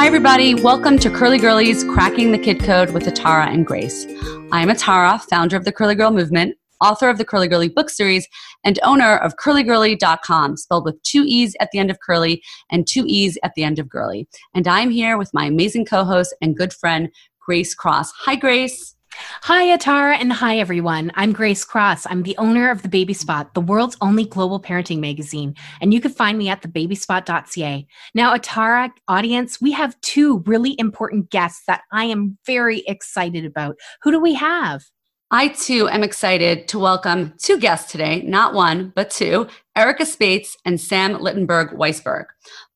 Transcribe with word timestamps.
Hi, 0.00 0.06
everybody. 0.06 0.54
Welcome 0.54 0.98
to 1.00 1.10
Curly 1.10 1.36
Girlies 1.36 1.84
Cracking 1.84 2.32
the 2.32 2.38
Kid 2.38 2.58
Code 2.60 2.92
with 2.92 3.04
Atara 3.04 3.52
and 3.52 3.66
Grace. 3.66 4.06
I'm 4.50 4.70
Atara, 4.70 5.20
founder 5.20 5.58
of 5.58 5.66
the 5.66 5.72
Curly 5.72 5.94
Girl 5.94 6.10
Movement, 6.10 6.56
author 6.80 7.10
of 7.10 7.18
the 7.18 7.24
Curly 7.26 7.48
Girly 7.48 7.68
book 7.68 7.90
series, 7.90 8.26
and 8.64 8.80
owner 8.82 9.18
of 9.18 9.36
curleegirlee.com, 9.36 10.56
spelled 10.56 10.86
with 10.86 11.02
two 11.02 11.24
E's 11.26 11.54
at 11.60 11.68
the 11.70 11.78
end 11.78 11.90
of 11.90 12.00
curly 12.00 12.42
and 12.70 12.88
two 12.88 13.04
E's 13.06 13.36
at 13.42 13.52
the 13.56 13.62
end 13.62 13.78
of 13.78 13.90
girly. 13.90 14.26
And 14.54 14.66
I'm 14.66 14.88
here 14.88 15.18
with 15.18 15.34
my 15.34 15.44
amazing 15.44 15.84
co 15.84 16.02
host 16.02 16.34
and 16.40 16.56
good 16.56 16.72
friend, 16.72 17.10
Grace 17.38 17.74
Cross. 17.74 18.10
Hi, 18.20 18.36
Grace. 18.36 18.96
Hi, 19.12 19.76
Atara, 19.76 20.16
and 20.20 20.32
hi, 20.32 20.58
everyone. 20.58 21.10
I'm 21.14 21.32
Grace 21.32 21.64
Cross. 21.64 22.06
I'm 22.08 22.22
the 22.22 22.36
owner 22.36 22.70
of 22.70 22.82
The 22.82 22.88
Baby 22.88 23.14
Spot, 23.14 23.52
the 23.54 23.60
world's 23.60 23.96
only 24.00 24.24
global 24.24 24.60
parenting 24.60 25.00
magazine, 25.00 25.54
and 25.80 25.92
you 25.92 26.00
can 26.00 26.12
find 26.12 26.38
me 26.38 26.48
at 26.48 26.62
thebabyspot.ca. 26.62 27.86
Now, 28.14 28.36
Atara 28.36 28.90
audience, 29.08 29.60
we 29.60 29.72
have 29.72 30.00
two 30.02 30.44
really 30.46 30.76
important 30.78 31.30
guests 31.30 31.62
that 31.66 31.82
I 31.90 32.04
am 32.04 32.38
very 32.46 32.80
excited 32.86 33.44
about. 33.44 33.76
Who 34.02 34.10
do 34.10 34.20
we 34.20 34.34
have? 34.34 34.84
I 35.32 35.46
too 35.46 35.88
am 35.88 36.02
excited 36.02 36.66
to 36.68 36.80
welcome 36.80 37.34
two 37.38 37.56
guests 37.56 37.92
today, 37.92 38.22
not 38.22 38.52
one, 38.52 38.92
but 38.96 39.10
two, 39.10 39.46
Erica 39.76 40.04
Spates 40.04 40.56
and 40.64 40.80
Sam 40.80 41.14
Littenberg 41.14 41.72
Weisberg. 41.74 42.24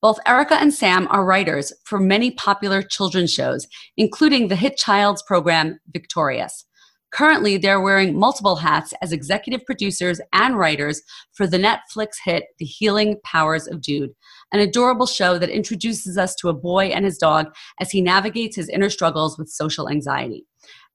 Both 0.00 0.20
Erica 0.24 0.54
and 0.54 0.72
Sam 0.72 1.08
are 1.10 1.24
writers 1.24 1.72
for 1.82 1.98
many 1.98 2.30
popular 2.30 2.80
children's 2.80 3.32
shows, 3.32 3.66
including 3.96 4.46
the 4.46 4.54
hit 4.54 4.76
child's 4.76 5.20
program 5.24 5.80
Victorious. 5.92 6.64
Currently, 7.10 7.56
they're 7.56 7.80
wearing 7.80 8.16
multiple 8.16 8.54
hats 8.54 8.94
as 9.02 9.10
executive 9.10 9.66
producers 9.66 10.20
and 10.32 10.56
writers 10.56 11.02
for 11.32 11.48
the 11.48 11.58
Netflix 11.58 12.18
hit 12.24 12.44
The 12.60 12.66
Healing 12.66 13.16
Powers 13.24 13.66
of 13.66 13.80
Dude, 13.80 14.10
an 14.52 14.60
adorable 14.60 15.06
show 15.06 15.38
that 15.38 15.50
introduces 15.50 16.16
us 16.16 16.36
to 16.36 16.50
a 16.50 16.54
boy 16.54 16.86
and 16.86 17.04
his 17.04 17.18
dog 17.18 17.52
as 17.80 17.90
he 17.90 18.00
navigates 18.00 18.54
his 18.54 18.68
inner 18.68 18.90
struggles 18.90 19.36
with 19.36 19.48
social 19.48 19.88
anxiety. 19.88 20.46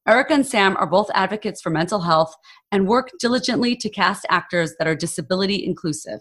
Erica 0.08 0.34
and 0.34 0.46
Sam 0.46 0.76
are 0.78 0.88
both 0.88 1.12
advocates 1.14 1.62
for 1.62 1.70
mental 1.70 2.02
health 2.02 2.36
and 2.72 2.88
work 2.88 3.12
diligently 3.20 3.76
to 3.76 3.90
cast 3.90 4.26
actors 4.30 4.74
that 4.80 4.88
are 4.88 4.96
disability 4.96 5.64
inclusive. 5.66 6.20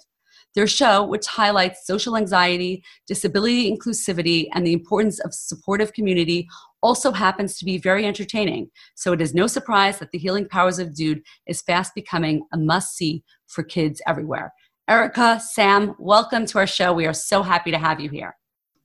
Their 0.54 0.66
show, 0.66 1.04
which 1.04 1.26
highlights 1.26 1.86
social 1.86 2.16
anxiety, 2.16 2.82
disability 3.06 3.70
inclusivity, 3.70 4.48
and 4.52 4.66
the 4.66 4.72
importance 4.72 5.20
of 5.20 5.34
supportive 5.34 5.92
community, 5.92 6.48
also 6.82 7.12
happens 7.12 7.58
to 7.58 7.64
be 7.64 7.78
very 7.78 8.06
entertaining. 8.06 8.70
So 8.94 9.12
it 9.12 9.20
is 9.20 9.34
no 9.34 9.46
surprise 9.46 9.98
that 9.98 10.10
The 10.10 10.18
Healing 10.18 10.48
Powers 10.48 10.78
of 10.78 10.94
Dude 10.94 11.22
is 11.46 11.62
fast 11.62 11.94
becoming 11.94 12.46
a 12.52 12.58
must 12.58 12.96
see 12.96 13.22
for 13.46 13.62
kids 13.62 14.00
everywhere. 14.06 14.52
Erica, 14.88 15.38
Sam, 15.40 15.94
welcome 15.98 16.46
to 16.46 16.58
our 16.58 16.66
show. 16.66 16.92
We 16.92 17.06
are 17.06 17.12
so 17.12 17.42
happy 17.42 17.70
to 17.70 17.78
have 17.78 18.00
you 18.00 18.08
here. 18.08 18.34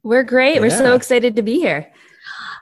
We're 0.03 0.23
great. 0.23 0.55
Yeah. 0.55 0.61
We're 0.61 0.69
so 0.69 0.95
excited 0.95 1.35
to 1.37 1.41
be 1.41 1.59
here. 1.59 1.91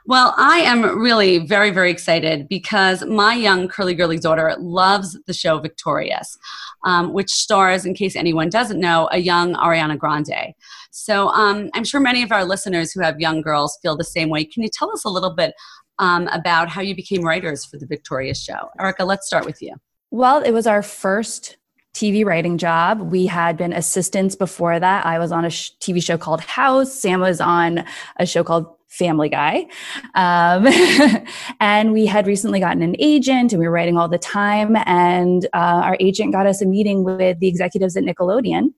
Well, 0.06 0.34
I 0.36 0.58
am 0.58 0.98
really 0.98 1.38
very, 1.38 1.70
very 1.70 1.90
excited 1.90 2.48
because 2.48 3.04
my 3.04 3.34
young 3.34 3.68
curly 3.68 3.94
girly 3.94 4.18
daughter 4.18 4.56
loves 4.58 5.18
the 5.26 5.32
show 5.32 5.58
Victorious, 5.58 6.36
um, 6.84 7.12
which 7.12 7.30
stars, 7.30 7.84
in 7.84 7.94
case 7.94 8.16
anyone 8.16 8.48
doesn't 8.48 8.80
know, 8.80 9.08
a 9.12 9.18
young 9.18 9.54
Ariana 9.54 9.96
Grande. 9.96 10.54
So 10.90 11.28
um, 11.28 11.70
I'm 11.74 11.84
sure 11.84 12.00
many 12.00 12.22
of 12.22 12.32
our 12.32 12.44
listeners 12.44 12.92
who 12.92 13.00
have 13.00 13.20
young 13.20 13.42
girls 13.42 13.78
feel 13.80 13.96
the 13.96 14.04
same 14.04 14.28
way. 14.28 14.44
Can 14.44 14.62
you 14.62 14.68
tell 14.72 14.90
us 14.90 15.04
a 15.04 15.08
little 15.08 15.34
bit 15.34 15.54
um, 15.98 16.26
about 16.28 16.68
how 16.68 16.80
you 16.80 16.96
became 16.96 17.22
writers 17.22 17.64
for 17.64 17.78
the 17.78 17.86
Victorious 17.86 18.42
show? 18.42 18.70
Erica, 18.80 19.04
let's 19.04 19.26
start 19.26 19.46
with 19.46 19.62
you. 19.62 19.74
Well, 20.10 20.42
it 20.42 20.50
was 20.50 20.66
our 20.66 20.82
first 20.82 21.56
TV 21.94 22.24
writing 22.24 22.58
job. 22.58 23.00
We 23.00 23.26
had 23.26 23.56
been 23.56 23.72
assistants 23.72 24.34
before 24.34 24.80
that. 24.80 25.06
I 25.06 25.18
was 25.18 25.30
on 25.30 25.44
a 25.44 25.50
sh- 25.50 25.70
TV 25.80 26.02
show 26.02 26.18
called 26.18 26.40
House. 26.40 26.92
Sam 26.92 27.20
was 27.20 27.40
on 27.40 27.84
a 28.18 28.26
show 28.26 28.42
called 28.42 28.66
Family 28.92 29.30
Guy. 29.30 29.66
Um, 30.14 30.66
and 31.60 31.92
we 31.92 32.04
had 32.04 32.26
recently 32.26 32.60
gotten 32.60 32.82
an 32.82 32.94
agent 32.98 33.52
and 33.52 33.60
we 33.60 33.66
were 33.66 33.72
writing 33.72 33.96
all 33.96 34.08
the 34.08 34.18
time. 34.18 34.76
And 34.84 35.46
uh, 35.54 35.80
our 35.84 35.96
agent 35.98 36.32
got 36.32 36.46
us 36.46 36.60
a 36.60 36.66
meeting 36.66 37.02
with 37.02 37.40
the 37.40 37.48
executives 37.48 37.96
at 37.96 38.04
Nickelodeon. 38.04 38.74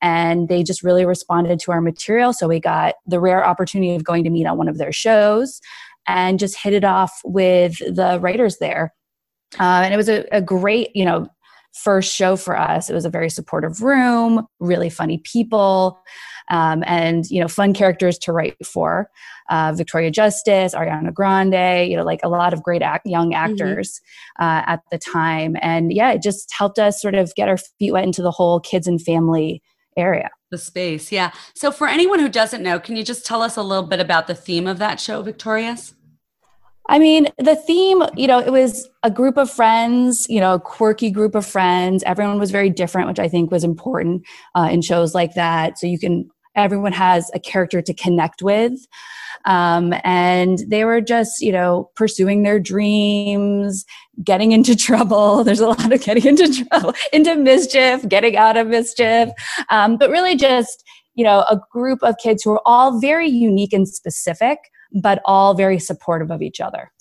And 0.00 0.48
they 0.48 0.62
just 0.62 0.82
really 0.82 1.04
responded 1.04 1.60
to 1.60 1.72
our 1.72 1.80
material. 1.80 2.32
So 2.32 2.48
we 2.48 2.60
got 2.60 2.94
the 3.06 3.20
rare 3.20 3.46
opportunity 3.46 3.94
of 3.94 4.04
going 4.04 4.24
to 4.24 4.30
meet 4.30 4.46
on 4.46 4.58
one 4.58 4.68
of 4.68 4.78
their 4.78 4.90
shows 4.90 5.60
and 6.08 6.38
just 6.38 6.58
hit 6.58 6.72
it 6.72 6.82
off 6.82 7.20
with 7.24 7.78
the 7.78 8.18
writers 8.20 8.56
there. 8.58 8.92
Uh, 9.60 9.82
and 9.84 9.94
it 9.94 9.98
was 9.98 10.08
a, 10.08 10.24
a 10.32 10.40
great, 10.40 10.96
you 10.96 11.04
know, 11.04 11.28
first 11.74 12.14
show 12.14 12.36
for 12.36 12.58
us. 12.58 12.90
It 12.90 12.94
was 12.94 13.04
a 13.04 13.10
very 13.10 13.30
supportive 13.30 13.82
room, 13.82 14.46
really 14.60 14.90
funny 14.90 15.18
people, 15.18 16.00
um, 16.50 16.82
and 16.86 17.28
you 17.30 17.40
know, 17.40 17.48
fun 17.48 17.74
characters 17.74 18.18
to 18.18 18.32
write 18.32 18.66
for. 18.66 19.10
Uh, 19.50 19.72
Victoria 19.74 20.10
Justice, 20.10 20.74
Ariana 20.74 21.12
Grande, 21.12 21.90
you 21.90 21.96
know, 21.96 22.04
like 22.04 22.20
a 22.22 22.28
lot 22.28 22.52
of 22.52 22.62
great 22.62 22.80
act- 22.80 23.06
young 23.06 23.32
mm-hmm. 23.32 23.44
actors 23.44 24.00
mm-hmm. 24.40 24.44
uh, 24.44 24.62
at 24.66 24.80
the 24.90 24.98
time, 24.98 25.56
and 25.60 25.92
yeah, 25.92 26.12
it 26.12 26.22
just 26.22 26.52
helped 26.56 26.78
us 26.78 27.00
sort 27.00 27.14
of 27.14 27.34
get 27.34 27.48
our 27.48 27.58
feet 27.58 27.92
wet 27.92 28.04
into 28.04 28.22
the 28.22 28.30
whole 28.30 28.60
kids 28.60 28.86
and 28.86 29.02
family 29.02 29.62
area. 29.96 30.30
The 30.50 30.58
space, 30.58 31.10
yeah. 31.12 31.32
So, 31.54 31.70
for 31.70 31.88
anyone 31.88 32.18
who 32.18 32.28
doesn't 32.28 32.62
know, 32.62 32.78
can 32.78 32.96
you 32.96 33.04
just 33.04 33.26
tell 33.26 33.42
us 33.42 33.56
a 33.56 33.62
little 33.62 33.86
bit 33.86 34.00
about 34.00 34.26
the 34.26 34.34
theme 34.34 34.66
of 34.66 34.78
that 34.78 35.00
show, 35.00 35.22
Victorious? 35.22 35.94
I 36.88 36.98
mean, 36.98 37.28
the 37.38 37.54
theme, 37.54 38.02
you 38.16 38.26
know, 38.26 38.40
it 38.40 38.50
was 38.50 38.88
a 39.02 39.10
group 39.10 39.36
of 39.36 39.50
friends, 39.50 40.26
you 40.28 40.40
know, 40.40 40.54
a 40.54 40.60
quirky 40.60 41.10
group 41.10 41.34
of 41.34 41.46
friends. 41.46 42.02
Everyone 42.04 42.38
was 42.38 42.50
very 42.50 42.70
different, 42.70 43.08
which 43.08 43.20
I 43.20 43.28
think 43.28 43.50
was 43.50 43.62
important 43.62 44.24
uh, 44.54 44.68
in 44.70 44.82
shows 44.82 45.14
like 45.14 45.34
that. 45.34 45.78
So 45.78 45.86
you 45.86 45.98
can, 45.98 46.28
everyone 46.54 46.92
has 46.92 47.30
a 47.34 47.40
character 47.40 47.82
to 47.82 47.94
connect 47.94 48.42
with. 48.42 48.86
Um, 49.44 49.94
and 50.04 50.60
they 50.68 50.84
were 50.84 51.00
just, 51.00 51.40
you 51.40 51.50
know, 51.50 51.90
pursuing 51.96 52.42
their 52.42 52.60
dreams, 52.60 53.84
getting 54.22 54.52
into 54.52 54.76
trouble. 54.88 55.44
There's 55.44 55.60
a 55.60 55.68
lot 55.68 55.92
of 55.92 56.02
getting 56.02 56.26
into 56.26 56.64
trouble, 56.64 56.94
into 57.12 57.34
mischief, 57.36 58.06
getting 58.08 58.36
out 58.36 58.56
of 58.56 58.68
mischief, 58.68 59.30
um, 59.70 59.96
but 59.96 60.10
really 60.10 60.36
just, 60.36 60.84
you 61.14 61.24
know, 61.24 61.40
a 61.50 61.60
group 61.70 62.02
of 62.02 62.16
kids 62.22 62.42
who 62.42 62.52
are 62.52 62.62
all 62.64 63.00
very 63.00 63.28
unique 63.28 63.72
and 63.72 63.88
specific 63.88 64.58
but 64.92 65.22
all 65.24 65.54
very 65.54 65.78
supportive 65.78 66.30
of 66.30 66.42
each 66.42 66.60
other. 66.60 66.92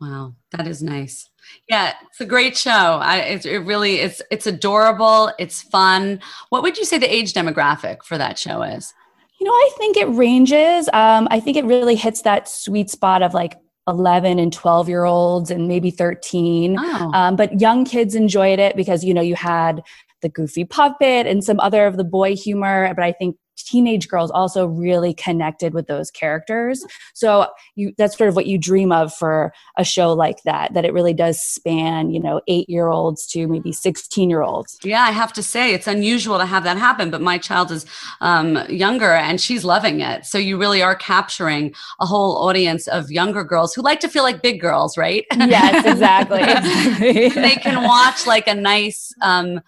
Wow, 0.00 0.34
that 0.52 0.66
is 0.66 0.82
nice. 0.82 1.28
Yeah, 1.68 1.94
it's 2.06 2.20
a 2.20 2.26
great 2.26 2.56
show. 2.56 2.70
I, 2.70 3.18
it, 3.18 3.46
it 3.46 3.58
really 3.60 3.96
it's 3.96 4.20
it's 4.30 4.46
adorable. 4.46 5.32
It's 5.38 5.62
fun. 5.62 6.20
What 6.50 6.62
would 6.62 6.76
you 6.76 6.84
say 6.84 6.98
the 6.98 7.12
age 7.12 7.32
demographic 7.32 8.02
for 8.04 8.18
that 8.18 8.38
show 8.38 8.62
is? 8.62 8.92
You 9.40 9.46
know, 9.46 9.52
I 9.52 9.70
think 9.76 9.96
it 9.96 10.06
ranges. 10.06 10.88
Um, 10.92 11.28
I 11.30 11.40
think 11.40 11.56
it 11.56 11.64
really 11.64 11.96
hits 11.96 12.22
that 12.22 12.48
sweet 12.48 12.88
spot 12.90 13.22
of 13.22 13.34
like 13.34 13.58
11 13.88 14.38
and 14.38 14.52
12 14.52 14.88
year 14.88 15.04
olds 15.04 15.50
and 15.50 15.68
maybe 15.68 15.90
13. 15.90 16.76
Oh. 16.78 17.10
Um, 17.12 17.36
but 17.36 17.60
young 17.60 17.84
kids 17.84 18.14
enjoyed 18.14 18.58
it 18.58 18.76
because, 18.76 19.04
you 19.04 19.12
know, 19.12 19.20
you 19.20 19.34
had 19.34 19.82
the 20.22 20.28
goofy 20.28 20.64
puppet 20.64 21.26
and 21.26 21.44
some 21.44 21.60
other 21.60 21.86
of 21.86 21.96
the 21.96 22.04
boy 22.04 22.34
humor. 22.34 22.92
But 22.94 23.04
I 23.04 23.12
think 23.12 23.36
teenage 23.56 24.08
girls 24.08 24.30
also 24.30 24.66
really 24.66 25.14
connected 25.14 25.74
with 25.74 25.86
those 25.86 26.10
characters. 26.10 26.84
So 27.14 27.46
you 27.74 27.92
that's 27.98 28.16
sort 28.16 28.28
of 28.28 28.36
what 28.36 28.46
you 28.46 28.58
dream 28.58 28.92
of 28.92 29.12
for 29.12 29.52
a 29.76 29.84
show 29.84 30.12
like 30.12 30.42
that 30.44 30.74
that 30.74 30.84
it 30.84 30.92
really 30.92 31.14
does 31.14 31.40
span 31.40 32.10
you 32.10 32.20
know 32.20 32.40
8 32.48 32.68
year 32.68 32.88
olds 32.88 33.26
to 33.28 33.46
maybe 33.46 33.72
16 33.72 34.30
year 34.30 34.42
olds 34.42 34.78
yeah 34.84 35.02
i 35.02 35.10
have 35.10 35.32
to 35.32 35.42
say 35.42 35.74
it's 35.74 35.86
unusual 35.86 36.38
to 36.38 36.46
have 36.46 36.64
that 36.64 36.76
happen 36.76 37.10
but 37.10 37.20
my 37.20 37.38
child 37.38 37.70
is 37.70 37.86
um, 38.20 38.58
younger 38.68 39.12
and 39.12 39.40
she's 39.40 39.64
loving 39.64 40.00
it. 40.00 40.24
So 40.24 40.38
you 40.38 40.58
really 40.58 40.82
are 40.82 40.94
capturing 40.94 41.74
a 42.00 42.06
whole 42.06 42.36
audience 42.36 42.86
of 42.88 43.10
younger 43.10 43.44
girls 43.44 43.74
who 43.74 43.82
like 43.82 44.00
to 44.00 44.08
feel 44.08 44.22
like 44.22 44.42
big 44.42 44.60
girls 44.60 44.96
right? 44.96 45.24
Yes 45.36 45.84
exactly, 45.86 46.42
exactly. 46.42 47.28
they 47.28 47.56
can 47.56 47.82
watch 47.82 48.26
like 48.26 48.46
a 48.46 48.54
nice 48.54 49.12
um, 49.22 49.60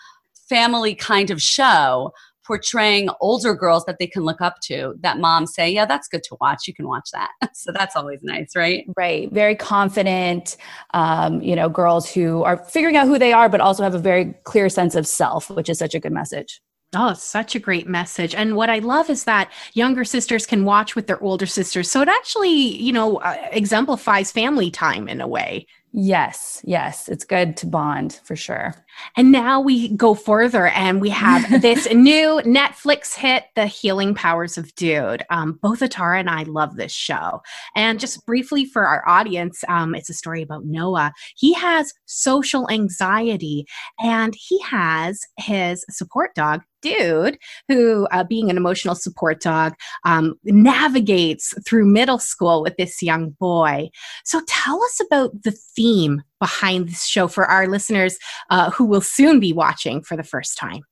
family 0.49 0.94
kind 0.94 1.31
of 1.31 1.41
show 1.43 2.12
portraying 2.46 3.08
older 3.20 3.54
girls 3.54 3.84
that 3.87 3.98
they 3.98 4.06
can 4.06 4.22
look 4.22 4.40
up 4.40 4.60
to 4.60 4.94
that 5.00 5.19
moms 5.19 5.54
say 5.54 5.69
yeah 5.69 5.84
that's 5.84 6.06
good 6.08 6.22
to 6.22 6.37
watch 6.40 6.69
you 6.69 6.75
can 6.75 6.87
watch 6.87 7.10
that 7.12 7.31
so 7.54 7.72
that's 7.72 7.96
always 7.96 8.20
nice 8.22 8.54
right 8.54 8.87
right 8.96 9.32
very 9.32 9.56
confident 9.56 10.56
um, 10.94 11.43
you 11.43 11.56
know 11.56 11.69
girls 11.69 12.10
who 12.10 12.43
are 12.44 12.56
figuring 12.56 12.96
out 12.96 13.06
who 13.06 13.19
they 13.19 13.32
are 13.32 13.48
but 13.48 13.60
also 13.60 13.82
have 13.82 13.94
a 13.94 13.98
very 13.98 14.34
clear 14.44 14.69
sense 14.69 14.94
of 14.94 15.06
self 15.06 15.50
which 15.50 15.69
is 15.69 15.78
such 15.78 15.94
a 15.94 16.00
good 16.00 16.12
message 16.12 16.60
Oh, 16.94 17.14
such 17.14 17.54
a 17.54 17.58
great 17.58 17.88
message. 17.88 18.34
And 18.34 18.56
what 18.56 18.70
I 18.70 18.78
love 18.78 19.10
is 19.10 19.25
that 19.25 19.52
younger 19.75 20.04
sisters 20.04 20.46
can 20.46 20.64
watch 20.64 20.94
with 20.94 21.08
their 21.08 21.22
older 21.22 21.44
sisters. 21.44 21.90
So 21.90 22.00
it 22.00 22.08
actually, 22.08 22.81
you 22.81 22.93
know, 22.93 23.16
uh, 23.16 23.37
exemplifies 23.50 24.31
family 24.31 24.70
time 24.70 25.08
in 25.08 25.20
a 25.20 25.26
way. 25.26 25.66
Yes, 25.93 26.62
yes, 26.64 27.08
it's 27.08 27.25
good 27.25 27.56
to 27.58 27.66
bond 27.66 28.20
for 28.22 28.37
sure. 28.37 28.75
And 29.16 29.32
now 29.32 29.60
we 29.60 29.88
go 29.88 30.14
further 30.14 30.69
and 30.69 31.00
we 31.00 31.10
have 31.10 31.60
this 31.62 31.90
new 31.93 32.40
Netflix 32.44 33.14
hit, 33.14 33.44
The 33.54 33.66
Healing 33.66 34.14
Powers 34.14 34.58
of 34.58 34.75
Dude. 34.75 35.25
Um, 35.31 35.58
both 35.62 35.81
Atara 35.81 36.20
and 36.20 36.31
I 36.31 36.44
love 36.44 36.76
this 36.76 36.93
show. 36.93 37.43
And 37.75 38.00
just 38.00 38.25
briefly 38.26 38.64
for 38.64 38.87
our 38.87 39.06
audience, 39.08 39.62
um, 39.69 39.94
it's 39.94 40.10
a 40.10 40.14
story 40.14 40.43
about 40.43 40.64
Noah. 40.64 41.12
He 41.37 41.54
has 41.54 41.93
social 42.06 42.70
anxiety 42.70 43.66
and 44.00 44.34
he 44.34 44.60
has 44.62 45.20
his 45.38 45.84
support 45.90 46.34
dog, 46.34 46.62
dude 46.82 47.38
who, 47.69 48.06
uh, 48.10 48.25
being 48.25 48.50
an 48.50 48.56
emotional 48.56 48.94
support 48.94 49.40
dog, 49.40 49.75
um, 50.04 50.34
navigates 50.44 51.54
through 51.66 51.87
middle 51.87 52.19
school 52.19 52.62
with 52.62 52.76
this 52.76 53.02
young 53.02 53.31
boy. 53.40 53.90
So 54.25 54.40
tell 54.46 54.82
us 54.82 55.00
about 55.00 55.43
the 55.43 55.52
theme 55.52 56.22
behind 56.41 56.88
this 56.88 57.06
show 57.06 57.29
for 57.29 57.47
our 57.47 57.67
listeners 57.67 58.19
uh, 58.50 58.71
who 58.71 58.85
will 58.85 59.00
soon 59.00 59.41
be 59.41 59.53
watching 59.53 60.03
for 60.03 60.17
the 60.17 60.23
first 60.23 60.56
time. 60.59 60.83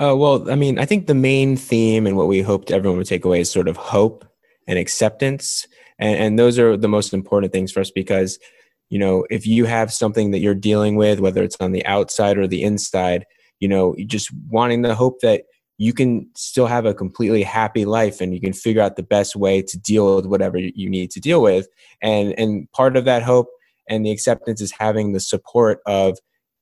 Uh, 0.00 0.14
well, 0.16 0.48
I 0.50 0.54
mean, 0.54 0.78
I 0.78 0.84
think 0.84 1.06
the 1.06 1.14
main 1.14 1.56
theme 1.56 2.06
and 2.06 2.16
what 2.16 2.28
we 2.28 2.40
hoped 2.40 2.70
everyone 2.70 2.98
would 2.98 3.06
take 3.06 3.24
away 3.24 3.40
is 3.40 3.50
sort 3.50 3.68
of 3.68 3.76
hope 3.76 4.24
and 4.66 4.78
acceptance. 4.78 5.66
And, 5.98 6.18
and 6.18 6.38
those 6.38 6.58
are 6.58 6.76
the 6.76 6.88
most 6.88 7.12
important 7.12 7.52
things 7.52 7.72
for 7.72 7.80
us 7.80 7.90
because, 7.90 8.38
you 8.90 8.98
know, 8.98 9.26
if 9.28 9.46
you 9.46 9.64
have 9.64 9.92
something 9.92 10.30
that 10.30 10.38
you're 10.38 10.54
dealing 10.54 10.94
with, 10.96 11.18
whether 11.18 11.42
it's 11.42 11.56
on 11.58 11.72
the 11.72 11.84
outside 11.84 12.38
or 12.38 12.46
the 12.46 12.62
inside, 12.62 13.26
you 13.60 13.68
know 13.68 13.94
just 14.06 14.30
wanting 14.48 14.82
the 14.82 14.94
hope 14.94 15.20
that 15.20 15.44
you 15.78 15.92
can 15.92 16.28
still 16.34 16.66
have 16.66 16.86
a 16.86 16.94
completely 16.94 17.42
happy 17.42 17.84
life 17.84 18.20
and 18.20 18.34
you 18.34 18.40
can 18.40 18.52
figure 18.52 18.82
out 18.82 18.96
the 18.96 19.02
best 19.02 19.36
way 19.36 19.62
to 19.62 19.78
deal 19.78 20.16
with 20.16 20.26
whatever 20.26 20.58
you 20.58 20.90
need 20.90 21.10
to 21.10 21.20
deal 21.20 21.42
with 21.42 21.68
and 22.02 22.38
and 22.38 22.70
part 22.72 22.96
of 22.96 23.04
that 23.04 23.22
hope 23.22 23.48
and 23.88 24.04
the 24.04 24.10
acceptance 24.10 24.60
is 24.60 24.72
having 24.72 25.12
the 25.12 25.20
support 25.20 25.80
of 25.86 26.18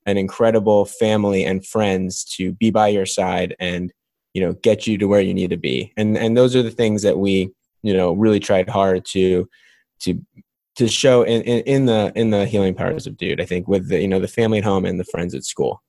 an 0.06 0.16
incredible 0.16 0.84
family 0.84 1.44
and 1.44 1.66
friends 1.66 2.24
to 2.36 2.52
be 2.52 2.70
by 2.70 2.88
your 2.88 3.06
side 3.06 3.56
and 3.58 3.92
you 4.34 4.40
know 4.40 4.52
get 4.62 4.86
you 4.86 4.98
to 4.98 5.06
where 5.06 5.20
you 5.20 5.34
need 5.34 5.50
to 5.50 5.56
be. 5.56 5.92
And 5.96 6.16
and 6.16 6.36
those 6.36 6.54
are 6.54 6.62
the 6.62 6.70
things 6.70 7.02
that 7.02 7.18
we 7.18 7.50
you 7.82 7.94
know 7.94 8.12
really 8.12 8.40
tried 8.40 8.68
hard 8.68 9.04
to 9.06 9.48
to 10.00 10.20
to 10.76 10.88
show 10.88 11.22
in, 11.22 11.42
in, 11.42 11.60
in 11.62 11.86
the 11.86 12.12
in 12.14 12.30
the 12.30 12.46
healing 12.46 12.74
powers 12.74 13.06
of 13.06 13.16
dude 13.16 13.40
i 13.40 13.44
think 13.44 13.66
with 13.66 13.88
the 13.88 14.00
you 14.00 14.08
know 14.08 14.20
the 14.20 14.28
family 14.28 14.58
at 14.58 14.64
home 14.64 14.84
and 14.84 15.00
the 15.00 15.04
friends 15.04 15.34
at 15.34 15.44
school 15.44 15.82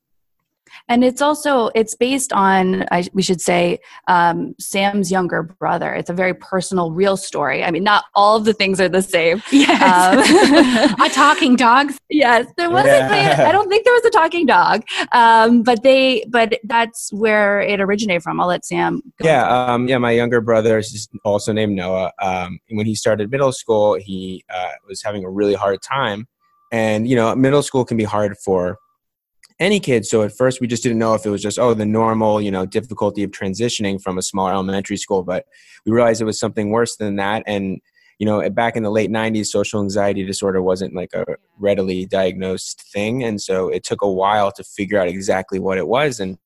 and 0.90 1.04
it's 1.04 1.22
also 1.22 1.70
it's 1.76 1.96
based 1.96 2.34
on 2.34 2.86
I, 2.92 3.06
we 3.14 3.22
should 3.22 3.42
say 3.42 3.80
um, 4.08 4.56
sam's 4.60 5.12
younger 5.12 5.44
brother. 5.44 5.94
It's 5.94 6.10
a 6.10 6.14
very 6.14 6.34
personal 6.34 6.92
real 6.92 7.18
story. 7.18 7.64
I 7.64 7.72
mean 7.72 7.84
not 7.84 8.06
all 8.16 8.38
of 8.38 8.46
the 8.46 8.54
things 8.54 8.80
are 8.80 8.90
the 8.90 9.02
same. 9.02 9.42
Yes. 9.52 9.82
Um, 9.82 11.02
a 11.06 11.10
talking 11.10 11.56
dog? 11.56 11.92
Yes 12.10 12.48
there 12.58 12.70
wasn't 12.70 13.12
yeah. 13.12 13.46
i 13.48 13.52
don't 13.52 13.70
think 13.70 13.84
there 13.86 13.94
was 13.94 14.06
a 14.06 14.10
talking 14.10 14.46
dog. 14.46 14.84
Um, 15.12 15.64
but 15.64 15.84
they 15.84 16.26
but 16.30 16.60
that's 16.64 17.12
where 17.12 17.62
it 17.62 17.80
originated 17.80 18.24
from. 18.24 18.40
I'll 18.40 18.48
let 18.48 18.66
sam 18.66 19.02
yeah 19.22 19.48
um, 19.48 19.88
yeah 19.88 19.98
my 19.98 20.12
younger 20.12 20.42
brother 20.42 20.78
is 20.78 21.08
also 21.24 21.54
named 21.54 21.76
noah. 21.76 22.12
Um, 22.22 22.60
when 22.70 22.86
he 22.86 22.96
started 22.96 23.32
middle 23.32 23.52
school 23.52 23.96
he 23.96 24.44
uh, 24.54 24.74
was 24.88 25.02
having 25.02 25.24
a 25.24 25.30
really 25.30 25.54
hard 25.54 25.82
time. 25.82 26.28
And 26.72 27.08
you 27.08 27.16
know 27.16 27.36
middle 27.36 27.64
school 27.64 27.86
can 27.86 27.98
be 27.98 28.04
hard 28.04 28.38
for 28.38 28.78
any 29.60 29.80
kid. 29.80 30.06
So 30.06 30.22
at 30.24 30.36
first 30.36 30.62
we 30.62 30.68
just 30.68 30.84
didn't 30.84 31.00
know 31.00 31.14
if 31.14 31.26
it 31.26 31.30
was 31.30 31.42
just, 31.42 31.58
oh, 31.58 31.74
the 31.74 31.86
normal, 31.86 32.42
you 32.42 32.52
know, 32.52 32.66
difficulty 32.66 33.24
of 33.24 33.32
transitioning 33.32 34.02
from 34.02 34.18
a 34.18 34.22
smaller 34.22 34.52
elementary 34.52 34.98
school. 34.98 35.24
But 35.24 35.46
we 35.86 35.92
realized 35.92 36.22
it 36.22 36.26
was 36.26 36.40
something 36.40 36.70
worse 36.70 36.96
than 36.98 37.16
that. 37.16 37.44
And, 37.48 37.82
you 38.20 38.26
know, 38.26 38.48
back 38.50 38.76
in 38.76 38.84
the 38.84 38.92
late 38.92 39.12
90s, 39.12 39.48
social 39.48 39.82
anxiety 39.82 40.26
disorder 40.26 40.62
wasn't 40.62 40.96
like 40.96 41.14
a 41.14 41.26
readily 41.58 42.06
diagnosed 42.06 42.84
thing. 42.94 43.24
And 43.24 43.42
so 43.42 43.70
it 43.70 43.84
took 43.84 44.02
a 44.02 44.12
while 44.12 44.52
to 44.52 44.64
figure 44.64 45.00
out 45.00 45.08
exactly 45.08 45.60
what 45.60 45.78
it 45.78 45.88
was. 45.88 46.20
And, 46.20 46.38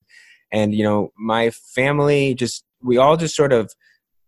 and, 0.51 0.73
you 0.73 0.83
know, 0.83 1.11
my 1.17 1.49
family 1.49 2.33
just, 2.33 2.63
we 2.81 2.97
all 2.97 3.17
just 3.17 3.35
sort 3.35 3.53
of 3.53 3.73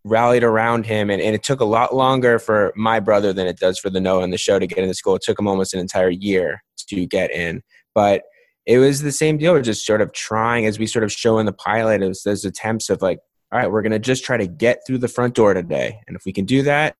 rallied 0.06 0.44
around 0.44 0.86
him 0.86 1.10
and, 1.10 1.22
and 1.22 1.34
it 1.34 1.44
took 1.44 1.62
a 1.62 1.66
lot 1.66 1.96
longer 1.96 2.38
for 2.38 2.74
my 2.76 3.00
brother 3.00 3.32
than 3.32 3.48
it 3.48 3.58
does 3.58 3.80
for 3.80 3.90
the 3.90 4.02
Noah 4.02 4.24
and 4.24 4.34
the 4.34 4.38
show 4.38 4.60
to 4.60 4.68
get 4.68 4.80
into 4.80 4.94
school. 4.94 5.16
It 5.16 5.22
took 5.22 5.40
him 5.40 5.48
almost 5.48 5.74
an 5.74 5.80
entire 5.80 6.10
year 6.10 6.62
to 6.90 7.06
get 7.06 7.32
in. 7.32 7.62
But 7.96 8.24
it 8.66 8.80
was 8.80 9.02
the 9.02 9.12
same 9.12 9.38
deal. 9.38 9.60
Just 9.62 9.86
sort 9.86 10.02
of 10.02 10.14
trying 10.14 10.66
as 10.66 10.80
we 10.80 10.88
sort 10.88 11.04
of 11.04 11.12
show 11.12 11.40
in 11.40 11.46
the 11.46 11.54
pilot 11.54 12.02
as 12.02 12.24
those 12.24 12.46
attempts 12.46 12.90
of 12.90 13.02
like, 13.02 13.20
all 13.52 13.60
right, 13.60 13.72
we're 13.72 13.82
going 13.82 13.92
to 13.92 14.00
just 14.00 14.24
try 14.24 14.38
to 14.38 14.48
get 14.48 14.80
through 14.86 14.98
the 15.00 15.08
front 15.08 15.36
door 15.36 15.54
today. 15.54 16.00
And 16.08 16.16
if 16.16 16.24
we 16.26 16.34
can 16.34 16.46
do 16.46 16.64
that, 16.64 16.96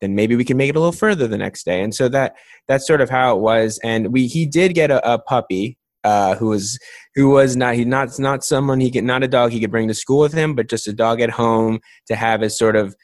then 0.00 0.14
maybe 0.14 0.36
we 0.36 0.44
can 0.44 0.56
make 0.56 0.70
it 0.70 0.76
a 0.76 0.78
little 0.78 0.92
further 0.92 1.26
the 1.26 1.38
next 1.38 1.64
day. 1.64 1.82
And 1.82 1.94
so 1.94 2.08
that 2.08 2.36
that's 2.66 2.86
sort 2.86 3.00
of 3.00 3.10
how 3.10 3.36
it 3.36 3.40
was. 3.40 3.80
And 3.82 4.12
we 4.12 4.26
he 4.26 4.46
did 4.46 4.74
get 4.74 4.90
a, 4.90 5.14
a 5.14 5.18
puppy 5.18 5.76
uh, 6.04 6.36
who 6.36 6.48
was 6.48 6.78
who 7.14 7.30
was 7.30 7.56
not 7.56 7.74
he 7.74 7.84
not 7.84 8.16
not 8.18 8.44
someone 8.44 8.80
he 8.80 8.90
could 8.90 9.04
not 9.04 9.24
a 9.24 9.28
dog 9.28 9.50
he 9.50 9.60
could 9.60 9.70
bring 9.70 9.88
to 9.88 9.94
school 9.94 10.20
with 10.20 10.32
him, 10.32 10.54
but 10.54 10.68
just 10.68 10.88
a 10.88 10.92
dog 10.92 11.20
at 11.20 11.30
home 11.30 11.80
to 12.06 12.14
have 12.14 12.42
as 12.42 12.56
sort 12.56 12.76
of 12.76 12.94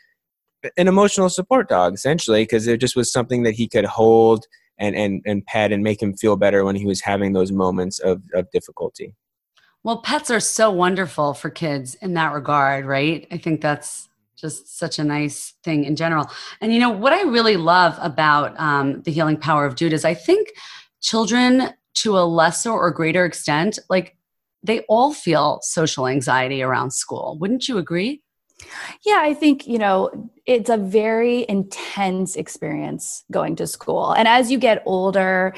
an 0.77 0.89
emotional 0.89 1.29
support 1.29 1.69
dog 1.69 1.95
essentially 1.95 2.43
because 2.43 2.67
it 2.67 2.81
just 2.81 2.97
was 2.97 3.13
something 3.13 3.43
that 3.43 3.53
he 3.53 3.69
could 3.69 3.85
hold 3.85 4.47
and 4.79 4.95
and 4.97 5.23
and 5.25 5.45
pet 5.47 5.73
and 5.73 5.83
make 5.83 6.03
him 6.03 6.15
feel 6.15 6.37
better 6.37 6.65
when 6.65 6.77
he 6.77 6.87
was 6.87 7.01
having 7.01 7.33
those 7.33 7.53
moments 7.53 7.99
of 7.99 8.23
of 8.35 8.51
difficulty. 8.51 9.15
Well, 9.83 9.99
pets 9.99 10.31
are 10.31 10.41
so 10.41 10.71
wonderful 10.71 11.35
for 11.35 11.51
kids 11.51 11.95
in 11.97 12.15
that 12.15 12.33
regard, 12.33 12.87
right? 12.87 13.27
I 13.31 13.37
think 13.37 13.61
that's 13.61 14.09
just 14.35 14.79
such 14.79 14.99
a 14.99 15.05
nice 15.05 15.55
thing 15.63 15.85
in 15.85 15.95
general. 15.95 16.31
And 16.61 16.73
you 16.73 16.81
know 16.81 16.91
what 16.91 17.13
I 17.13 17.23
really 17.23 17.57
love 17.57 17.97
about 18.01 18.59
um, 18.59 19.03
the 19.03 19.13
healing 19.13 19.37
power 19.37 19.67
of 19.67 19.77
Dude 19.77 19.93
is 19.93 20.05
I 20.05 20.15
think 20.15 20.49
children, 21.01 21.71
to 21.97 22.19
a 22.19 22.25
lesser 22.25 22.73
or 22.73 22.91
greater 22.91 23.25
extent, 23.25 23.79
like 23.89 24.17
they 24.65 24.81
all 24.89 25.13
feel 25.13 25.61
social 25.63 26.09
anxiety 26.09 26.63
around 26.63 26.91
school. 26.91 27.37
Wouldn't 27.39 27.69
you 27.69 27.79
agree? 27.79 28.24
Yeah, 29.05 29.19
I 29.21 29.35
think, 29.35 29.67
you 29.67 29.79
know, 29.79 30.31
it's 30.47 30.71
a 30.71 30.77
very 30.77 31.47
intense 31.49 32.37
experience 32.37 33.25
going 33.31 33.57
to 33.57 33.67
school. 33.67 34.13
And 34.13 34.29
as 34.29 34.51
you 34.51 34.59
get 34.59 34.83
older, 34.87 35.55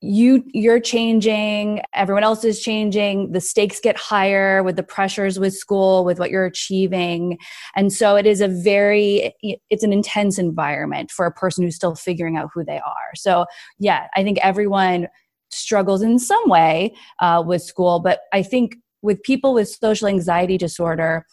you 0.00 0.44
you're 0.54 0.78
changing 0.78 1.82
everyone 1.92 2.22
else 2.22 2.44
is 2.44 2.60
changing 2.60 3.32
the 3.32 3.40
stakes 3.40 3.80
get 3.80 3.96
higher 3.96 4.62
with 4.62 4.76
the 4.76 4.82
pressures 4.84 5.40
with 5.40 5.52
school 5.52 6.04
with 6.04 6.20
what 6.20 6.30
you're 6.30 6.44
achieving. 6.44 7.36
And 7.74 7.92
so 7.92 8.14
it 8.14 8.24
is 8.24 8.40
a 8.40 8.46
very 8.46 9.34
it's 9.70 9.82
an 9.82 9.92
intense 9.92 10.38
environment 10.38 11.10
for 11.10 11.26
a 11.26 11.32
person 11.32 11.64
who's 11.64 11.74
still 11.74 11.96
figuring 11.96 12.36
out 12.36 12.50
who 12.54 12.64
they 12.64 12.78
are. 12.78 13.10
So 13.16 13.44
yeah 13.80 14.06
i 14.14 14.22
think 14.22 14.38
everyone 14.38 15.08
struggles 15.50 16.02
in 16.02 16.20
some 16.20 16.48
way 16.48 16.94
uh, 17.20 17.42
with 17.44 17.62
school. 17.62 17.98
But 17.98 18.20
i 18.32 18.40
think 18.40 18.76
with 19.02 19.20
people 19.24 19.52
with 19.52 19.68
social 19.68 20.06
anxiety 20.06 20.58
disorder 20.58 21.24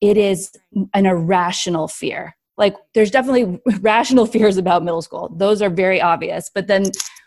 it 0.00 0.16
is 0.16 0.52
an 0.94 1.06
irrational 1.06 1.88
fear. 1.88 2.36
Like 2.56 2.74
there's 2.94 3.10
definitely 3.10 3.60
rational 3.80 4.26
fears 4.26 4.56
about 4.56 4.84
middle 4.84 5.02
school. 5.02 5.32
Those 5.36 5.62
are 5.62 5.70
very 5.70 6.00
obvious. 6.00 6.50
But 6.52 6.66
then 6.66 6.84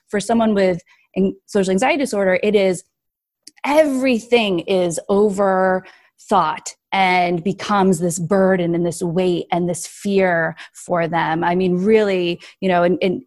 for 0.07 0.19
someone 0.19 0.53
with 0.53 0.81
social 1.45 1.71
anxiety 1.71 1.97
disorder, 1.97 2.39
it 2.43 2.55
is 2.55 2.83
everything 3.65 4.59
is 4.59 4.99
over 5.09 5.85
thought 6.19 6.75
and 6.91 7.43
becomes 7.43 7.99
this 7.99 8.19
burden 8.19 8.75
and 8.75 8.85
this 8.85 9.01
weight 9.01 9.45
and 9.51 9.69
this 9.69 9.87
fear 9.87 10.55
for 10.73 11.07
them. 11.07 11.43
I 11.43 11.55
mean, 11.55 11.77
really, 11.77 12.41
you 12.59 12.67
know, 12.67 12.83
and, 12.83 12.97
and 13.01 13.21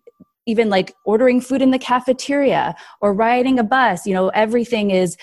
even 0.47 0.69
like 0.69 0.95
ordering 1.05 1.41
food 1.41 1.63
in 1.63 1.71
the 1.71 1.79
cafeteria 1.79 2.75
or 3.01 3.15
riding 3.15 3.59
a 3.59 3.65
bus, 3.65 4.07
you 4.07 4.13
know, 4.15 4.29
everything 4.29 4.91
is 4.91 5.17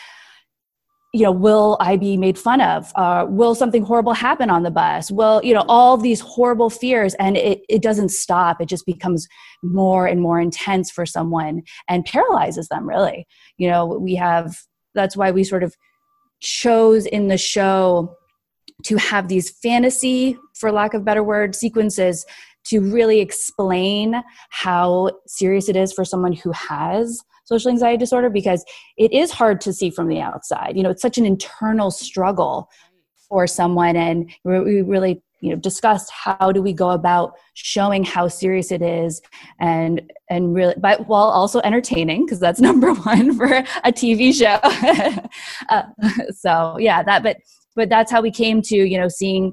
you 1.13 1.24
know 1.24 1.32
will 1.32 1.75
i 1.82 1.98
be 1.98 2.15
made 2.18 2.38
fun 2.38 2.62
of? 2.62 2.91
Uh, 2.96 3.25
will 3.27 3.53
something 3.53 3.84
horrible 3.84 4.13
happen 4.13 4.50
on 4.50 4.63
the 4.63 4.72
bus? 4.72 5.12
Will 5.12 5.41
you 5.44 5.53
know 5.53 5.65
all 5.68 5.98
these 5.98 6.20
horrible 6.22 6.70
fears 6.70 7.13
and 7.15 7.38
it, 7.38 7.62
it 7.70 7.82
doesn't 7.82 8.10
stop. 8.10 8.62
It 8.62 8.68
just 8.68 8.86
becomes 8.86 9.27
more 9.62 10.08
and 10.08 10.22
more 10.22 10.39
intense 10.39 10.89
for 10.89 11.06
someone 11.06 11.63
and 11.88 12.06
paralyzes 12.06 12.68
them 12.70 12.88
really. 12.88 13.27
You 13.58 13.70
know 13.70 13.86
we 13.86 14.15
have 14.15 14.56
that's 14.94 15.18
why 15.18 15.32
we 15.32 15.44
sort 15.44 15.63
of 15.63 15.75
chose 16.39 17.06
in 17.06 17.27
the 17.27 17.38
show 17.38 18.15
to 18.84 18.98
have 18.98 19.27
these 19.27 19.50
fantasy 19.50 20.38
for 20.56 20.72
lack 20.72 20.94
of 20.94 21.06
better 21.06 21.24
word 21.24 21.56
sequences 21.56 22.25
to 22.63 22.80
really 22.80 23.20
explain 23.20 24.22
how 24.50 25.12
serious 25.27 25.68
it 25.68 25.75
is 25.75 25.91
for 25.94 26.06
someone 26.06 26.34
who 26.34 26.51
has 26.51 27.22
social 27.51 27.72
anxiety 27.72 27.98
disorder 27.98 28.29
because 28.29 28.63
it 28.98 29.12
is 29.12 29.31
hard 29.31 29.60
to 29.62 29.74
see 29.74 29.89
from 29.89 30.08
the 30.08 30.22
outside. 30.22 30.77
You 30.77 30.84
know, 30.84 30.89
it's 30.89 31.01
such 31.01 31.17
an 31.17 31.25
internal 31.25 31.91
struggle 31.91 32.70
for 33.27 33.48
someone, 33.48 33.96
and 33.96 34.31
we 34.43 34.81
really 34.81 35.22
you 35.41 35.50
know 35.50 35.55
discussed 35.55 36.12
how 36.12 36.51
do 36.51 36.62
we 36.62 36.72
go 36.72 36.91
about 36.91 37.34
showing 37.53 38.03
how 38.03 38.27
serious 38.27 38.72
it 38.72 38.81
is 38.81 39.22
and 39.60 40.01
and 40.29 40.53
really 40.53 40.75
but 40.77 41.08
while 41.08 41.29
also 41.29 41.60
entertaining 41.63 42.25
because 42.25 42.39
that's 42.39 42.60
number 42.70 42.93
one 42.93 43.36
for 43.36 43.48
a 43.84 43.91
tv 43.91 44.34
show 44.34 44.60
uh, 45.70 45.84
so 46.31 46.77
yeah 46.79 47.01
that 47.01 47.24
but 47.24 47.38
but 47.75 47.89
that's 47.89 48.12
how 48.12 48.22
we 48.22 48.31
came 48.31 48.62
to 48.62 48.75
you 48.75 48.98
know 49.00 49.08
seeing 49.08 49.51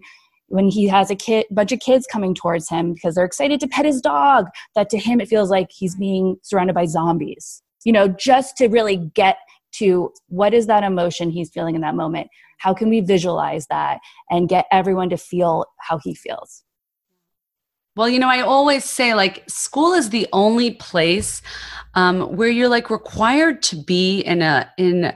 when 0.49 0.69
he 0.69 0.87
has 0.87 1.11
a 1.11 1.17
kid 1.17 1.47
bunch 1.50 1.73
of 1.73 1.81
kids 1.81 2.07
coming 2.11 2.35
towards 2.35 2.69
him 2.69 2.93
because 2.93 3.14
they're 3.14 3.25
excited 3.25 3.59
to 3.59 3.67
pet 3.67 3.85
his 3.85 4.00
dog 4.00 4.47
that 4.75 4.90
to 4.90 4.99
him 4.99 5.21
it 5.21 5.28
feels 5.28 5.50
like 5.50 5.69
he's 5.71 5.97
being 5.97 6.37
surrounded 6.43 6.75
by 6.75 6.85
zombies 6.85 7.62
you 7.85 7.93
know, 7.93 8.09
just 8.09 8.57
to 8.59 8.69
really 8.69 8.97
get 9.15 9.39
to 9.73 10.13
what 10.29 10.55
is 10.55 10.67
that 10.67 10.85
emotion 10.85 11.31
he's 11.31 11.51
feeling 11.51 11.75
in 11.75 11.81
that 11.83 11.95
moment? 11.95 12.29
How 12.59 12.75
can 12.75 12.89
we 12.89 13.01
visualize 13.01 13.67
that 13.69 13.99
and 14.31 14.49
get 14.49 14.67
everyone 14.73 15.11
to 15.11 15.17
feel 15.17 15.67
how 15.81 15.99
he 15.99 16.15
feels? 16.15 16.65
Well, 17.97 18.09
you 18.09 18.21
know, 18.21 18.29
I 18.29 18.43
always 18.43 18.85
say 18.85 19.15
like 19.15 19.43
school 19.49 19.93
is 19.93 20.11
the 20.11 20.29
only 20.33 20.73
place 20.73 21.43
um, 21.95 22.37
where 22.37 22.49
you're 22.49 22.69
like 22.69 22.91
required 22.91 23.61
to 23.65 23.77
be 23.77 24.21
in 24.21 24.41
a 24.41 24.71
in 24.79 25.13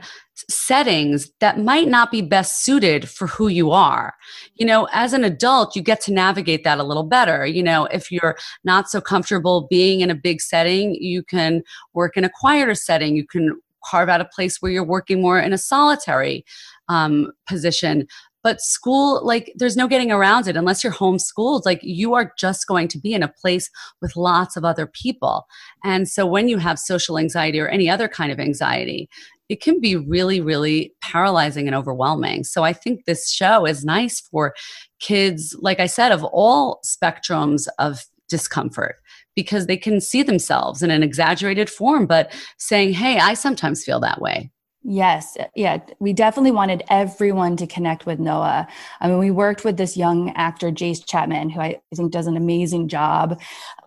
settings 0.49 1.31
that 1.39 1.59
might 1.59 1.87
not 1.87 2.11
be 2.11 2.21
best 2.21 2.63
suited 2.63 3.07
for 3.07 3.27
who 3.27 3.47
you 3.47 3.71
are. 3.71 4.13
You 4.55 4.65
know, 4.65 4.87
as 4.91 5.13
an 5.13 5.23
adult, 5.23 5.75
you 5.75 5.81
get 5.81 6.01
to 6.01 6.13
navigate 6.13 6.63
that 6.63 6.79
a 6.79 6.83
little 6.83 7.03
better. 7.03 7.45
You 7.45 7.63
know, 7.63 7.85
if 7.85 8.11
you're 8.11 8.37
not 8.63 8.89
so 8.89 8.99
comfortable 8.99 9.67
being 9.69 10.01
in 10.01 10.09
a 10.09 10.15
big 10.15 10.41
setting, 10.41 10.95
you 10.95 11.23
can 11.23 11.63
work 11.93 12.17
in 12.17 12.23
a 12.23 12.29
quieter 12.29 12.75
setting. 12.75 13.15
You 13.15 13.25
can 13.25 13.59
carve 13.85 14.09
out 14.09 14.21
a 14.21 14.25
place 14.25 14.61
where 14.61 14.71
you're 14.71 14.83
working 14.83 15.21
more 15.21 15.39
in 15.39 15.53
a 15.53 15.57
solitary 15.57 16.45
um, 16.87 17.31
position 17.47 18.07
but 18.43 18.61
school 18.61 19.25
like 19.25 19.51
there's 19.55 19.77
no 19.77 19.87
getting 19.87 20.11
around 20.11 20.47
it 20.47 20.57
unless 20.57 20.83
you're 20.83 20.93
homeschooled 20.93 21.65
like 21.65 21.79
you 21.81 22.13
are 22.13 22.33
just 22.37 22.67
going 22.67 22.87
to 22.89 22.99
be 22.99 23.13
in 23.13 23.23
a 23.23 23.27
place 23.27 23.69
with 24.01 24.15
lots 24.15 24.55
of 24.55 24.65
other 24.65 24.85
people 24.85 25.45
and 25.83 26.07
so 26.07 26.25
when 26.25 26.47
you 26.47 26.57
have 26.57 26.77
social 26.77 27.17
anxiety 27.17 27.59
or 27.59 27.69
any 27.69 27.89
other 27.89 28.07
kind 28.07 28.31
of 28.31 28.39
anxiety 28.39 29.09
it 29.53 29.61
can 29.61 29.79
be 29.79 29.95
really 29.95 30.41
really 30.41 30.95
paralyzing 31.01 31.67
and 31.67 31.75
overwhelming. 31.75 32.43
So 32.43 32.63
i 32.63 32.73
think 32.73 33.05
this 33.05 33.29
show 33.29 33.65
is 33.65 33.85
nice 33.85 34.19
for 34.19 34.55
kids 34.99 35.55
like 35.59 35.79
i 35.79 35.85
said 35.85 36.11
of 36.11 36.23
all 36.23 36.81
spectrums 36.83 37.67
of 37.77 38.03
discomfort 38.29 38.95
because 39.35 39.67
they 39.67 39.77
can 39.77 40.01
see 40.01 40.23
themselves 40.23 40.81
in 40.81 40.89
an 40.89 41.03
exaggerated 41.03 41.69
form 41.69 42.07
but 42.07 42.33
saying 42.57 42.93
hey 42.93 43.19
i 43.19 43.35
sometimes 43.35 43.83
feel 43.83 43.99
that 43.99 44.21
way 44.21 44.49
Yes, 44.85 45.37
yeah, 45.55 45.77
we 45.99 46.11
definitely 46.11 46.51
wanted 46.51 46.83
everyone 46.89 47.55
to 47.55 47.65
connect 47.65 48.05
with 48.05 48.19
Noah. 48.19 48.67
I 48.99 49.07
mean, 49.07 49.17
we 49.17 49.31
worked 49.31 49.63
with 49.63 49.77
this 49.77 49.95
young 49.95 50.31
actor, 50.35 50.71
Jace 50.71 51.05
Chapman, 51.05 51.49
who 51.49 51.61
I 51.61 51.79
think 51.95 52.11
does 52.11 52.27
an 52.27 52.35
amazing 52.35 52.89
job 52.89 53.39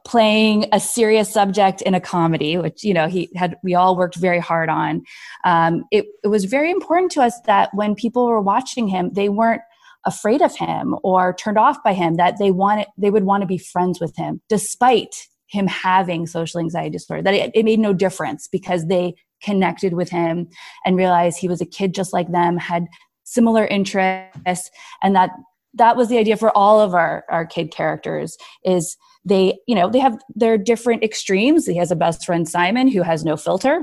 playing 0.07 0.67
a 0.73 0.81
serious 0.81 1.31
subject 1.31 1.83
in 1.83 1.95
a 1.95 2.01
comedy, 2.01 2.57
which 2.57 2.83
you 2.83 2.95
know 2.95 3.09
he 3.09 3.29
had. 3.37 3.57
We 3.63 3.75
all 3.75 3.97
worked 3.97 4.17
very 4.17 4.39
hard 4.39 4.71
on. 4.71 5.03
Um, 5.45 5.85
it, 5.91 6.07
it 6.25 6.29
was 6.29 6.47
very 6.47 6.71
important 6.71 7.13
to 7.13 7.23
us 7.23 7.39
that 7.43 7.75
when 7.75 7.95
people 7.95 8.27
were 8.27 8.41
watching 8.41 8.89
him, 8.89 9.11
they 9.13 9.29
weren't 9.29 9.63
afraid 10.07 10.41
of 10.41 10.57
him 10.57 10.97
or 11.03 11.35
turned 11.35 11.59
off 11.59 11.83
by 11.85 11.93
him. 11.93 12.15
That 12.15 12.39
they 12.39 12.53
wanted, 12.53 12.87
they 12.97 13.11
would 13.11 13.25
want 13.25 13.43
to 13.43 13.47
be 13.47 13.59
friends 13.59 14.01
with 14.01 14.17
him, 14.17 14.41
despite 14.49 15.29
him 15.49 15.67
having 15.67 16.27
social 16.27 16.59
anxiety 16.59 16.91
disorder. 16.91 17.23
That 17.23 17.35
it, 17.35 17.51
it 17.55 17.65
made 17.65 17.81
no 17.81 17.93
difference 17.93 18.49
because 18.49 18.87
they 18.87 19.15
connected 19.43 19.95
with 19.95 20.11
him 20.11 20.49
and 20.85 20.97
realized 20.97 21.39
he 21.39 21.49
was 21.49 21.61
a 21.61 21.67
kid 21.67 21.95
just 21.95 22.13
like 22.13 22.31
them, 22.31 22.57
had 22.57 22.87
similar 23.25 23.67
interests, 23.67 24.71
and 25.03 25.15
that 25.15 25.31
that 25.75 25.97
was 25.97 26.09
the 26.09 26.19
idea 26.19 26.37
for 26.37 26.57
all 26.57 26.81
of 26.81 26.95
our 26.95 27.25
our 27.31 27.47
kid 27.47 27.71
characters 27.71 28.37
is 28.65 28.97
they 29.25 29.59
you 29.67 29.75
know 29.75 29.91
they 29.91 29.99
have 29.99 30.19
their 30.35 30.57
different 30.57 31.03
extremes. 31.03 31.67
He 31.67 31.77
has 31.77 31.91
a 31.91 31.97
best 31.97 32.25
friend 32.25 32.49
simon 32.49 32.89
who 32.89 33.03
has 33.03 33.25
no 33.25 33.37
filter 33.37 33.83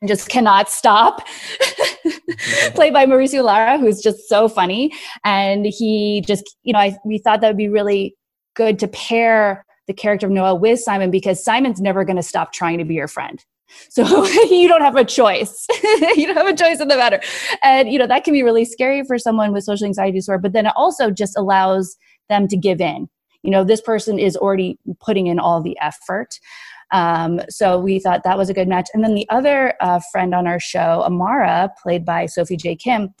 and 0.00 0.08
just 0.08 0.28
cannot 0.28 0.68
stop. 0.68 1.26
Played 2.74 2.92
by 2.92 3.06
mauricio 3.06 3.44
lara 3.44 3.78
who's 3.78 4.00
just 4.00 4.28
so 4.28 4.48
funny. 4.48 4.92
And 5.24 5.66
he 5.66 6.22
just 6.26 6.56
you 6.62 6.72
know 6.72 6.80
I, 6.80 6.96
we 7.04 7.18
thought 7.18 7.40
that 7.40 7.48
would 7.48 7.56
be 7.56 7.68
really 7.68 8.16
good 8.54 8.78
to 8.80 8.88
pair 8.88 9.64
the 9.86 9.94
character 9.94 10.26
of 10.26 10.32
noah 10.32 10.54
with 10.54 10.78
simon 10.80 11.10
because 11.10 11.42
simon's 11.42 11.80
never 11.80 12.04
going 12.04 12.16
to 12.16 12.22
stop 12.22 12.52
trying 12.52 12.78
to 12.78 12.84
be 12.84 12.94
your 12.94 13.08
friend 13.08 13.44
so 13.88 14.26
you 14.50 14.68
don't 14.68 14.82
have 14.82 14.96
a 14.96 15.04
choice. 15.04 15.66
you 16.16 16.26
don't 16.26 16.36
have 16.36 16.46
a 16.46 16.56
choice 16.56 16.80
in 16.80 16.88
the 16.88 16.96
matter. 16.96 17.20
And, 17.62 17.90
you 17.90 17.98
know, 17.98 18.06
that 18.06 18.24
can 18.24 18.32
be 18.32 18.42
really 18.42 18.64
scary 18.64 19.04
for 19.04 19.18
someone 19.18 19.52
with 19.52 19.64
social 19.64 19.86
anxiety 19.86 20.18
disorder, 20.18 20.40
but 20.40 20.52
then 20.52 20.66
it 20.66 20.72
also 20.76 21.10
just 21.10 21.36
allows 21.36 21.96
them 22.28 22.48
to 22.48 22.56
give 22.56 22.80
in. 22.80 23.08
You 23.42 23.50
know, 23.50 23.64
this 23.64 23.80
person 23.80 24.18
is 24.18 24.36
already 24.36 24.78
putting 25.00 25.26
in 25.26 25.38
all 25.38 25.60
the 25.60 25.76
effort. 25.80 26.38
Um, 26.92 27.40
so 27.48 27.78
we 27.78 27.98
thought 27.98 28.22
that 28.24 28.38
was 28.38 28.50
a 28.50 28.54
good 28.54 28.68
match. 28.68 28.88
And 28.94 29.02
then 29.02 29.14
the 29.14 29.28
other 29.30 29.74
uh, 29.80 30.00
friend 30.12 30.34
on 30.34 30.46
our 30.46 30.60
show, 30.60 31.02
Amara, 31.04 31.70
played 31.82 32.04
by 32.04 32.26
Sophie 32.26 32.56
J. 32.56 32.76
Kim, 32.76 33.14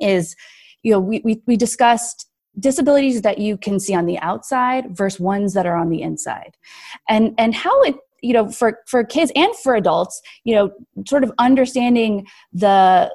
is, 0.00 0.34
you 0.82 0.92
know, 0.92 0.98
we, 0.98 1.20
we, 1.24 1.42
we 1.46 1.56
discussed 1.56 2.26
disabilities 2.58 3.22
that 3.22 3.38
you 3.38 3.56
can 3.56 3.80
see 3.80 3.94
on 3.94 4.06
the 4.06 4.18
outside 4.18 4.96
versus 4.96 5.20
ones 5.20 5.54
that 5.54 5.66
are 5.66 5.76
on 5.76 5.88
the 5.88 6.02
inside 6.02 6.56
and 7.08 7.34
and 7.38 7.54
how 7.54 7.80
it 7.82 7.96
you 8.22 8.32
know 8.32 8.48
for 8.48 8.78
for 8.86 9.04
kids 9.04 9.30
and 9.34 9.54
for 9.56 9.74
adults 9.74 10.22
you 10.44 10.54
know 10.54 10.70
sort 11.06 11.24
of 11.24 11.32
understanding 11.38 12.26
the 12.52 13.12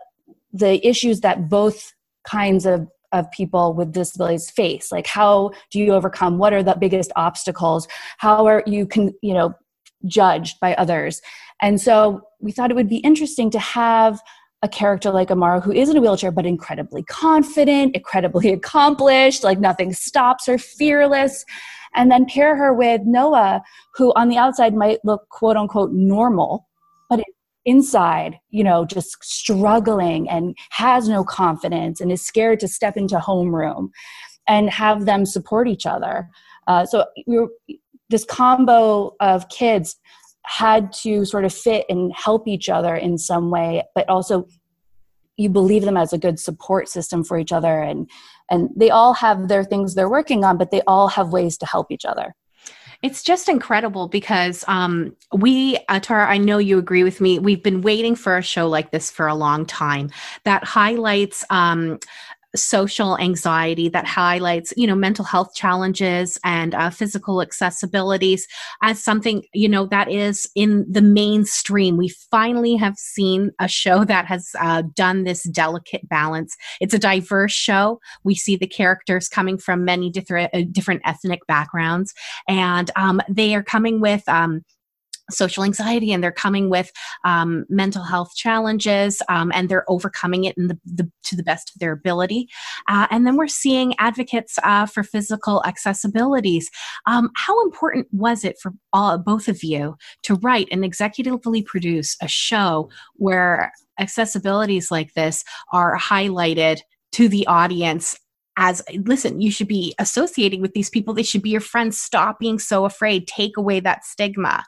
the 0.53 0.85
issues 0.87 1.21
that 1.21 1.49
both 1.49 1.93
kinds 2.25 2.65
of 2.65 2.87
of 3.13 3.29
people 3.31 3.73
with 3.73 3.93
disabilities 3.93 4.49
face. 4.49 4.91
Like 4.91 5.07
how 5.07 5.51
do 5.71 5.79
you 5.79 5.93
overcome? 5.93 6.37
What 6.37 6.53
are 6.53 6.63
the 6.63 6.75
biggest 6.79 7.11
obstacles? 7.15 7.87
How 8.17 8.45
are 8.45 8.63
you 8.65 8.85
can 8.85 9.13
you 9.21 9.33
know 9.33 9.53
judged 10.05 10.59
by 10.59 10.73
others? 10.75 11.21
And 11.61 11.81
so 11.81 12.21
we 12.39 12.51
thought 12.51 12.71
it 12.71 12.75
would 12.75 12.89
be 12.89 12.97
interesting 12.97 13.49
to 13.51 13.59
have 13.59 14.21
a 14.63 14.67
character 14.67 15.11
like 15.11 15.29
Amara 15.29 15.59
who 15.59 15.71
is 15.71 15.89
in 15.89 15.97
a 15.97 16.01
wheelchair 16.01 16.31
but 16.31 16.45
incredibly 16.45 17.03
confident, 17.03 17.95
incredibly 17.95 18.51
accomplished, 18.53 19.43
like 19.43 19.59
nothing 19.59 19.93
stops 19.93 20.47
her, 20.47 20.57
fearless 20.57 21.45
and 21.97 22.11
then 22.11 22.25
pair 22.25 22.55
her 22.55 22.73
with 22.73 23.01
Noah, 23.03 23.61
who 23.95 24.13
on 24.15 24.29
the 24.29 24.37
outside 24.37 24.73
might 24.73 24.99
look 25.03 25.27
quote 25.29 25.57
unquote 25.57 25.91
normal, 25.91 26.67
but 27.09 27.21
inside, 27.65 28.39
you 28.49 28.63
know, 28.63 28.85
just 28.85 29.17
struggling 29.21 30.29
and 30.29 30.55
has 30.69 31.09
no 31.09 31.23
confidence 31.23 31.99
and 31.99 32.11
is 32.11 32.25
scared 32.25 32.61
to 32.61 32.67
step 32.67 32.95
into 32.95 33.17
homeroom 33.17 33.89
and 34.47 34.69
have 34.69 35.05
them 35.05 35.25
support 35.25 35.67
each 35.67 35.85
other. 35.85 36.29
Uh, 36.67 36.85
so 36.85 37.05
this 38.09 38.23
combo 38.23 39.13
of 39.19 39.49
kids 39.49 39.97
had 40.45 40.93
to 40.93 41.25
sort 41.25 41.43
of 41.43 41.53
fit 41.53 41.85
and 41.89 42.13
help 42.15 42.47
each 42.47 42.69
other 42.69 42.95
in 42.95 43.17
some 43.17 43.51
way, 43.51 43.83
but 43.93 44.07
also 44.07 44.47
you 45.37 45.49
believe 45.49 45.83
them 45.83 45.97
as 45.97 46.13
a 46.13 46.17
good 46.17 46.39
support 46.39 46.89
system 46.89 47.23
for 47.23 47.37
each 47.37 47.51
other 47.51 47.79
and 47.81 48.09
and 48.49 48.69
they 48.75 48.89
all 48.89 49.13
have 49.13 49.47
their 49.47 49.63
things 49.63 49.95
they're 49.95 50.09
working 50.09 50.43
on 50.43 50.57
but 50.57 50.71
they 50.71 50.81
all 50.87 51.07
have 51.07 51.29
ways 51.29 51.57
to 51.57 51.65
help 51.65 51.91
each 51.91 52.05
other 52.05 52.33
it's 53.03 53.21
just 53.21 53.47
incredible 53.47 54.07
because 54.07 54.65
um, 54.67 55.15
we, 55.31 55.77
Tara, 56.01 56.27
I 56.27 56.39
know 56.39 56.57
you 56.57 56.79
agree 56.79 57.03
with 57.03 57.21
me. 57.21 57.37
We've 57.37 57.61
been 57.61 57.81
waiting 57.81 58.15
for 58.15 58.37
a 58.37 58.41
show 58.41 58.67
like 58.67 58.89
this 58.89 59.11
for 59.11 59.27
a 59.27 59.35
long 59.35 59.67
time 59.67 60.09
that 60.45 60.63
highlights 60.63 61.45
um, 61.51 61.99
social 62.55 63.17
anxiety 63.19 63.89
that 63.89 64.05
highlights 64.05 64.73
you 64.77 64.87
know 64.87 64.95
mental 64.95 65.25
health 65.25 65.53
challenges 65.53 66.37
and 66.43 66.73
uh, 66.73 66.89
physical 66.89 67.37
accessibilities 67.37 68.41
as 68.81 69.03
something 69.03 69.43
you 69.53 69.67
know 69.67 69.85
that 69.85 70.09
is 70.11 70.49
in 70.55 70.85
the 70.89 71.01
mainstream. 71.01 71.97
We 71.97 72.09
finally 72.31 72.75
have 72.75 72.97
seen 72.97 73.51
a 73.59 73.67
show 73.67 74.03
that 74.05 74.25
has 74.25 74.49
uh, 74.59 74.83
done 74.95 75.23
this 75.23 75.43
delicate 75.43 76.07
balance. 76.07 76.55
It's 76.79 76.93
a 76.93 76.99
diverse 76.99 77.53
show. 77.53 77.99
We 78.23 78.35
see 78.35 78.55
the 78.55 78.67
characters 78.67 79.27
coming 79.27 79.57
from 79.57 79.85
many 79.85 80.09
different 80.09 80.53
uh, 80.53 80.63
different 80.71 81.01
ethnic 81.05 81.45
backgrounds 81.47 82.13
and 82.47 82.89
um, 82.95 83.21
they 83.29 83.55
are 83.55 83.63
coming 83.63 83.99
with 83.99 84.27
um, 84.27 84.61
social 85.29 85.63
anxiety 85.63 86.11
and 86.11 86.23
they're 86.23 86.31
coming 86.31 86.69
with 86.69 86.91
um, 87.23 87.65
mental 87.69 88.03
health 88.03 88.35
challenges 88.35 89.21
um, 89.29 89.51
and 89.53 89.69
they're 89.69 89.89
overcoming 89.89 90.45
it 90.45 90.57
in 90.57 90.67
the, 90.67 90.79
the, 90.85 91.11
to 91.23 91.35
the 91.35 91.43
best 91.43 91.71
of 91.73 91.79
their 91.79 91.91
ability. 91.91 92.47
Uh, 92.87 93.07
and 93.09 93.25
then 93.25 93.35
we're 93.35 93.47
seeing 93.47 93.93
advocates 93.99 94.57
uh, 94.63 94.85
for 94.85 95.03
physical 95.03 95.63
accessibilities. 95.65 96.65
Um, 97.05 97.29
how 97.35 97.61
important 97.63 98.07
was 98.11 98.43
it 98.43 98.57
for 98.61 98.73
all, 98.93 99.17
both 99.17 99.47
of 99.47 99.63
you 99.63 99.97
to 100.23 100.35
write 100.35 100.67
and 100.71 100.83
executively 100.83 101.65
produce 101.65 102.15
a 102.21 102.27
show 102.27 102.89
where 103.15 103.73
accessibilities 103.99 104.91
like 104.91 105.13
this 105.13 105.43
are 105.73 105.97
highlighted 105.97 106.81
to 107.13 107.27
the 107.27 107.47
audience 107.47 108.17
as 108.59 108.81
listen 109.05 109.39
you 109.39 109.51
should 109.51 109.67
be 109.67 109.93
associating 109.99 110.61
with 110.61 110.73
these 110.73 110.89
people. 110.89 111.13
They 111.13 111.23
should 111.23 111.43
be 111.43 111.51
your 111.51 111.61
friends. 111.61 111.99
Stop 111.99 112.39
being 112.39 112.59
so 112.59 112.85
afraid. 112.85 113.27
Take 113.27 113.55
away 113.55 113.79
that 113.81 114.03
stigma 114.03 114.63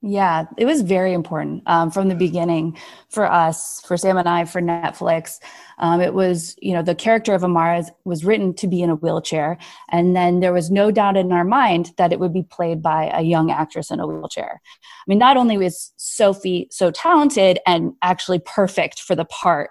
yeah, 0.00 0.44
it 0.56 0.64
was 0.64 0.82
very 0.82 1.12
important 1.12 1.64
um, 1.66 1.90
from 1.90 2.08
the 2.08 2.14
beginning 2.14 2.78
for 3.08 3.30
us, 3.30 3.80
for 3.80 3.96
Sam 3.96 4.16
and 4.16 4.28
I, 4.28 4.44
for 4.44 4.62
Netflix. 4.62 5.38
Um, 5.78 6.00
it 6.00 6.14
was, 6.14 6.54
you 6.62 6.72
know, 6.72 6.82
the 6.82 6.94
character 6.94 7.34
of 7.34 7.42
Amara 7.42 7.84
was 8.04 8.24
written 8.24 8.54
to 8.54 8.68
be 8.68 8.80
in 8.80 8.90
a 8.90 8.94
wheelchair. 8.94 9.58
And 9.90 10.14
then 10.14 10.38
there 10.38 10.52
was 10.52 10.70
no 10.70 10.92
doubt 10.92 11.16
in 11.16 11.32
our 11.32 11.44
mind 11.44 11.92
that 11.98 12.12
it 12.12 12.20
would 12.20 12.32
be 12.32 12.44
played 12.44 12.80
by 12.80 13.10
a 13.12 13.22
young 13.22 13.50
actress 13.50 13.90
in 13.90 13.98
a 13.98 14.06
wheelchair. 14.06 14.60
I 14.84 15.04
mean, 15.08 15.18
not 15.18 15.36
only 15.36 15.58
was 15.58 15.92
Sophie 15.96 16.68
so 16.70 16.92
talented 16.92 17.58
and 17.66 17.92
actually 18.00 18.38
perfect 18.38 19.00
for 19.00 19.16
the 19.16 19.24
part, 19.24 19.70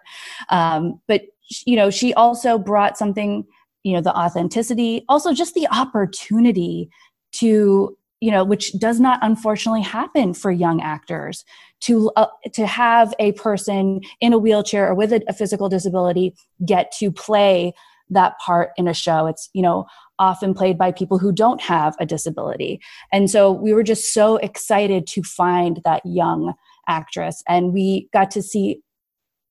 um, 0.50 1.00
but, 1.07 1.22
you 1.65 1.77
know, 1.77 1.89
she 1.89 2.13
also 2.15 2.57
brought 2.57 2.98
something, 2.98 3.46
you 3.84 3.93
know, 3.93 4.01
the 4.01 4.15
authenticity, 4.15 5.05
also 5.07 5.34
just 5.34 5.53
the 5.53 5.67
opportunity 5.72 6.89
to 7.31 7.97
you 8.20 8.32
know 8.32 8.44
which 8.44 8.74
does 8.80 9.00
not 9.00 9.20
unfortunately 9.22 9.82
happen 9.82 10.34
for 10.34 10.52
young 10.52 10.82
actors 10.82 11.46
to 11.82 12.12
uh, 12.16 12.28
to 12.54 12.66
have 12.66 13.14
a 13.20 13.32
person 13.34 14.02
in 14.20 14.34
a 14.34 14.38
wheelchair 14.38 14.88
or 14.88 14.96
with 14.96 15.14
a, 15.14 15.22
a 15.28 15.34
physical 15.34 15.70
disability 15.70 16.36
get 16.66 16.92
to 17.00 17.12
play 17.12 17.74
that 18.10 18.38
part 18.40 18.72
in 18.78 18.88
a 18.88 18.94
show. 18.94 19.28
It's 19.28 19.50
you 19.54 19.62
know 19.62 19.86
often 20.20 20.54
played 20.54 20.78
by 20.78 20.92
people 20.92 21.20
who 21.20 21.32
don't 21.32 21.62
have 21.62 21.96
a 22.00 22.06
disability. 22.06 22.82
And 23.12 23.30
so 23.30 23.52
we 23.52 23.74
were 23.74 23.84
just 23.84 24.14
so 24.14 24.38
excited 24.38 25.06
to 25.08 25.22
find 25.22 25.80
that 25.84 26.02
young 26.06 26.56
actress. 26.88 27.44
And 27.48 27.72
we 27.72 28.10
got 28.14 28.32
to 28.32 28.42
see 28.42 28.82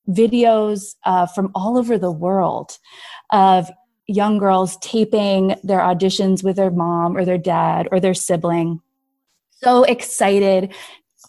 videos 0.09 0.95
uh, 1.05 1.27
from 1.27 1.51
all 1.55 1.79
over 1.79 1.99
the 1.99 2.11
world 2.11 2.79
of 3.31 3.71
young 4.09 4.39
girls 4.39 4.77
taping 4.79 5.57
their 5.65 5.81
auditions 5.81 6.45
with 6.45 6.57
their 6.57 6.71
mom 6.71 7.17
or 7.17 7.25
their 7.25 7.39
dad 7.39 7.89
or 7.91 8.01
their 8.01 8.15
sibling. 8.15 8.81
So 9.63 9.85
excited 9.85 10.75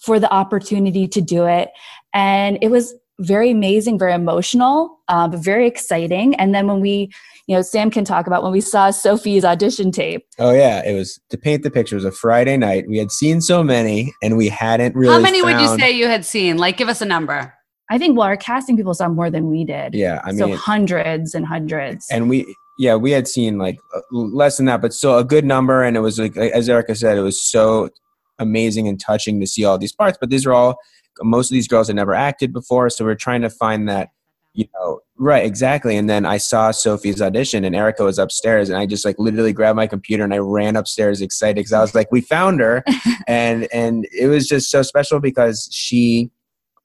for 0.02 0.20
the 0.20 0.32
opportunity 0.32 1.08
to 1.08 1.22
do 1.22 1.46
it. 1.46 1.70
And 2.14 2.58
it 2.62 2.70
was 2.70 2.94
very 3.20 3.50
amazing, 3.50 3.98
very 3.98 4.14
emotional, 4.14 5.00
uh, 5.08 5.28
but 5.28 5.40
very 5.40 5.68
exciting. 5.68 6.36
And 6.36 6.54
then 6.54 6.68
when 6.68 6.82
we, 6.82 7.12
you 7.48 7.56
know, 7.56 7.62
Sam 7.62 7.90
can 7.90 8.06
talk 8.06 8.28
about 8.28 8.44
when 8.44 8.52
we 8.52 8.62
saw 8.62 8.92
Sophie's 8.92 9.44
audition 9.44 9.92
tape. 9.92 10.28
Oh 10.38 10.52
yeah, 10.52 10.84
it 10.86 10.94
was 10.94 11.20
to 11.30 11.38
paint 11.38 11.64
the 11.64 11.72
picture. 11.72 11.96
It 11.96 12.04
was 12.04 12.06
a 12.06 12.12
Friday 12.12 12.58
night. 12.58 12.88
We 12.88 12.98
had 12.98 13.12
seen 13.12 13.42
so 13.42 13.64
many, 13.64 14.14
and 14.22 14.38
we 14.38 14.50
hadn't 14.50 14.96
really. 14.96 15.14
How 15.14 15.20
many 15.20 15.42
would 15.42 15.60
you 15.60 15.80
say 15.80 15.92
you 15.92 16.08
had 16.08 16.26
seen? 16.26 16.58
Like, 16.58 16.78
give 16.78 16.90
us 16.90 17.02
a 17.02 17.06
number. 17.06 17.54
I 17.90 17.98
think 17.98 18.18
well, 18.18 18.28
our 18.28 18.38
casting 18.38 18.76
people 18.76 18.94
saw 18.94 19.08
more 19.08 19.30
than 19.30 19.50
we 19.50 19.64
did. 19.64 19.96
Yeah, 19.96 20.22
I 20.26 20.32
mean, 20.32 20.40
so 20.40 20.56
hundreds 20.56 21.34
and 21.34 21.46
hundreds. 21.46 22.06
and 22.12 22.30
we 22.30 22.54
yeah 22.78 22.96
we 22.96 23.12
had 23.12 23.28
seen 23.28 23.58
like 23.58 23.78
uh, 23.96 24.02
less 24.12 24.58
than 24.58 24.66
that 24.66 24.82
but 24.82 24.94
still 24.94 25.18
a 25.18 25.24
good 25.24 25.46
number 25.46 25.84
and 25.84 25.98
it 25.98 26.02
was 26.02 26.20
like 26.20 26.36
as 26.38 26.70
erica 26.70 26.96
said 26.96 27.18
it 27.18 27.22
was 27.22 27.42
so 27.42 27.90
amazing 28.40 28.88
and 28.88 29.00
touching 29.00 29.40
to 29.40 29.48
see 29.48 29.66
all 29.66 29.78
these 29.78 29.94
parts 29.94 30.18
but 30.20 30.30
these 30.30 30.46
are 30.46 30.54
all 30.54 30.78
most 31.24 31.50
of 31.50 31.54
these 31.54 31.68
girls 31.68 31.88
had 31.88 31.96
never 31.96 32.14
acted 32.14 32.54
before 32.54 32.90
so 32.90 33.04
we're 33.04 33.16
trying 33.16 33.42
to 33.42 33.50
find 33.50 33.90
that 33.90 34.10
you 34.54 34.66
know 34.74 35.00
right 35.18 35.46
exactly 35.46 35.96
and 35.96 36.10
then 36.10 36.26
i 36.26 36.38
saw 36.38 36.72
sophie's 36.72 37.22
audition 37.22 37.64
and 37.64 37.76
erica 37.76 38.04
was 38.04 38.20
upstairs 38.20 38.70
and 38.70 38.78
i 38.78 38.86
just 38.86 39.06
like 39.06 39.16
literally 39.18 39.54
grabbed 39.54 39.76
my 39.76 39.88
computer 39.88 40.24
and 40.24 40.34
i 40.34 40.38
ran 40.38 40.76
upstairs 40.76 41.22
excited 41.22 41.56
because 41.56 41.74
i 41.74 41.82
was 41.82 41.96
like 41.96 42.12
we 42.12 42.22
found 42.22 42.60
her 42.60 42.84
and 43.28 43.68
and 43.74 44.08
it 44.12 44.28
was 44.28 44.48
just 44.48 44.70
so 44.70 44.82
special 44.82 45.20
because 45.20 45.70
she 45.72 46.30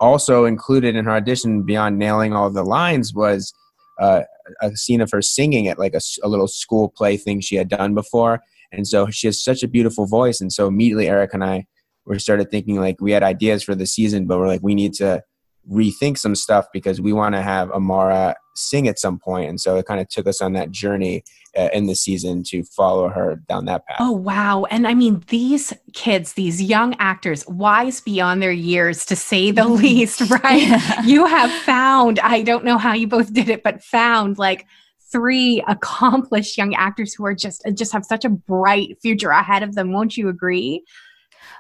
also 0.01 0.45
included 0.45 0.97
in 0.97 1.05
her 1.05 1.13
audition 1.13 1.63
beyond 1.63 1.99
nailing 1.99 2.33
all 2.33 2.51
the 2.51 2.65
lines 2.65 3.15
was 3.15 3.55
uh, 3.99 4.23
a 4.61 4.77
scene 4.77 5.01
of 5.01 5.11
her 5.11 5.23
singing 5.23 5.69
at 5.69 5.79
like 5.79 5.95
a 5.95 6.29
little 6.29 6.49
school 6.49 6.89
play 6.89 7.17
thing 7.17 7.41
she 7.41 7.57
had 7.57 7.69
done 7.69 7.95
before. 7.95 8.41
And 8.73 8.87
so 8.89 9.11
she 9.11 9.27
has 9.27 9.43
such 9.43 9.63
a 9.63 9.69
beautiful 9.69 10.07
voice. 10.07 10.41
And 10.41 10.53
so 10.53 10.67
immediately 10.67 11.09
eric 11.09 11.35
and 11.35 11.45
i 11.45 11.67
were 12.05 12.19
started 12.19 12.51
thinking 12.51 12.77
like 12.77 13.01
we 13.01 13.13
had 13.13 13.23
ideas 13.23 13.63
for 13.63 13.77
the 13.77 13.87
season 13.87 14.27
but 14.27 14.37
we're 14.37 14.49
like 14.49 14.63
we 14.63 14.75
need 14.75 14.93
to 14.93 15.23
rethink 15.71 16.19
some 16.19 16.35
stuff 16.35 16.67
because 16.73 17.01
we 17.01 17.13
want 17.13 17.33
to 17.37 17.43
have 17.43 17.71
amara 17.71 18.35
sing 18.55 18.89
at 18.89 18.99
some 18.99 19.19
point. 19.19 19.49
And 19.49 19.61
so 19.61 19.77
it 19.77 19.87
kind 19.87 20.01
of 20.01 20.09
took 20.09 20.27
us 20.27 20.41
on 20.41 20.53
that 20.55 20.71
journey 20.71 21.25
uh, 21.57 21.69
in 21.73 21.87
the 21.87 21.95
season 21.95 22.43
to 22.43 22.63
follow 22.65 23.09
her 23.09 23.37
down 23.49 23.65
that 23.67 23.87
path 23.87 23.97
Oh, 24.01 24.13
wow. 24.13 24.65
And 24.71 24.87
I 24.87 24.95
mean, 24.95 25.23
these 25.29 25.73
kids, 25.93 26.33
these 26.35 26.63
young 26.63 26.95
actors, 26.99 27.47
wise 27.47 28.01
beyond 28.01 28.43
their 28.43 28.53
years, 28.53 29.05
to 29.07 29.17
say 29.17 29.51
the 29.51 29.69
least, 29.69 30.21
right? 30.43 31.05
you 31.05 31.27
have 31.27 31.51
found, 31.63 32.19
I 32.21 32.43
don't 32.43 32.65
know 32.65 32.79
how 32.79 32.95
you 32.95 33.07
both 33.07 33.33
did 33.33 33.49
it, 33.49 33.63
but 33.63 33.83
found 33.83 34.39
like 34.39 34.67
three 35.11 35.63
accomplished 35.69 36.57
young 36.57 36.75
actors 36.75 37.13
who 37.13 37.27
are 37.27 37.35
just 37.35 37.63
just 37.75 37.93
have 37.93 38.03
such 38.03 38.25
a 38.25 38.31
bright 38.31 38.97
future 39.03 39.29
ahead 39.29 39.63
of 39.63 39.75
them 39.75 39.93
won't 39.93 40.17
you 40.17 40.31
agree 40.31 40.83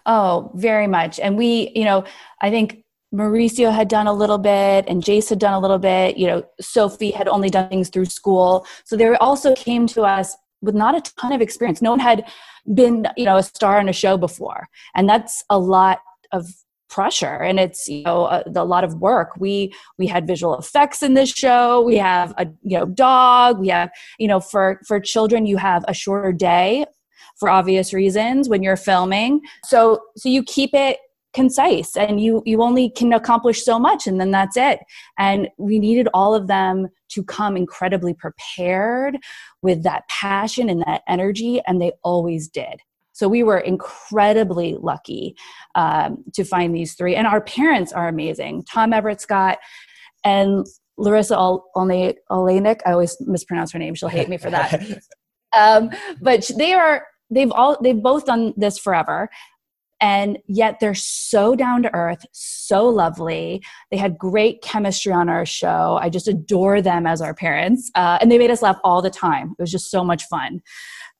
Oh, 0.06 0.50
very 0.54 0.86
much. 0.86 1.20
And 1.20 1.36
we, 1.36 1.70
you 1.74 1.84
know, 1.84 2.04
I 2.40 2.50
think 2.50 2.84
Mauricio 3.12 3.72
had 3.72 3.88
done 3.88 4.06
a 4.06 4.12
little 4.12 4.38
bit 4.38 4.86
and 4.88 5.02
Jace 5.02 5.28
had 5.28 5.38
done 5.38 5.52
a 5.52 5.60
little 5.60 5.78
bit. 5.78 6.16
You 6.16 6.26
know, 6.26 6.42
Sophie 6.60 7.10
had 7.10 7.28
only 7.28 7.50
done 7.50 7.68
things 7.68 7.90
through 7.90 8.06
school. 8.06 8.66
So 8.84 8.96
they 8.96 9.14
also 9.16 9.54
came 9.54 9.86
to 9.88 10.02
us 10.02 10.34
with 10.62 10.74
not 10.74 10.94
a 10.94 11.12
ton 11.20 11.32
of 11.32 11.40
experience. 11.40 11.82
No 11.82 11.90
one 11.90 12.00
had 12.00 12.24
been, 12.74 13.06
you 13.16 13.24
know, 13.24 13.36
a 13.36 13.42
star 13.42 13.78
on 13.78 13.88
a 13.88 13.92
show 13.92 14.16
before. 14.16 14.68
And 14.94 15.08
that's 15.08 15.44
a 15.50 15.58
lot 15.58 16.00
of 16.32 16.46
pressure 16.88 17.36
and 17.36 17.58
it's 17.58 17.88
you 17.88 18.02
know 18.02 18.26
a, 18.26 18.44
a 18.54 18.64
lot 18.64 18.84
of 18.84 19.00
work 19.00 19.30
we 19.38 19.72
we 19.96 20.06
had 20.06 20.26
visual 20.26 20.58
effects 20.58 21.02
in 21.02 21.14
this 21.14 21.30
show 21.30 21.80
we 21.80 21.96
have 21.96 22.34
a 22.36 22.46
you 22.62 22.78
know 22.78 22.84
dog 22.84 23.58
we 23.58 23.68
have 23.68 23.90
you 24.18 24.28
know 24.28 24.38
for 24.38 24.78
for 24.86 25.00
children 25.00 25.46
you 25.46 25.56
have 25.56 25.82
a 25.88 25.94
shorter 25.94 26.32
day 26.32 26.84
for 27.38 27.48
obvious 27.48 27.94
reasons 27.94 28.46
when 28.46 28.62
you're 28.62 28.76
filming 28.76 29.40
so 29.64 30.02
so 30.18 30.28
you 30.28 30.42
keep 30.42 30.74
it 30.74 30.98
concise 31.32 31.96
and 31.96 32.20
you 32.20 32.42
you 32.44 32.62
only 32.62 32.90
can 32.90 33.12
accomplish 33.12 33.64
so 33.64 33.78
much 33.78 34.06
and 34.06 34.20
then 34.20 34.30
that's 34.30 34.56
it. 34.56 34.80
And 35.18 35.48
we 35.58 35.78
needed 35.78 36.08
all 36.12 36.34
of 36.34 36.46
them 36.46 36.88
to 37.10 37.24
come 37.24 37.56
incredibly 37.56 38.14
prepared 38.14 39.18
with 39.62 39.82
that 39.82 40.08
passion 40.08 40.68
and 40.68 40.82
that 40.82 41.02
energy 41.08 41.60
and 41.66 41.80
they 41.80 41.92
always 42.02 42.48
did. 42.48 42.80
So 43.12 43.28
we 43.28 43.42
were 43.42 43.58
incredibly 43.58 44.76
lucky 44.80 45.36
um, 45.74 46.24
to 46.34 46.44
find 46.44 46.74
these 46.74 46.94
three 46.94 47.14
and 47.14 47.26
our 47.26 47.40
parents 47.40 47.92
are 47.92 48.08
amazing. 48.08 48.64
Tom 48.64 48.92
everett 48.92 49.20
scott 49.20 49.58
and 50.24 50.66
larissa 50.98 51.36
Ol- 51.36 51.64
Olne- 51.74 52.14
olenek 52.30 52.80
i 52.84 52.92
always 52.92 53.16
mispronounce 53.20 53.72
her 53.72 53.78
name 53.78 53.94
she'll 53.94 54.08
hate 54.08 54.28
me 54.28 54.36
for 54.36 54.50
that. 54.50 54.82
Um, 55.54 55.90
but 56.22 56.50
they 56.56 56.72
are 56.72 57.04
they've 57.32 57.52
all 57.52 57.76
they've 57.82 58.02
both 58.02 58.26
done 58.26 58.52
this 58.56 58.78
forever 58.78 59.28
and 60.02 60.36
yet 60.48 60.78
they're 60.80 60.94
so 60.94 61.54
down 61.54 61.84
to 61.84 61.94
earth 61.94 62.26
so 62.32 62.84
lovely. 62.86 63.62
They 63.92 63.96
had 63.96 64.18
great 64.18 64.60
chemistry 64.60 65.12
on 65.12 65.28
our 65.28 65.46
show. 65.46 65.98
I 66.02 66.10
just 66.10 66.26
adore 66.26 66.82
them 66.82 67.06
as 67.06 67.22
our 67.22 67.34
parents. 67.34 67.88
Uh, 67.94 68.18
and 68.20 68.30
they 68.30 68.36
made 68.36 68.50
us 68.50 68.62
laugh 68.62 68.78
all 68.82 69.00
the 69.00 69.10
time. 69.10 69.54
It 69.56 69.62
was 69.62 69.70
just 69.70 69.90
so 69.90 70.02
much 70.02 70.24
fun 70.24 70.60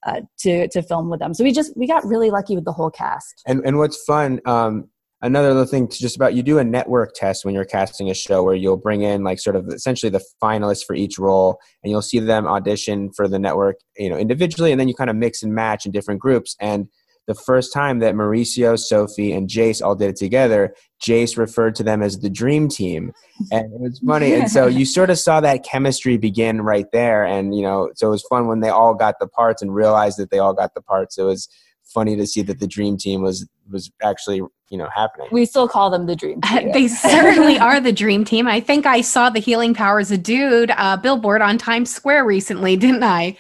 uh, 0.05 0.23
to 0.40 0.66
to 0.68 0.83
film 0.83 1.09
with 1.11 1.21
them. 1.21 1.33
So 1.33 1.45
we 1.45 1.53
just 1.53 1.77
we 1.77 1.87
got 1.87 2.05
really 2.05 2.31
lucky 2.31 2.57
with 2.57 2.64
the 2.64 2.73
whole 2.73 2.90
cast. 2.90 3.42
And 3.47 3.62
and 3.64 3.79
what's 3.79 4.03
fun, 4.03 4.40
um, 4.47 4.88
another 5.23 5.49
little 5.49 5.64
thing 5.64 5.88
just 5.88 6.16
about 6.16 6.35
you 6.35 6.42
do 6.42 6.59
a 6.59 6.64
network 6.64 7.14
test 7.14 7.45
when 7.45 7.55
you're 7.55 7.64
casting 7.64 8.11
a 8.11 8.14
show 8.14 8.42
where 8.42 8.57
you'll 8.57 8.77
bring 8.77 9.03
in 9.03 9.23
like 9.23 9.38
sort 9.38 9.55
of 9.55 9.68
essentially 9.68 10.11
the 10.11 10.25
finalists 10.42 10.85
for 10.85 10.97
each 10.97 11.21
role, 11.21 11.61
and 11.85 11.92
you'll 11.92 12.03
see 12.03 12.18
them 12.18 12.49
audition 12.49 13.12
for 13.12 13.29
the 13.29 13.38
network, 13.38 13.77
you 13.97 14.11
know, 14.11 14.16
individually, 14.16 14.73
and 14.73 14.81
then 14.81 14.88
you 14.88 14.95
kind 14.95 15.09
of 15.11 15.14
mix 15.14 15.40
and 15.45 15.55
match 15.55 15.87
in 15.87 15.92
different 15.92 16.21
groups. 16.21 16.57
And 16.59 16.88
the 17.27 17.35
first 17.35 17.73
time 17.73 18.01
that 18.01 18.15
Mauricio, 18.15 18.79
Sophie, 18.79 19.33
and 19.33 19.49
Jace 19.49 19.81
all 19.81 19.95
did 19.95 20.11
it 20.11 20.17
together, 20.17 20.75
Jace 21.05 21.37
referred 21.37 21.75
to 21.77 21.83
them 21.83 22.03
as 22.03 22.19
the 22.19 22.31
dream 22.31 22.69
team, 22.69 23.13
and 23.51 23.73
it 23.73 23.81
was 23.81 24.01
funny. 24.07 24.35
and 24.35 24.51
so 24.51 24.67
you 24.67 24.85
sort 24.85 25.11
of 25.11 25.19
saw 25.19 25.41
that 25.41 25.65
chemistry 25.65 26.17
begin 26.17 26.63
right 26.63 26.87
there, 26.93 27.25
and 27.25 27.55
you 27.55 27.63
know, 27.63 27.91
so 27.95 28.09
it 28.09 28.11
was 28.11 28.25
fun 28.29 28.47
when 28.47 28.61
they 28.61 28.69
all 28.69 28.95
got 28.95 29.17
the 29.21 29.29
parts 29.29 29.63
and 29.63 29.75
realized 29.75 30.19
that 30.19 30.31
they 30.31 30.39
all 30.39 30.55
got 30.55 30.75
the 30.75 30.83
parts. 30.83 31.19
It 31.19 31.23
was 31.23 31.49
funny 31.93 32.17
to 32.17 32.27
see 32.27 32.43
that 32.43 32.59
the 32.59 32.67
dream 32.67 32.97
team 32.97 33.23
was 33.23 33.49
was 33.71 33.91
actually 34.03 34.43
you 34.71 34.79
know 34.79 34.89
happening. 34.95 35.29
we 35.31 35.45
still 35.45 35.69
call 35.69 35.91
them 35.91 36.07
the 36.07 36.17
dream 36.17 36.41
team 36.41 36.71
they 36.73 36.89
certainly 36.89 37.59
are 37.59 37.81
the 37.81 37.93
dream 37.93 38.25
team 38.25 38.49
i 38.49 38.59
think 38.61 38.87
i 38.87 39.01
saw 39.01 39.31
the 39.31 39.39
healing 39.39 39.75
powers 39.75 40.11
a 40.11 40.19
dude 40.19 40.71
uh, 40.77 40.97
billboard 40.97 41.43
on 41.43 41.59
times 41.59 41.95
square 41.95 42.25
recently 42.25 42.77
didn't 42.77 43.03
i 43.03 43.37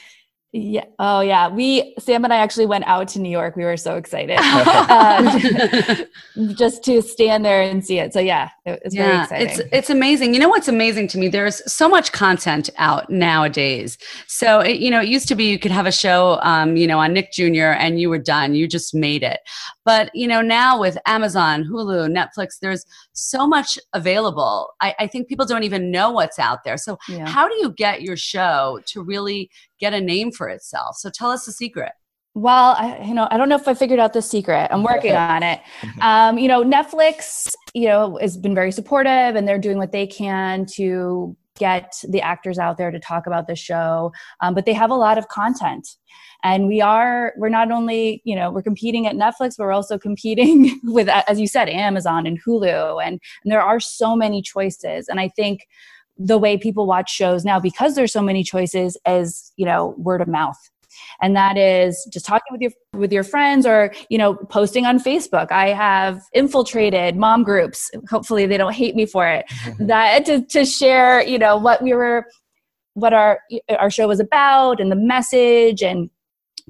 yeah 0.52 0.84
oh 0.98 1.20
yeah 1.20 1.48
we 1.48 1.94
sam 1.98 2.24
and 2.24 2.32
i 2.32 2.36
actually 2.36 2.66
went 2.66 2.84
out 2.86 3.08
to 3.08 3.18
new 3.18 3.30
york 3.30 3.56
we 3.56 3.64
were 3.64 3.76
so 3.76 3.96
excited 3.96 4.38
uh, 4.40 5.96
just 6.54 6.84
to 6.84 7.00
stand 7.00 7.44
there 7.44 7.62
and 7.62 7.84
see 7.84 7.98
it 7.98 8.12
so 8.12 8.20
yeah 8.20 8.50
it, 8.66 8.80
it's 8.84 8.94
very 8.94 9.12
yeah, 9.12 9.22
exciting 9.22 9.48
it's 9.48 9.82
it's 9.82 9.90
amazing. 9.90 10.32
You 10.32 10.38
know 10.38 10.48
what's 10.48 10.68
amazing 10.68 11.08
to 11.08 11.18
me? 11.18 11.26
There's 11.26 11.60
so 11.70 11.88
much 11.88 12.12
content 12.12 12.70
out 12.76 13.10
nowadays. 13.10 13.98
So 14.28 14.60
it, 14.60 14.78
you 14.78 14.92
know, 14.92 15.00
it 15.00 15.08
used 15.08 15.26
to 15.26 15.34
be 15.34 15.50
you 15.50 15.58
could 15.58 15.72
have 15.72 15.86
a 15.86 15.92
show, 15.92 16.38
um, 16.42 16.76
you 16.76 16.86
know, 16.86 17.00
on 17.00 17.12
Nick 17.12 17.32
Jr. 17.32 17.74
and 17.74 18.00
you 18.00 18.08
were 18.08 18.18
done. 18.18 18.54
You 18.54 18.68
just 18.68 18.94
made 18.94 19.24
it. 19.24 19.40
But 19.84 20.10
you 20.14 20.28
know, 20.28 20.40
now 20.40 20.78
with 20.78 20.96
Amazon, 21.06 21.64
Hulu, 21.64 22.08
Netflix, 22.14 22.58
there's 22.60 22.84
so 23.12 23.46
much 23.46 23.78
available. 23.92 24.72
I, 24.80 24.94
I 25.00 25.06
think 25.06 25.28
people 25.28 25.46
don't 25.46 25.64
even 25.64 25.90
know 25.90 26.10
what's 26.10 26.38
out 26.38 26.64
there. 26.64 26.76
So 26.76 26.98
yeah. 27.08 27.28
how 27.28 27.48
do 27.48 27.54
you 27.56 27.72
get 27.72 28.02
your 28.02 28.16
show 28.16 28.80
to 28.86 29.02
really 29.02 29.50
get 29.80 29.92
a 29.94 30.00
name 30.00 30.32
for 30.32 30.48
itself? 30.48 30.96
So 30.96 31.10
tell 31.10 31.30
us 31.30 31.46
the 31.46 31.52
secret. 31.52 31.92
Well, 32.34 32.74
I, 32.78 33.02
you 33.02 33.12
know, 33.12 33.28
I 33.30 33.36
don't 33.36 33.50
know 33.50 33.56
if 33.56 33.68
I 33.68 33.74
figured 33.74 34.00
out 34.00 34.14
the 34.14 34.22
secret. 34.22 34.68
I'm 34.70 34.82
working 34.82 35.14
on 35.14 35.42
it. 35.42 35.60
Um, 36.00 36.38
you 36.38 36.48
know, 36.48 36.64
Netflix, 36.64 37.52
you 37.74 37.88
know, 37.88 38.16
has 38.22 38.38
been 38.38 38.54
very 38.54 38.72
supportive, 38.72 39.36
and 39.36 39.46
they're 39.46 39.58
doing 39.58 39.76
what 39.76 39.92
they 39.92 40.06
can 40.06 40.64
to 40.76 41.36
get 41.62 41.94
the 42.08 42.20
actors 42.20 42.58
out 42.58 42.76
there 42.76 42.90
to 42.90 42.98
talk 42.98 43.26
about 43.26 43.46
the 43.46 43.56
show. 43.56 44.12
Um, 44.40 44.54
but 44.54 44.66
they 44.66 44.72
have 44.72 44.90
a 44.90 45.00
lot 45.06 45.16
of 45.18 45.28
content, 45.28 45.86
and 46.42 46.66
we 46.66 46.80
are 46.80 47.32
we're 47.36 47.56
not 47.60 47.70
only 47.70 48.20
you 48.24 48.34
know 48.34 48.50
we're 48.50 48.68
competing 48.70 49.06
at 49.06 49.14
Netflix, 49.14 49.56
but 49.56 49.64
we're 49.64 49.72
also 49.80 49.98
competing 49.98 50.80
with, 50.84 51.08
as 51.08 51.38
you 51.38 51.46
said, 51.46 51.68
Amazon 51.68 52.26
and 52.26 52.42
Hulu, 52.42 53.04
and, 53.04 53.20
and 53.44 53.52
there 53.52 53.62
are 53.62 53.80
so 53.80 54.16
many 54.16 54.42
choices. 54.42 55.08
And 55.08 55.20
I 55.20 55.28
think 55.28 55.68
the 56.18 56.38
way 56.38 56.58
people 56.58 56.86
watch 56.86 57.10
shows 57.10 57.44
now, 57.44 57.58
because 57.60 57.94
there's 57.94 58.12
so 58.12 58.22
many 58.22 58.42
choices, 58.42 58.96
is 59.06 59.52
you 59.56 59.66
know 59.66 59.94
word 59.98 60.20
of 60.20 60.28
mouth 60.28 60.58
and 61.20 61.36
that 61.36 61.56
is 61.56 62.08
just 62.12 62.26
talking 62.26 62.48
with 62.50 62.60
your 62.60 62.70
with 62.94 63.12
your 63.12 63.24
friends 63.24 63.66
or 63.66 63.92
you 64.08 64.18
know 64.18 64.34
posting 64.34 64.86
on 64.86 64.98
facebook. 64.98 65.50
I 65.50 65.68
have 65.68 66.22
infiltrated 66.32 67.16
mom 67.16 67.42
groups. 67.42 67.90
Hopefully 68.10 68.46
they 68.46 68.56
don't 68.56 68.74
hate 68.74 68.94
me 68.94 69.06
for 69.06 69.26
it. 69.26 69.46
Mm-hmm. 69.48 69.86
That 69.86 70.24
to, 70.26 70.42
to 70.42 70.64
share 70.64 71.22
you 71.22 71.38
know 71.38 71.56
what 71.56 71.82
we 71.82 71.94
were 71.94 72.26
what 72.94 73.12
our 73.12 73.40
our 73.78 73.90
show 73.90 74.08
was 74.08 74.20
about 74.20 74.80
and 74.80 74.90
the 74.90 74.96
message 74.96 75.82
and 75.82 76.10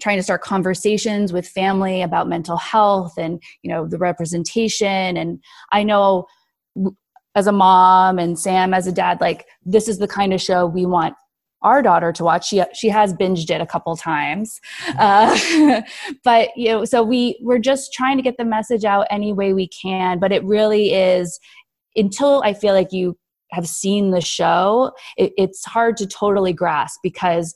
trying 0.00 0.16
to 0.16 0.22
start 0.22 0.42
conversations 0.42 1.32
with 1.32 1.46
family 1.46 2.02
about 2.02 2.28
mental 2.28 2.56
health 2.56 3.14
and 3.18 3.42
you 3.62 3.70
know 3.70 3.86
the 3.86 3.98
representation. 3.98 5.16
And 5.16 5.42
i 5.72 5.82
know 5.82 6.26
as 7.34 7.46
a 7.46 7.52
mom 7.52 8.18
and 8.18 8.38
sam 8.38 8.74
as 8.74 8.86
a 8.86 8.92
dad 8.92 9.20
like 9.20 9.46
this 9.64 9.88
is 9.88 9.98
the 9.98 10.08
kind 10.08 10.32
of 10.32 10.40
show 10.40 10.66
we 10.66 10.86
want 10.86 11.14
our 11.62 11.82
daughter 11.82 12.12
to 12.12 12.24
watch. 12.24 12.48
She 12.48 12.62
she 12.74 12.88
has 12.88 13.14
binged 13.14 13.50
it 13.50 13.60
a 13.60 13.66
couple 13.66 13.96
times, 13.96 14.60
uh, 14.98 15.82
but 16.24 16.50
you 16.56 16.68
know, 16.70 16.84
so 16.84 17.02
we 17.02 17.38
we're 17.42 17.58
just 17.58 17.92
trying 17.92 18.16
to 18.16 18.22
get 18.22 18.36
the 18.36 18.44
message 18.44 18.84
out 18.84 19.06
any 19.10 19.32
way 19.32 19.52
we 19.52 19.68
can. 19.68 20.18
But 20.18 20.32
it 20.32 20.44
really 20.44 20.92
is 20.92 21.38
until 21.96 22.42
I 22.44 22.54
feel 22.54 22.74
like 22.74 22.92
you 22.92 23.16
have 23.52 23.68
seen 23.68 24.10
the 24.10 24.20
show, 24.20 24.92
it, 25.16 25.32
it's 25.36 25.64
hard 25.64 25.96
to 25.98 26.06
totally 26.06 26.52
grasp 26.52 27.00
because. 27.02 27.54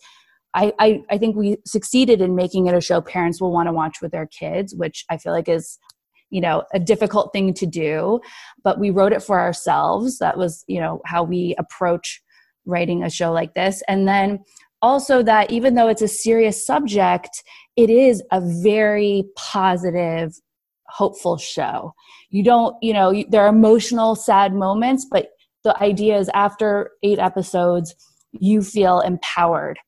I, 0.55 0.73
I, 0.79 1.03
I 1.11 1.19
think 1.19 1.37
we 1.37 1.59
succeeded 1.67 2.23
in 2.23 2.35
making 2.35 2.67
it 2.67 2.75
a 2.75 2.81
show 2.81 3.03
parents 3.03 3.43
will 3.43 3.53
want 3.53 3.69
to 3.69 3.75
watch 3.75 3.99
with 4.01 4.11
their 4.11 4.27
kids, 4.27 4.75
which 4.75 5.05
I 5.11 5.19
feel 5.19 5.33
like 5.33 5.51
is 5.51 5.79
you 6.31 6.41
know 6.41 6.65
a 6.75 6.79
difficult 6.79 7.33
thing 7.33 7.55
to 7.55 7.67
do 7.67 8.21
but 8.65 8.79
we 8.79 8.91
wrote 8.91 9.13
it 9.13 9.23
for 9.23 9.39
ourselves 9.39 10.19
that 10.19 10.37
was 10.37 10.65
you 10.67 10.81
know 10.81 11.01
how 11.07 11.23
we 11.23 11.55
approach 11.59 12.21
writing 12.67 13.03
a 13.03 13.11
show 13.11 13.33
like 13.33 13.55
this. 13.55 13.83
And 13.89 14.07
then 14.07 14.41
also 14.83 15.23
that 15.23 15.51
even 15.51 15.75
though 15.75 15.89
it's 15.89 16.03
a 16.03 16.09
serious 16.09 16.65
subject, 16.65 17.43
it 17.77 17.91
is 17.91 18.23
a 18.33 18.41
very 18.63 19.25
positive, 19.37 20.35
hopeful 20.89 21.39
show. 21.39 21.95
You 22.31 22.43
don't, 22.43 22.77
you 22.83 22.93
know, 22.93 23.25
there 23.29 23.43
are 23.43 23.49
emotional, 23.49 24.15
sad 24.15 24.55
moments, 24.55 25.07
but 25.11 25.29
the 25.65 25.81
idea 25.83 26.19
is 26.19 26.31
after 26.35 26.91
eight 27.03 27.19
episodes, 27.19 27.95
you 28.33 28.63
feel 28.63 29.01
empowered 29.01 29.79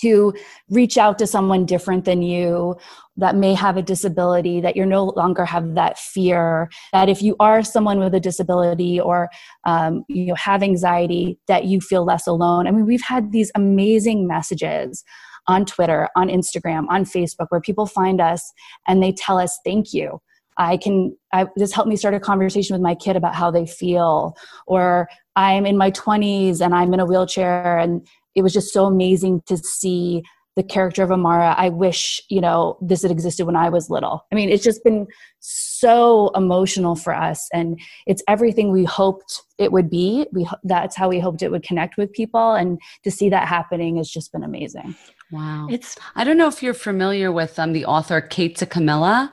to 0.00 0.32
reach 0.68 0.96
out 0.96 1.18
to 1.18 1.26
someone 1.26 1.66
different 1.66 2.04
than 2.04 2.22
you 2.22 2.76
that 3.16 3.36
may 3.36 3.54
have 3.54 3.76
a 3.76 3.82
disability 3.82 4.60
that 4.60 4.76
you 4.76 4.86
no 4.86 5.06
longer 5.16 5.44
have 5.44 5.74
that 5.74 5.98
fear 5.98 6.70
that 6.92 7.08
if 7.08 7.22
you 7.22 7.36
are 7.40 7.62
someone 7.62 7.98
with 7.98 8.14
a 8.14 8.20
disability 8.20 9.00
or 9.00 9.28
um, 9.64 10.04
you 10.08 10.26
know 10.26 10.34
have 10.34 10.62
anxiety 10.62 11.38
that 11.48 11.64
you 11.64 11.80
feel 11.80 12.04
less 12.04 12.26
alone 12.26 12.66
i 12.66 12.70
mean 12.70 12.86
we've 12.86 13.02
had 13.02 13.32
these 13.32 13.50
amazing 13.54 14.26
messages 14.26 15.04
on 15.48 15.64
twitter 15.64 16.08
on 16.16 16.28
instagram 16.28 16.86
on 16.88 17.04
facebook 17.04 17.46
where 17.48 17.60
people 17.60 17.86
find 17.86 18.20
us 18.20 18.52
and 18.86 19.02
they 19.02 19.12
tell 19.12 19.38
us 19.38 19.58
thank 19.64 19.92
you 19.92 20.20
I 20.56 20.76
can, 20.76 21.16
I, 21.32 21.46
this 21.56 21.72
helped 21.72 21.88
me 21.88 21.96
start 21.96 22.12
a 22.12 22.20
conversation 22.20 22.74
with 22.74 22.82
my 22.82 22.94
kid 22.94 23.16
about 23.16 23.34
how 23.34 23.50
they 23.50 23.66
feel. 23.66 24.36
Or 24.66 25.08
I'm 25.34 25.64
in 25.64 25.78
my 25.78 25.90
20s 25.92 26.60
and 26.60 26.74
I'm 26.74 26.92
in 26.92 27.00
a 27.00 27.06
wheelchair 27.06 27.78
and 27.78 28.06
it 28.34 28.42
was 28.42 28.52
just 28.52 28.72
so 28.72 28.86
amazing 28.86 29.42
to 29.46 29.56
see 29.56 30.22
the 30.56 30.62
character 30.62 31.02
of 31.02 31.12
Amara. 31.12 31.54
I 31.56 31.68
wish, 31.68 32.20
you 32.28 32.40
know, 32.40 32.76
this 32.82 33.02
had 33.02 33.10
existed 33.10 33.46
when 33.46 33.56
I 33.56 33.68
was 33.68 33.88
little. 33.88 34.26
I 34.32 34.34
mean, 34.34 34.50
it's 34.50 34.64
just 34.64 34.82
been 34.82 35.06
so 35.38 36.30
emotional 36.34 36.96
for 36.96 37.14
us 37.14 37.48
and 37.52 37.80
it's 38.06 38.22
everything 38.28 38.72
we 38.72 38.84
hoped 38.84 39.42
it 39.58 39.72
would 39.72 39.88
be. 39.88 40.26
We 40.32 40.48
that's 40.64 40.96
how 40.96 41.08
we 41.08 41.20
hoped 41.20 41.42
it 41.42 41.50
would 41.50 41.62
connect 41.62 41.96
with 41.96 42.12
people 42.12 42.54
and 42.54 42.80
to 43.04 43.10
see 43.10 43.30
that 43.30 43.46
happening 43.46 43.96
has 43.96 44.10
just 44.10 44.32
been 44.32 44.42
amazing. 44.42 44.96
Wow. 45.30 45.68
It's 45.70 45.96
I 46.16 46.24
don't 46.24 46.36
know 46.36 46.48
if 46.48 46.62
you're 46.62 46.74
familiar 46.74 47.30
with 47.30 47.58
um, 47.58 47.72
the 47.72 47.84
author 47.84 48.20
Kate 48.20 48.58
DiCamillo, 48.58 49.30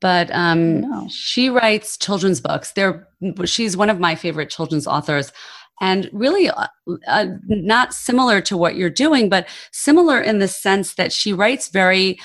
but 0.00 0.30
um, 0.32 0.80
no. 0.80 1.06
she 1.10 1.50
writes 1.50 1.98
children's 1.98 2.40
books. 2.40 2.72
They're 2.72 3.06
she's 3.44 3.76
one 3.76 3.90
of 3.90 4.00
my 4.00 4.14
favorite 4.14 4.48
children's 4.48 4.86
authors 4.86 5.32
and 5.80 6.08
really 6.12 6.48
uh, 6.48 6.66
uh, 7.06 7.26
not 7.48 7.92
similar 7.92 8.40
to 8.42 8.56
what 8.56 8.76
you're 8.76 8.90
doing, 8.90 9.28
but 9.28 9.48
similar 9.72 10.20
in 10.20 10.38
the 10.38 10.48
sense 10.48 10.94
that 10.94 11.12
she 11.12 11.32
writes 11.32 11.68
very 11.68 12.18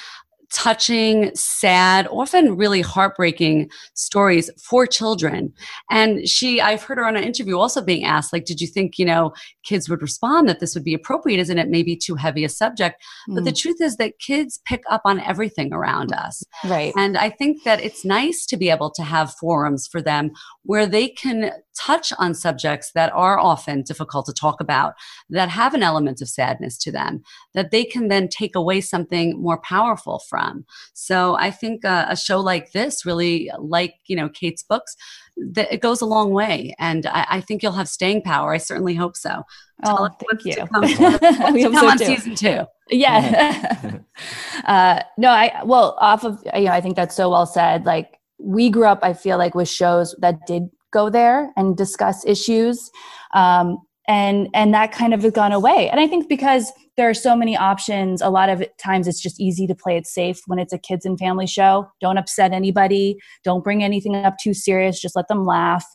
touching, 0.52 1.32
sad, 1.34 2.08
often 2.12 2.58
really 2.58 2.82
heartbreaking 2.82 3.70
stories 3.94 4.50
for 4.62 4.86
children. 4.86 5.54
And 5.90 6.28
she, 6.28 6.60
I've 6.60 6.84
heard 6.84 6.98
her 6.98 7.06
on 7.06 7.16
an 7.16 7.24
interview 7.24 7.58
also 7.58 7.82
being 7.82 8.04
asked, 8.04 8.34
like, 8.34 8.46
did 8.46 8.60
you 8.60 8.68
think, 8.68 9.00
you 9.00 9.06
know, 9.06 9.34
kids 9.64 9.90
would 9.90 10.02
respond 10.02 10.50
that 10.50 10.60
this 10.60 10.76
would 10.76 10.84
be 10.84 10.94
appropriate? 10.94 11.40
Isn't 11.40 11.58
it 11.58 11.70
maybe 11.70 11.96
too 11.96 12.16
heavy 12.16 12.44
a 12.44 12.50
subject? 12.50 13.02
Mm. 13.30 13.36
But 13.36 13.46
the 13.46 13.52
hmm. 13.52 13.56
truth 13.56 13.82
is 13.82 13.96
that 13.98 14.20
kids 14.20 14.60
pick 14.66 14.84
up 14.90 15.02
on 15.06 15.20
everything 15.22 15.74
around 15.74 16.12
us. 16.12 16.44
Right. 16.66 16.94
And 16.98 17.18
I 17.18 17.30
think 17.30 17.64
that 17.64 17.82
it's 17.82 18.04
nice 18.04 18.46
to 18.48 18.58
be 18.58 18.70
able 18.70 18.92
to 18.92 19.04
have 19.04 19.34
forums 19.36 19.88
for 19.88 20.02
them 20.02 20.32
where 20.64 20.86
they 20.86 21.08
can 21.08 21.52
touch 21.78 22.12
on 22.18 22.34
subjects 22.34 22.92
that 22.94 23.12
are 23.14 23.40
often 23.40 23.82
difficult 23.82 24.26
to 24.26 24.34
talk 24.34 24.60
about, 24.62 24.94
that 25.30 25.50
have 25.50 25.74
an 25.74 25.84
element 25.84 26.22
of 26.22 26.30
sadness 26.30 26.78
to 26.80 26.92
them, 26.92 27.22
that 27.54 27.72
they 27.72 27.84
can 27.84 28.08
then 28.08 28.28
take 28.28 28.56
away 28.56 28.82
something 28.82 29.42
more 29.42 29.60
powerful 29.60 30.22
from. 30.30 30.66
So 30.94 31.36
I 31.38 31.52
think 31.52 31.86
uh, 31.86 32.06
a 32.10 32.16
show 32.16 32.40
like 32.40 32.72
this, 32.72 33.06
really 33.06 33.50
like, 33.58 33.96
you 34.08 34.16
know, 34.16 34.30
Kate's 34.30 34.64
books, 34.64 34.96
that 35.38 35.72
it 35.72 35.82
goes 35.82 36.02
a 36.02 36.06
long 36.06 36.32
way. 36.32 36.76
And 36.80 37.06
I, 37.06 37.26
I 37.30 37.42
think 37.42 37.64
you'll 37.64 37.72
have 37.74 37.90
staying 37.90 38.24
power. 38.24 38.54
I 38.54 38.58
certainly 38.58 38.96
hope 38.96 39.16
so. 39.16 39.44
Oh, 39.84 40.10
thank 40.30 40.46
you. 40.46 40.66
come, 40.68 40.82
we 41.54 41.64
come 41.64 41.76
so 41.76 41.90
on 41.90 41.98
too. 41.98 42.06
season 42.06 42.36
two. 42.36 42.66
Yeah. 42.90 43.80
uh, 44.66 45.02
no, 45.18 45.30
I, 45.30 45.64
well, 45.64 45.98
off 46.00 46.24
of, 46.24 46.44
you 46.54 46.66
know, 46.66 46.72
I 46.72 46.82
think 46.82 46.96
that's 46.96 47.16
so 47.16 47.30
well 47.30 47.46
said. 47.46 47.86
Like, 47.86 48.20
we 48.38 48.70
grew 48.70 48.86
up, 48.86 49.00
I 49.04 49.14
feel 49.14 49.38
like, 49.38 49.56
with 49.56 49.70
shows 49.70 50.16
that 50.20 50.46
did 50.46 50.70
go 50.92 51.10
there 51.10 51.52
and 51.56 51.76
discuss 51.76 52.26
issues. 52.26 52.92
Um, 53.34 53.80
and 54.08 54.50
and 54.54 54.74
that 54.74 54.92
kind 54.92 55.14
of 55.14 55.22
has 55.24 55.32
gone 55.32 55.52
away. 55.52 55.90
And 55.90 56.00
i 56.00 56.08
think 56.08 56.28
because 56.28 56.72
there 56.98 57.10
are 57.10 57.14
so 57.14 57.36
many 57.36 57.56
options 57.56 58.22
a 58.22 58.30
lot 58.30 58.50
of 58.50 58.64
times 58.78 59.08
it's 59.08 59.22
just 59.22 59.40
easy 59.40 59.66
to 59.68 59.76
play 59.76 59.96
it 59.96 60.06
safe 60.06 60.42
when 60.48 60.60
it's 60.60 60.74
a 60.74 60.78
kids 60.78 61.06
and 61.06 61.18
family 61.18 61.48
show. 61.48 61.90
Don't 62.02 62.18
upset 62.18 62.52
anybody. 62.52 63.18
Don't 63.44 63.64
bring 63.64 63.84
anything 63.84 64.16
up 64.16 64.38
too 64.38 64.54
serious. 64.54 65.00
Just 65.00 65.16
let 65.16 65.28
them 65.28 65.46
laugh. 65.46 65.86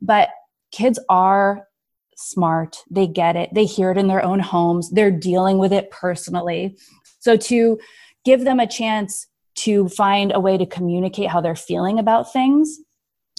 But 0.00 0.30
kids 0.72 0.98
are 1.08 1.66
smart. 2.16 2.78
They 2.90 3.06
get 3.06 3.36
it. 3.36 3.50
They 3.54 3.64
hear 3.64 3.90
it 3.90 3.98
in 3.98 4.08
their 4.08 4.22
own 4.22 4.40
homes. 4.40 4.90
They're 4.90 5.10
dealing 5.10 5.58
with 5.58 5.72
it 5.72 5.90
personally. 5.90 6.76
So 7.20 7.36
to 7.36 7.78
give 8.24 8.44
them 8.44 8.60
a 8.60 8.66
chance 8.66 9.26
to 9.56 9.88
find 9.88 10.32
a 10.34 10.40
way 10.40 10.58
to 10.58 10.66
communicate 10.66 11.28
how 11.28 11.40
they're 11.40 11.54
feeling 11.56 11.98
about 11.98 12.32
things 12.32 12.78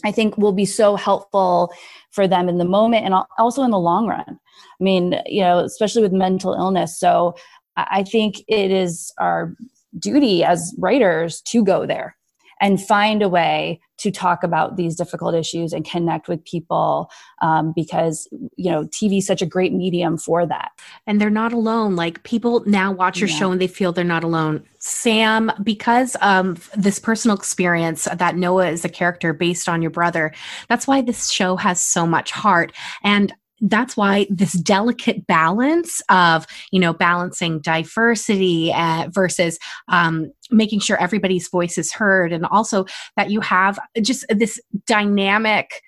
I 0.04 0.12
think 0.12 0.38
will 0.38 0.54
be 0.54 0.66
so 0.66 0.96
helpful 0.96 1.72
for 2.12 2.28
them 2.28 2.50
in 2.50 2.58
the 2.58 2.66
moment 2.66 3.06
and 3.06 3.14
also 3.38 3.64
in 3.64 3.72
the 3.72 3.80
long 3.80 4.08
run. 4.08 4.26
I 4.28 4.84
mean, 4.84 5.22
you 5.26 5.42
know, 5.42 5.60
especially 5.60 6.02
with 6.02 6.12
mental 6.12 6.54
illness. 6.54 7.00
So 7.00 7.36
I 7.78 8.04
think 8.04 8.44
it 8.48 8.72
is 8.72 9.14
our 9.18 9.56
duty 10.00 10.44
as 10.44 10.74
writers 10.78 11.42
to 11.42 11.64
go 11.64 11.86
there 11.86 12.16
and 12.62 12.82
find 12.82 13.22
a 13.22 13.30
way 13.30 13.82
to 13.98 14.10
talk 14.10 14.44
about 14.44 14.78
these 14.78 14.96
difficult 14.96 15.36
issues 15.36 15.74
and 15.74 15.86
connect 15.86 16.28
with 16.28 16.44
people 16.44 17.12
um, 17.42 17.72
because 17.76 18.28
you 18.56 18.72
know 18.72 18.86
tv 18.86 19.20
is 19.20 19.28
such 19.28 19.42
a 19.42 19.46
great 19.46 19.74
medium 19.74 20.18
for 20.18 20.46
that. 20.46 20.72
And 21.06 21.20
they're 21.20 21.30
not 21.30 21.54
alone. 21.54 21.96
Like 21.96 22.24
people 22.24 22.64
now 22.66 22.92
watch 22.92 23.20
your 23.20 23.30
yeah. 23.30 23.36
show 23.36 23.52
and 23.52 23.62
they 23.62 23.68
feel 23.68 23.92
they're 23.92 24.04
not 24.04 24.24
alone. 24.24 24.64
Sam 24.80 25.52
because 25.62 26.16
of 26.22 26.72
this 26.76 26.98
personal 26.98 27.38
experience 27.38 28.08
that 28.12 28.36
noah 28.36 28.70
is 28.70 28.86
a 28.86 28.90
character 28.90 29.34
based 29.34 29.70
on 29.70 29.82
your 29.82 29.92
brother 29.92 30.32
that's 30.68 30.88
why 30.88 31.02
this 31.02 31.30
show 31.30 31.56
has 31.56 31.84
so 31.84 32.08
much 32.08 32.32
heart. 32.32 32.72
And 33.04 33.34
that's 33.62 33.96
why 33.96 34.28
this 34.30 34.54
delicate 34.54 35.26
balance 35.28 36.02
of 36.10 36.48
you 36.72 36.80
know 36.80 36.94
balancing 36.94 37.60
diversity 37.60 38.74
uh, 38.74 39.08
versus 39.12 39.60
um, 39.88 40.32
making 40.50 40.80
sure 40.80 41.00
everybody's 41.00 41.48
voice 41.48 41.78
is 41.78 41.94
heard 41.94 42.34
and 42.34 42.46
also 42.48 42.86
that 43.16 43.30
you 43.30 43.40
have 43.40 43.80
just 44.02 44.26
this 44.30 44.60
dynamic 44.88 45.82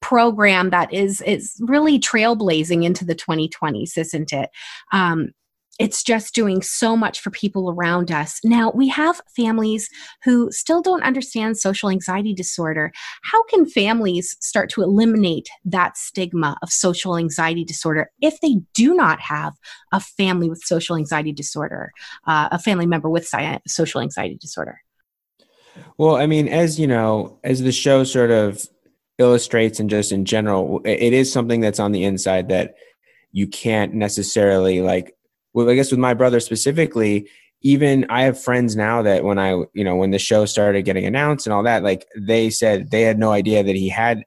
program 0.00 0.70
that 0.70 0.92
is 0.92 1.20
is 1.22 1.56
really 1.60 1.98
trailblazing 1.98 2.84
into 2.84 3.04
the 3.04 3.14
2020s 3.14 3.98
isn't 3.98 4.32
it? 4.32 4.50
Um, 4.92 5.30
it's 5.78 6.02
just 6.02 6.34
doing 6.34 6.62
so 6.62 6.96
much 6.96 7.20
for 7.20 7.30
people 7.30 7.70
around 7.70 8.10
us. 8.10 8.40
Now, 8.44 8.70
we 8.74 8.88
have 8.88 9.20
families 9.34 9.88
who 10.24 10.50
still 10.50 10.82
don't 10.82 11.02
understand 11.02 11.58
social 11.58 11.90
anxiety 11.90 12.34
disorder. 12.34 12.92
How 13.22 13.42
can 13.44 13.66
families 13.66 14.36
start 14.40 14.70
to 14.70 14.82
eliminate 14.82 15.48
that 15.64 15.96
stigma 15.96 16.56
of 16.62 16.70
social 16.70 17.16
anxiety 17.16 17.64
disorder 17.64 18.10
if 18.20 18.40
they 18.40 18.56
do 18.74 18.94
not 18.94 19.20
have 19.20 19.54
a 19.92 20.00
family 20.00 20.48
with 20.48 20.62
social 20.62 20.96
anxiety 20.96 21.32
disorder, 21.32 21.92
uh, 22.26 22.48
a 22.50 22.58
family 22.58 22.86
member 22.86 23.10
with 23.10 23.28
social 23.66 24.00
anxiety 24.00 24.38
disorder? 24.40 24.80
Well, 25.98 26.16
I 26.16 26.26
mean, 26.26 26.48
as 26.48 26.78
you 26.80 26.86
know, 26.86 27.38
as 27.44 27.62
the 27.62 27.72
show 27.72 28.04
sort 28.04 28.30
of 28.30 28.66
illustrates 29.18 29.80
and 29.80 29.88
just 29.88 30.12
in 30.12 30.24
general, 30.24 30.80
it 30.84 31.12
is 31.12 31.32
something 31.32 31.60
that's 31.60 31.80
on 31.80 31.92
the 31.92 32.04
inside 32.04 32.48
that 32.48 32.74
you 33.32 33.46
can't 33.46 33.94
necessarily 33.94 34.80
like 34.80 35.14
well, 35.56 35.70
I 35.70 35.74
guess 35.74 35.90
with 35.90 35.98
my 35.98 36.12
brother 36.12 36.38
specifically, 36.38 37.30
even 37.62 38.04
I 38.10 38.24
have 38.24 38.38
friends 38.38 38.76
now 38.76 39.00
that 39.00 39.24
when 39.24 39.38
I, 39.38 39.52
you 39.72 39.84
know, 39.84 39.96
when 39.96 40.10
the 40.10 40.18
show 40.18 40.44
started 40.44 40.82
getting 40.82 41.06
announced 41.06 41.46
and 41.46 41.54
all 41.54 41.62
that, 41.62 41.82
like 41.82 42.06
they 42.14 42.50
said 42.50 42.90
they 42.90 43.00
had 43.00 43.18
no 43.18 43.32
idea 43.32 43.64
that 43.64 43.74
he 43.74 43.88
had 43.88 44.22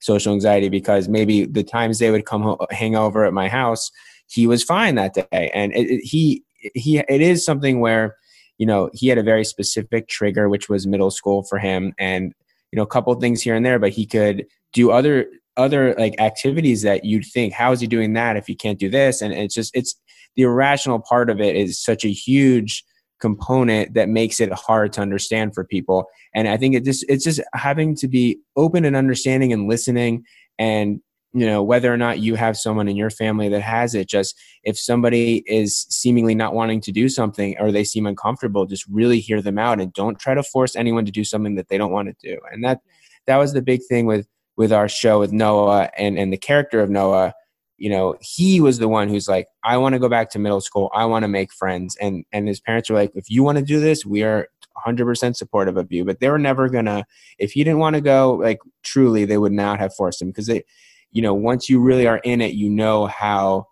social 0.00 0.34
anxiety 0.34 0.68
because 0.68 1.08
maybe 1.08 1.46
the 1.46 1.62
times 1.62 1.98
they 1.98 2.10
would 2.10 2.26
come 2.26 2.42
ho- 2.42 2.66
hang 2.70 2.94
over 2.94 3.24
at 3.24 3.32
my 3.32 3.48
house, 3.48 3.90
he 4.28 4.46
was 4.46 4.62
fine 4.62 4.96
that 4.96 5.14
day. 5.14 5.50
And 5.54 5.72
it, 5.72 5.90
it, 5.90 6.00
he, 6.04 6.44
he, 6.74 6.98
it 6.98 7.22
is 7.22 7.42
something 7.42 7.80
where, 7.80 8.14
you 8.58 8.66
know, 8.66 8.90
he 8.92 9.08
had 9.08 9.16
a 9.16 9.22
very 9.22 9.46
specific 9.46 10.08
trigger, 10.08 10.50
which 10.50 10.68
was 10.68 10.86
middle 10.86 11.10
school 11.10 11.42
for 11.42 11.58
him. 11.58 11.94
And, 11.98 12.34
you 12.70 12.76
know, 12.76 12.82
a 12.82 12.86
couple 12.86 13.14
things 13.14 13.40
here 13.40 13.54
and 13.54 13.64
there, 13.64 13.78
but 13.78 13.92
he 13.92 14.04
could 14.04 14.44
do 14.74 14.90
other, 14.90 15.24
other 15.56 15.94
like 15.94 16.20
activities 16.20 16.82
that 16.82 17.06
you'd 17.06 17.24
think, 17.24 17.54
how 17.54 17.72
is 17.72 17.80
he 17.80 17.86
doing 17.86 18.12
that 18.12 18.36
if 18.36 18.46
he 18.46 18.54
can't 18.54 18.78
do 18.78 18.90
this? 18.90 19.22
And 19.22 19.32
it's 19.32 19.54
just, 19.54 19.74
it's, 19.74 19.98
the 20.36 20.42
irrational 20.42 21.00
part 21.00 21.30
of 21.30 21.40
it 21.40 21.56
is 21.56 21.82
such 21.82 22.04
a 22.04 22.12
huge 22.12 22.84
component 23.18 23.94
that 23.94 24.08
makes 24.08 24.40
it 24.40 24.52
hard 24.52 24.92
to 24.92 25.00
understand 25.00 25.54
for 25.54 25.64
people. 25.64 26.06
And 26.34 26.48
i 26.48 26.56
think 26.56 26.74
it 26.74 26.84
just 26.84 27.04
it's 27.08 27.24
just 27.24 27.40
having 27.54 27.96
to 27.96 28.08
be 28.08 28.38
open 28.56 28.84
and 28.84 28.94
understanding 28.94 29.52
and 29.52 29.68
listening 29.68 30.24
and 30.58 31.00
you 31.36 31.44
know 31.44 31.62
whether 31.62 31.92
or 31.92 31.98
not 31.98 32.18
you 32.20 32.34
have 32.34 32.56
someone 32.56 32.88
in 32.88 32.96
your 32.96 33.10
family 33.10 33.50
that 33.50 33.60
has 33.60 33.94
it. 33.94 34.08
Just 34.08 34.34
if 34.62 34.78
somebody 34.78 35.44
is 35.46 35.86
seemingly 35.90 36.34
not 36.34 36.54
wanting 36.54 36.80
to 36.82 36.92
do 36.92 37.10
something 37.10 37.56
or 37.58 37.70
they 37.70 37.84
seem 37.84 38.06
uncomfortable 38.06 38.64
just 38.64 38.86
really 38.88 39.20
hear 39.20 39.42
them 39.42 39.58
out 39.58 39.78
and 39.78 39.92
don't 39.92 40.18
try 40.18 40.32
to 40.34 40.42
force 40.42 40.74
anyone 40.74 41.04
to 41.04 41.12
do 41.12 41.24
something 41.24 41.54
that 41.56 41.68
they 41.68 41.76
don't 41.76 41.92
want 41.92 42.08
to 42.08 42.28
do. 42.34 42.38
And 42.50 42.64
that 42.64 42.80
that 43.26 43.36
was 43.36 43.52
the 43.52 43.60
big 43.60 43.82
thing 43.86 44.06
with 44.06 44.26
with 44.56 44.72
our 44.72 44.88
show 44.88 45.20
with 45.20 45.30
noah 45.30 45.90
and 45.98 46.18
and 46.18 46.32
the 46.32 46.38
character 46.38 46.80
of 46.80 46.88
noah 46.88 47.34
you 47.78 47.90
know 47.90 48.16
he 48.20 48.60
was 48.60 48.78
the 48.78 48.88
one 48.88 49.08
who's 49.08 49.28
like 49.28 49.46
i 49.64 49.76
want 49.76 49.92
to 49.92 49.98
go 49.98 50.08
back 50.08 50.30
to 50.30 50.38
middle 50.38 50.60
school. 50.60 50.90
I 50.94 51.04
want 51.04 51.24
to 51.24 51.28
make 51.28 51.52
friends. 51.52 51.96
And 52.00 52.24
and 52.32 52.48
his 52.48 52.60
parents 52.60 52.90
were 52.90 52.96
like 52.96 53.12
if 53.14 53.30
you 53.30 53.42
want 53.42 53.58
to 53.58 53.64
do 53.64 53.80
this 53.80 54.04
we 54.04 54.22
are 54.22 54.48
100% 54.86 55.34
supportive 55.34 55.78
of 55.78 55.90
you. 55.90 56.04
But 56.04 56.20
they 56.20 56.28
were 56.28 56.38
never 56.38 56.68
gonna 56.68 57.06
if 57.38 57.52
he 57.52 57.64
didn't 57.64 57.78
want 57.78 57.94
to 57.94 58.00
go 58.00 58.34
like 58.34 58.58
truly 58.82 59.24
they 59.24 59.38
would 59.38 59.52
not 59.52 59.78
have 59.78 59.94
forced 59.94 60.22
him. 60.22 60.28
Because 60.28 60.46
they 60.46 60.64
you 61.10 61.22
know 61.22 61.34
once 61.34 61.68
you 61.68 61.80
really 61.80 62.06
are 62.06 62.18
in 62.18 62.40
it 62.40 62.54
you 62.54 62.68
know 62.70 63.06
how 63.06 63.66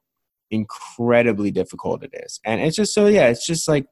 incredibly 0.51 1.51
difficult 1.51 2.03
it 2.05 2.11
is. 2.15 2.41
And 2.45 2.61
it's 2.61 2.77
just 2.77 2.95
so 2.95 3.07
yeah 3.07 3.29
it's 3.29 3.47
just 3.47 3.69
like 3.69 3.87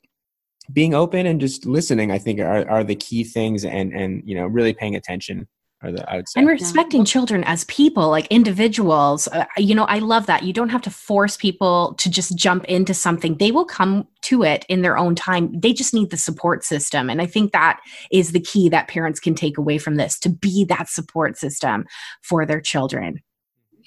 being 0.72 0.94
open 0.94 1.26
and 1.26 1.40
just 1.40 1.66
listening 1.66 2.12
i 2.12 2.18
think 2.18 2.38
are, 2.38 2.68
are 2.70 2.84
the 2.84 2.94
key 2.94 3.24
things 3.24 3.64
and 3.64 3.92
and 3.92 4.22
you 4.24 4.34
know 4.34 4.46
really 4.46 4.72
paying 4.72 4.94
attention 4.94 5.48
I 5.82 6.16
would 6.16 6.28
say. 6.28 6.40
And 6.40 6.48
respecting 6.48 7.00
yeah. 7.00 7.06
children 7.06 7.44
as 7.44 7.64
people, 7.64 8.08
like 8.08 8.26
individuals. 8.28 9.28
Uh, 9.28 9.44
you 9.56 9.74
know, 9.74 9.84
I 9.84 9.98
love 9.98 10.26
that. 10.26 10.44
You 10.44 10.52
don't 10.52 10.68
have 10.68 10.82
to 10.82 10.90
force 10.90 11.36
people 11.36 11.94
to 11.94 12.10
just 12.10 12.36
jump 12.36 12.64
into 12.66 12.94
something. 12.94 13.36
They 13.38 13.50
will 13.50 13.64
come 13.64 14.06
to 14.22 14.42
it 14.42 14.64
in 14.68 14.82
their 14.82 14.96
own 14.96 15.14
time. 15.14 15.58
They 15.58 15.72
just 15.72 15.92
need 15.92 16.10
the 16.10 16.16
support 16.16 16.64
system. 16.64 17.10
And 17.10 17.20
I 17.20 17.26
think 17.26 17.52
that 17.52 17.80
is 18.10 18.32
the 18.32 18.40
key 18.40 18.68
that 18.68 18.88
parents 18.88 19.20
can 19.20 19.34
take 19.34 19.58
away 19.58 19.78
from 19.78 19.96
this 19.96 20.18
to 20.20 20.28
be 20.28 20.64
that 20.66 20.88
support 20.88 21.36
system 21.36 21.86
for 22.22 22.46
their 22.46 22.60
children. 22.60 23.20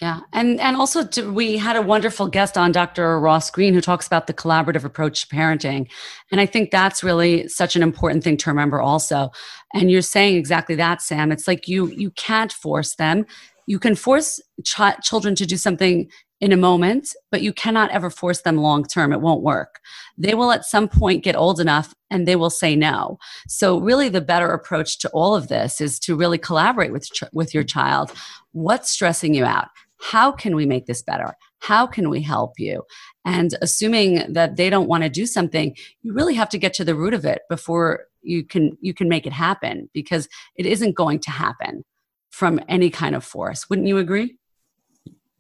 Yeah, 0.02 0.22
and 0.34 0.60
and 0.60 0.76
also 0.76 1.06
to, 1.06 1.32
we 1.32 1.58
had 1.58 1.78
a 1.78 1.82
wonderful 1.82 2.28
guest 2.28 2.58
on, 2.58 2.72
Dr. 2.74 3.20
Ross 3.20 3.50
Greene 3.50 3.74
who 3.74 3.82
talks 3.82 4.06
about 4.06 4.28
the 4.28 4.34
collaborative 4.34 4.84
approach 4.84 5.22
to 5.22 5.36
parenting, 5.36 5.88
and 6.32 6.42
I 6.42 6.46
think 6.46 6.72
that's 6.72 7.04
really 7.04 7.48
such 7.48 7.76
an 7.76 7.84
important 7.84 8.24
thing 8.24 8.36
to 8.38 8.50
remember. 8.50 8.82
Also, 8.82 9.32
and 9.74 9.90
you're 9.90 10.02
saying 10.02 10.36
exactly 10.36 10.76
that, 10.76 11.02
Sam. 11.02 11.32
It's 11.32 11.48
like 11.48 11.68
you 11.68 11.88
you 11.88 12.12
can't 12.12 12.52
force 12.52 12.96
them. 12.96 13.26
You 13.68 13.80
can 13.80 13.96
force 13.96 14.42
ch- 14.64 15.02
children 15.02 15.34
to 15.36 15.46
do 15.46 15.56
something 15.58 16.10
in 16.42 16.52
a 16.52 16.58
moment, 16.58 17.16
but 17.32 17.42
you 17.42 17.54
cannot 17.54 17.92
ever 17.92 18.10
force 18.10 18.42
them 18.42 18.58
long 18.58 18.84
term. 18.84 19.14
It 19.14 19.22
won't 19.22 19.42
work. 19.42 19.80
They 20.18 20.36
will 20.36 20.52
at 20.52 20.66
some 20.66 20.88
point 20.90 21.24
get 21.24 21.36
old 21.36 21.60
enough 21.60 21.94
and 22.10 22.28
they 22.28 22.36
will 22.36 22.50
say 22.50 22.76
no. 22.76 23.18
So, 23.48 23.80
really, 23.80 24.10
the 24.10 24.22
better 24.22 24.52
approach 24.52 25.00
to 25.00 25.10
all 25.10 25.36
of 25.36 25.48
this 25.48 25.80
is 25.80 26.00
to 26.00 26.16
really 26.16 26.38
collaborate 26.38 26.92
with, 26.92 27.10
ch- 27.12 27.24
with 27.34 27.54
your 27.54 27.64
child. 27.64 28.12
What's 28.52 28.92
stressing 28.92 29.34
you 29.34 29.46
out? 29.46 29.70
How 30.12 30.32
can 30.32 30.56
we 30.56 30.66
make 30.68 30.86
this 30.86 31.02
better? 31.02 31.36
How 31.60 31.88
can 31.88 32.10
we 32.10 32.22
help 32.22 32.60
you? 32.60 32.84
And 33.26 33.56
assuming 33.62 34.34
that 34.34 34.56
they 34.56 34.70
don't 34.70 34.88
want 34.88 35.04
to 35.04 35.10
do 35.10 35.26
something, 35.26 35.76
you 36.04 36.14
really 36.14 36.36
have 36.36 36.50
to 36.50 36.60
get 36.60 36.76
to 36.76 36.86
the 36.86 36.94
root 36.94 37.16
of 37.16 37.26
it 37.26 37.42
before 37.50 38.06
you 38.22 38.44
can 38.44 38.78
you 38.82 38.94
can 38.94 39.10
make 39.10 39.26
it 39.26 39.34
happen 39.34 39.90
because 39.94 40.28
it 40.56 40.66
isn't 40.68 40.96
going 40.96 41.20
to 41.22 41.32
happen 41.32 41.84
from 42.30 42.60
any 42.68 42.90
kind 42.90 43.16
of 43.16 43.24
force. 43.24 43.68
Wouldn't 43.70 43.88
you 43.88 43.98
agree? 43.98 44.38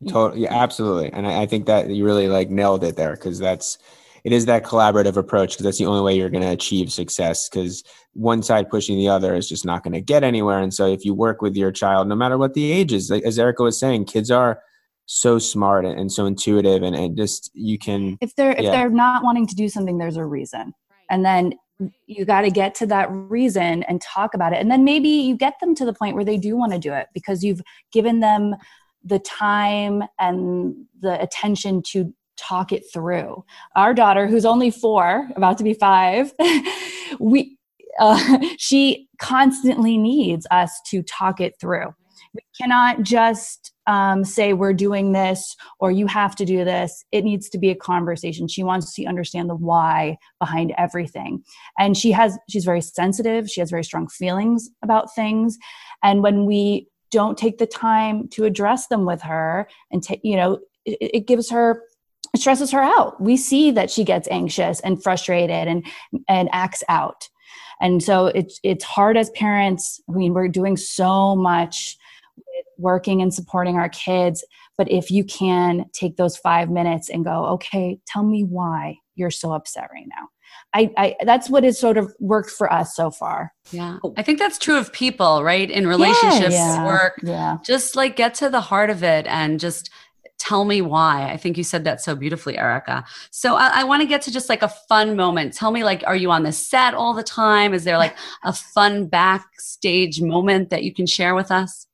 Totally, 0.07 0.43
yeah, 0.43 0.55
absolutely. 0.55 1.11
And 1.11 1.27
I, 1.27 1.43
I 1.43 1.45
think 1.45 1.67
that 1.67 1.89
you 1.89 2.03
really 2.03 2.27
like 2.27 2.49
nailed 2.49 2.83
it 2.83 2.95
there 2.95 3.11
because 3.11 3.37
that's 3.37 3.77
it 4.25 4.33
is 4.33 4.47
that 4.47 4.65
collaborative 4.65 5.17
approach 5.17 5.51
because 5.51 5.63
that's 5.63 5.77
the 5.77 5.85
only 5.85 6.01
way 6.01 6.17
you're 6.17 6.31
going 6.31 6.43
to 6.43 6.49
achieve 6.49 6.91
success 6.91 7.47
because 7.47 7.83
one 8.13 8.41
side 8.41 8.69
pushing 8.69 8.97
the 8.97 9.07
other 9.07 9.35
is 9.35 9.47
just 9.47 9.65
not 9.65 9.83
going 9.83 9.93
to 9.93 10.01
get 10.01 10.23
anywhere. 10.23 10.59
And 10.59 10.73
so 10.73 10.87
if 10.87 11.05
you 11.05 11.13
work 11.13 11.43
with 11.43 11.55
your 11.55 11.71
child 11.71 12.07
no 12.07 12.15
matter 12.15 12.37
what 12.37 12.55
the 12.55 12.71
age 12.71 12.91
is 12.91 13.09
like, 13.09 13.23
as 13.23 13.37
erica 13.37 13.63
was 13.63 13.79
saying 13.79 14.05
kids 14.05 14.31
are 14.31 14.59
so 15.05 15.37
smart 15.37 15.85
and, 15.85 16.11
so 16.11 16.25
intuitive 16.25 16.81
and, 16.81 16.95
and 16.95 17.15
just 17.15 17.51
you 17.53 17.77
can 17.77 18.17
if 18.19 18.35
they're 18.35 18.59
yeah. 18.59 18.69
if 18.69 18.71
they're 18.71 18.89
not 18.89 19.23
wanting 19.23 19.45
to 19.45 19.55
do 19.55 19.69
something 19.69 19.99
there's 19.99 20.17
a 20.17 20.25
reason. 20.25 20.73
And 21.09 21.23
then 21.23 21.53
you 22.07 22.25
got 22.25 22.41
to 22.41 22.49
get 22.49 22.73
to 22.75 22.87
that 22.87 23.11
reason 23.11 23.83
and 23.83 24.01
talk 24.01 24.33
about 24.33 24.53
it. 24.53 24.59
And 24.59 24.71
then 24.71 24.83
maybe 24.83 25.09
you 25.09 25.37
get 25.37 25.53
them 25.59 25.75
to 25.75 25.85
the 25.85 25.93
point 25.93 26.15
where 26.15 26.25
they 26.25 26.37
do 26.37 26.57
want 26.57 26.71
to 26.71 26.79
do 26.79 26.93
it 26.93 27.07
because 27.13 27.43
you've 27.43 27.61
given 27.91 28.21
them 28.21 28.55
the 29.03 29.19
time 29.19 30.01
and 30.17 30.73
the 31.01 31.21
attention 31.21 31.83
to 31.89 32.11
talk 32.37 32.71
it 32.71 32.83
through. 32.91 33.43
Our 33.75 33.93
daughter, 33.93 34.27
who's 34.27 34.45
only 34.45 34.71
four, 34.71 35.29
about 35.35 35.57
to 35.59 35.63
be 35.63 35.73
five, 35.73 36.33
we 37.19 37.57
uh, 37.99 38.39
she 38.57 39.07
constantly 39.19 39.97
needs 39.97 40.45
us 40.51 40.79
to 40.87 41.01
talk 41.03 41.39
it 41.39 41.55
through. 41.59 41.93
We 42.33 42.41
cannot 42.59 43.03
just 43.03 43.71
um, 43.87 44.25
say 44.25 44.51
we're 44.51 44.73
doing 44.73 45.13
this 45.13 45.55
or 45.79 45.91
you 45.91 46.07
have 46.07 46.35
to 46.37 46.45
do 46.45 46.65
this. 46.65 47.05
It 47.11 47.23
needs 47.23 47.47
to 47.49 47.57
be 47.57 47.69
a 47.69 47.75
conversation. 47.75 48.47
She 48.47 48.63
wants 48.63 48.93
to 48.95 49.05
understand 49.05 49.49
the 49.49 49.55
why 49.55 50.17
behind 50.39 50.73
everything, 50.77 51.43
and 51.79 51.95
she 51.95 52.11
has 52.11 52.37
she's 52.49 52.65
very 52.65 52.81
sensitive. 52.81 53.49
She 53.49 53.61
has 53.61 53.69
very 53.69 53.83
strong 53.83 54.07
feelings 54.07 54.69
about 54.83 55.13
things, 55.15 55.57
and 56.03 56.23
when 56.23 56.45
we 56.45 56.87
don't 57.11 57.37
take 57.37 57.57
the 57.59 57.67
time 57.67 58.27
to 58.29 58.43
address 58.43 58.87
them 58.87 59.05
with 59.05 59.21
her 59.21 59.69
and 59.91 60.03
take 60.03 60.19
you 60.23 60.35
know 60.35 60.59
it, 60.85 60.97
it 60.99 61.27
gives 61.27 61.49
her 61.49 61.83
it 62.35 62.41
stresses 62.41 62.71
her 62.71 62.81
out. 62.81 63.19
We 63.21 63.37
see 63.37 63.71
that 63.71 63.89
she 63.89 64.03
gets 64.03 64.27
anxious 64.29 64.81
and 64.81 65.01
frustrated 65.01 65.67
and 65.67 65.85
and 66.27 66.49
acts 66.51 66.83
out. 66.89 67.29
And 67.81 68.03
so 68.03 68.27
it's 68.27 68.59
it's 68.61 68.83
hard 68.83 69.15
as 69.17 69.29
parents. 69.31 70.01
I 70.09 70.13
mean, 70.13 70.33
we're 70.33 70.49
doing 70.49 70.75
so 70.75 71.35
much 71.35 71.97
working 72.77 73.21
and 73.21 73.33
supporting 73.33 73.77
our 73.77 73.87
kids, 73.87 74.43
but 74.77 74.91
if 74.91 75.09
you 75.09 75.23
can 75.23 75.85
take 75.93 76.17
those 76.17 76.35
5 76.35 76.69
minutes 76.69 77.09
and 77.09 77.23
go, 77.23 77.45
"Okay, 77.55 77.99
tell 78.05 78.23
me 78.23 78.43
why 78.43 78.97
you're 79.15 79.31
so 79.31 79.53
upset 79.53 79.89
right 79.93 80.07
now." 80.07 80.27
I, 80.73 80.91
I, 80.97 81.15
that's 81.23 81.49
what 81.49 81.63
has 81.63 81.79
sort 81.79 81.97
of 81.97 82.13
worked 82.19 82.49
for 82.49 82.71
us 82.71 82.95
so 82.95 83.09
far. 83.09 83.53
Yeah. 83.71 83.97
I 84.17 84.23
think 84.23 84.39
that's 84.39 84.57
true 84.57 84.77
of 84.77 84.91
people, 84.91 85.41
right? 85.41 85.71
In 85.71 85.87
relationships, 85.87 86.53
yeah, 86.53 86.75
yeah, 86.75 86.85
work. 86.85 87.19
Yeah. 87.23 87.57
Just 87.63 87.95
like 87.95 88.17
get 88.17 88.33
to 88.35 88.49
the 88.49 88.59
heart 88.59 88.89
of 88.89 89.01
it 89.01 89.25
and 89.27 89.57
just 89.57 89.89
tell 90.47 90.65
me 90.65 90.81
why. 90.81 91.29
I 91.31 91.37
think 91.37 91.57
you 91.57 91.63
said 91.63 91.83
that 91.85 92.01
so 92.01 92.15
beautifully, 92.15 92.57
Erica. 92.57 93.03
So 93.31 93.55
I, 93.55 93.81
I 93.81 93.83
want 93.83 94.01
to 94.01 94.07
get 94.07 94.21
to 94.23 94.31
just 94.31 94.49
like 94.49 94.61
a 94.61 94.67
fun 94.67 95.15
moment. 95.15 95.53
Tell 95.53 95.71
me, 95.71 95.83
like, 95.83 96.03
are 96.05 96.15
you 96.15 96.31
on 96.31 96.43
the 96.43 96.51
set 96.51 96.93
all 96.93 97.13
the 97.13 97.23
time? 97.23 97.73
Is 97.73 97.83
there 97.83 97.97
like 97.97 98.15
a 98.43 98.53
fun 98.53 99.07
backstage 99.07 100.21
moment 100.21 100.69
that 100.69 100.83
you 100.83 100.93
can 100.93 101.07
share 101.07 101.35
with 101.35 101.51
us? 101.51 101.87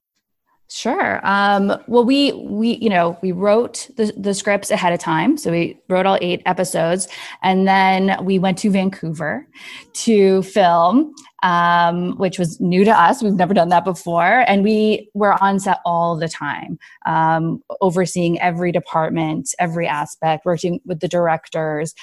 Sure. 0.74 1.20
Um, 1.28 1.78
well, 1.88 2.06
we 2.06 2.32
we 2.32 2.78
you 2.78 2.90
know 2.90 3.20
we 3.22 3.34
wrote 3.34 3.90
the 3.98 4.14
the 4.16 4.34
scripts 4.34 4.72
ahead 4.72 4.94
of 4.94 5.00
time, 5.00 5.36
so 5.36 5.52
we 5.52 5.78
wrote 5.90 6.06
all 6.06 6.18
eight 6.22 6.42
episodes, 6.46 7.10
and 7.44 7.68
then 7.68 8.18
we 8.24 8.40
went 8.40 8.58
to 8.60 8.70
Vancouver 8.72 9.46
to 9.92 10.42
film, 10.44 11.14
um, 11.44 12.18
which 12.18 12.40
was 12.40 12.58
new 12.62 12.86
to 12.86 12.92
us. 12.92 13.22
We've 13.22 13.34
never 13.34 13.54
done 13.54 13.68
that 13.68 13.84
before, 13.84 14.46
and 14.48 14.64
we 14.64 15.10
were 15.14 15.36
on 15.44 15.60
set 15.60 15.80
all 15.84 16.16
the 16.16 16.30
time, 16.30 16.80
um, 17.06 17.62
overseeing 17.82 18.40
every 18.40 18.72
department, 18.72 19.54
every 19.60 19.88
aspect, 19.88 20.46
working 20.46 20.80
with 20.86 21.02
the 21.02 21.10
directors. 21.10 21.94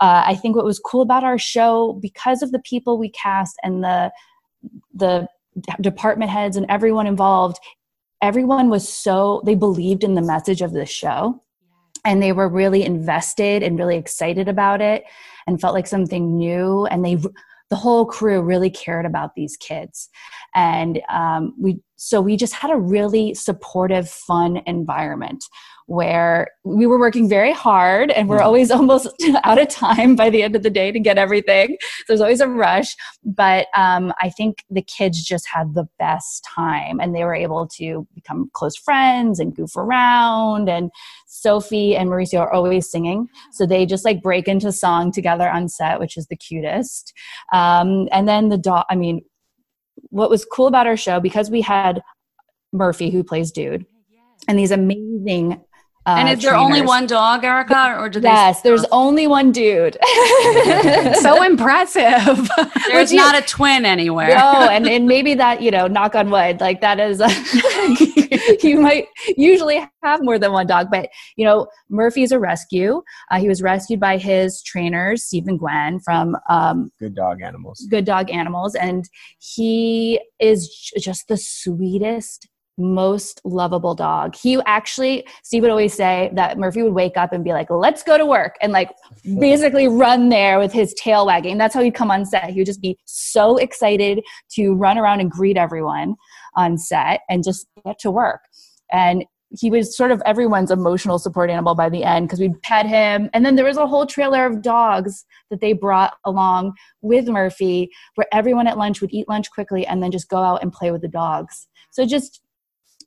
Uh, 0.00 0.24
I 0.26 0.34
think 0.34 0.56
what 0.56 0.64
was 0.64 0.80
cool 0.80 1.02
about 1.02 1.22
our 1.22 1.38
show 1.38 1.92
because 2.02 2.42
of 2.42 2.50
the 2.50 2.58
people 2.58 2.98
we 2.98 3.10
cast 3.10 3.54
and 3.62 3.84
the 3.84 4.10
the 4.92 5.28
department 5.80 6.30
heads 6.30 6.56
and 6.56 6.66
everyone 6.68 7.06
involved 7.06 7.58
everyone 8.22 8.68
was 8.70 8.88
so 8.88 9.42
they 9.44 9.54
believed 9.54 10.04
in 10.04 10.14
the 10.14 10.22
message 10.22 10.62
of 10.62 10.72
the 10.72 10.86
show. 10.86 11.42
And 12.04 12.22
they 12.22 12.32
were 12.32 12.48
really 12.48 12.84
invested 12.84 13.62
and 13.62 13.78
really 13.78 13.96
excited 13.96 14.48
about 14.48 14.80
it 14.80 15.04
and 15.46 15.60
felt 15.60 15.74
like 15.74 15.86
something 15.86 16.36
new. 16.36 16.86
And 16.86 17.04
they 17.04 17.18
the 17.70 17.76
whole 17.76 18.06
crew 18.06 18.40
really 18.40 18.70
cared 18.70 19.04
about 19.04 19.34
these 19.34 19.56
kids. 19.58 20.08
And 20.54 21.02
um, 21.10 21.54
we 21.60 21.80
so 21.96 22.20
we 22.20 22.36
just 22.36 22.54
had 22.54 22.70
a 22.70 22.76
really 22.76 23.34
supportive 23.34 24.08
fun 24.08 24.62
environment 24.66 25.44
where 25.88 26.48
we 26.64 26.86
were 26.86 26.98
working 26.98 27.26
very 27.26 27.50
hard 27.50 28.10
and 28.10 28.28
we're 28.28 28.40
Mhm. 28.40 28.44
always 28.44 28.70
almost 28.78 29.08
out 29.42 29.58
of 29.58 29.68
time 29.68 30.14
by 30.14 30.28
the 30.28 30.42
end 30.42 30.54
of 30.54 30.62
the 30.62 30.68
day 30.68 30.92
to 30.92 31.00
get 31.00 31.16
everything. 31.16 31.78
There's 32.06 32.20
always 32.20 32.42
a 32.42 32.46
rush. 32.46 32.94
But 33.24 33.68
um, 33.74 34.12
I 34.20 34.28
think 34.28 34.64
the 34.68 34.82
kids 34.82 35.24
just 35.24 35.48
had 35.48 35.72
the 35.72 35.88
best 35.98 36.44
time 36.54 37.00
and 37.00 37.14
they 37.14 37.24
were 37.24 37.34
able 37.34 37.66
to 37.78 38.06
become 38.14 38.50
close 38.52 38.76
friends 38.76 39.40
and 39.40 39.56
goof 39.56 39.76
around. 39.76 40.68
And 40.68 40.90
Sophie 41.26 41.96
and 41.96 42.10
Mauricio 42.10 42.40
are 42.40 42.52
always 42.52 42.90
singing. 42.90 43.26
So 43.52 43.64
they 43.64 43.86
just 43.86 44.04
like 44.04 44.20
break 44.20 44.46
into 44.46 44.70
song 44.72 45.10
together 45.10 45.48
on 45.48 45.70
set, 45.70 46.00
which 46.00 46.18
is 46.18 46.26
the 46.26 46.36
cutest. 46.36 47.14
Um, 47.54 48.08
and 48.12 48.28
then 48.28 48.50
the 48.50 48.58
dog, 48.58 48.84
I 48.90 48.94
mean, 48.94 49.22
what 50.10 50.28
was 50.28 50.44
cool 50.44 50.66
about 50.66 50.86
our 50.86 50.98
show 50.98 51.18
because 51.18 51.50
we 51.50 51.62
had 51.62 52.02
Murphy 52.74 53.10
who 53.10 53.24
plays 53.24 53.50
Dude 53.50 53.86
and 54.46 54.58
these 54.58 54.70
amazing. 54.70 55.62
Uh, 56.08 56.16
and 56.20 56.28
is 56.30 56.42
there 56.42 56.56
only 56.56 56.80
one 56.80 57.06
dog, 57.06 57.44
Erica, 57.44 57.96
or 57.98 58.08
do 58.08 58.18
they? 58.18 58.28
Yes, 58.28 58.62
there's 58.62 58.84
only 58.92 59.26
one 59.26 59.52
dude. 59.52 59.98
so 61.20 61.42
impressive. 61.42 62.48
There's 62.88 63.10
Would 63.10 63.10
you- 63.10 63.16
not 63.18 63.34
a 63.36 63.42
twin 63.42 63.84
anywhere. 63.84 64.28
no, 64.28 64.68
and, 64.70 64.88
and 64.88 65.06
maybe 65.06 65.34
that, 65.34 65.60
you 65.60 65.70
know, 65.70 65.86
knock 65.86 66.14
on 66.14 66.30
wood, 66.30 66.60
like 66.60 66.80
that 66.80 66.98
is, 66.98 67.20
you 68.64 68.80
might 68.80 69.06
usually 69.36 69.86
have 70.02 70.20
more 70.22 70.38
than 70.38 70.52
one 70.52 70.66
dog, 70.66 70.86
but, 70.90 71.10
you 71.36 71.44
know, 71.44 71.66
Murphy's 71.90 72.32
a 72.32 72.38
rescue. 72.38 73.02
Uh, 73.30 73.38
he 73.38 73.46
was 73.48 73.60
rescued 73.60 74.00
by 74.00 74.16
his 74.16 74.62
trainers, 74.62 75.24
Steve 75.24 75.46
and 75.46 75.58
Gwen 75.58 76.00
from 76.00 76.36
um, 76.48 76.90
Good 76.98 77.14
dog 77.14 77.42
animals. 77.42 77.86
Good 77.90 78.06
Dog 78.06 78.30
Animals, 78.30 78.74
and 78.74 79.04
he 79.40 80.20
is 80.40 80.68
j- 80.68 81.00
just 81.00 81.28
the 81.28 81.36
sweetest, 81.36 82.48
most 82.78 83.40
lovable 83.44 83.94
dog. 83.94 84.34
He 84.34 84.60
actually, 84.66 85.26
Steve 85.42 85.62
would 85.62 85.70
always 85.70 85.92
say 85.92 86.30
that 86.34 86.58
Murphy 86.58 86.82
would 86.82 86.94
wake 86.94 87.16
up 87.16 87.32
and 87.32 87.44
be 87.44 87.52
like, 87.52 87.68
"Let's 87.70 88.02
go 88.02 88.16
to 88.16 88.24
work," 88.24 88.56
and 88.60 88.72
like 88.72 88.90
basically 89.38 89.88
run 89.88 90.28
there 90.28 90.58
with 90.58 90.72
his 90.72 90.94
tail 90.94 91.26
wagging. 91.26 91.58
That's 91.58 91.74
how 91.74 91.82
he'd 91.82 91.94
come 91.94 92.10
on 92.10 92.24
set. 92.24 92.50
He 92.50 92.60
would 92.60 92.66
just 92.66 92.80
be 92.80 92.98
so 93.04 93.56
excited 93.56 94.22
to 94.52 94.74
run 94.74 94.98
around 94.98 95.20
and 95.20 95.30
greet 95.30 95.56
everyone 95.56 96.14
on 96.56 96.78
set 96.78 97.20
and 97.28 97.44
just 97.44 97.66
get 97.84 97.98
to 98.00 98.10
work. 98.10 98.40
And 98.90 99.24
he 99.50 99.70
was 99.70 99.96
sort 99.96 100.10
of 100.10 100.22
everyone's 100.26 100.70
emotional 100.70 101.18
support 101.18 101.50
animal 101.50 101.74
by 101.74 101.88
the 101.88 102.04
end 102.04 102.26
because 102.26 102.40
we'd 102.40 102.60
pet 102.62 102.86
him. 102.86 103.30
And 103.32 103.44
then 103.44 103.56
there 103.56 103.64
was 103.64 103.76
a 103.76 103.86
whole 103.86 104.06
trailer 104.06 104.44
of 104.44 104.62
dogs 104.62 105.24
that 105.50 105.60
they 105.60 105.72
brought 105.72 106.14
along 106.24 106.74
with 107.00 107.28
Murphy 107.28 107.90
where 108.14 108.26
everyone 108.32 108.66
at 108.66 108.76
lunch 108.76 109.00
would 109.00 109.12
eat 109.12 109.28
lunch 109.28 109.50
quickly 109.50 109.86
and 109.86 110.02
then 110.02 110.10
just 110.10 110.28
go 110.28 110.38
out 110.38 110.62
and 110.62 110.72
play 110.72 110.90
with 110.90 111.00
the 111.00 111.08
dogs. 111.08 111.66
So 111.92 112.04
just, 112.04 112.42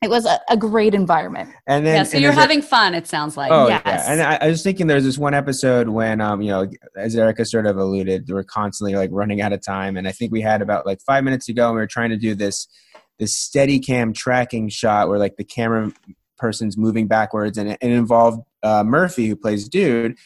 it 0.01 0.09
was 0.09 0.25
a, 0.25 0.39
a 0.49 0.57
great 0.57 0.95
environment. 0.95 1.51
And 1.67 1.85
then 1.85 1.95
yeah, 1.95 2.03
so 2.03 2.13
and 2.15 2.21
you're 2.23 2.31
there's 2.31 2.37
a- 2.39 2.41
having 2.41 2.61
fun. 2.61 2.95
It 2.95 3.05
sounds 3.07 3.37
like. 3.37 3.51
Oh 3.51 3.67
Yes. 3.67 3.81
yeah, 3.85 4.11
and 4.11 4.21
I, 4.21 4.35
I 4.41 4.47
was 4.49 4.63
thinking 4.63 4.87
there's 4.87 5.03
this 5.03 5.17
one 5.17 5.33
episode 5.33 5.89
when 5.89 6.21
um 6.21 6.41
you 6.41 6.49
know 6.49 6.67
as 6.97 7.15
Erica 7.15 7.45
sort 7.45 7.67
of 7.67 7.77
alluded, 7.77 8.27
we're 8.29 8.43
constantly 8.43 8.95
like 8.95 9.09
running 9.13 9.41
out 9.41 9.53
of 9.53 9.61
time, 9.61 9.97
and 9.97 10.07
I 10.07 10.11
think 10.11 10.31
we 10.31 10.41
had 10.41 10.61
about 10.61 10.85
like 10.85 10.99
five 11.01 11.23
minutes 11.23 11.45
to 11.47 11.53
go, 11.53 11.67
and 11.67 11.75
we 11.75 11.81
were 11.81 11.87
trying 11.87 12.09
to 12.09 12.17
do 12.17 12.33
this 12.35 12.67
this 13.19 13.35
steady 13.35 13.79
cam 13.79 14.13
tracking 14.13 14.67
shot 14.69 15.07
where 15.07 15.19
like 15.19 15.35
the 15.37 15.43
camera 15.43 15.91
person's 16.39 16.77
moving 16.77 17.07
backwards, 17.07 17.57
and 17.59 17.69
it, 17.69 17.77
it 17.81 17.91
involved 17.91 18.41
uh, 18.63 18.83
Murphy 18.83 19.27
who 19.27 19.35
plays 19.35 19.69
dude, 19.69 20.17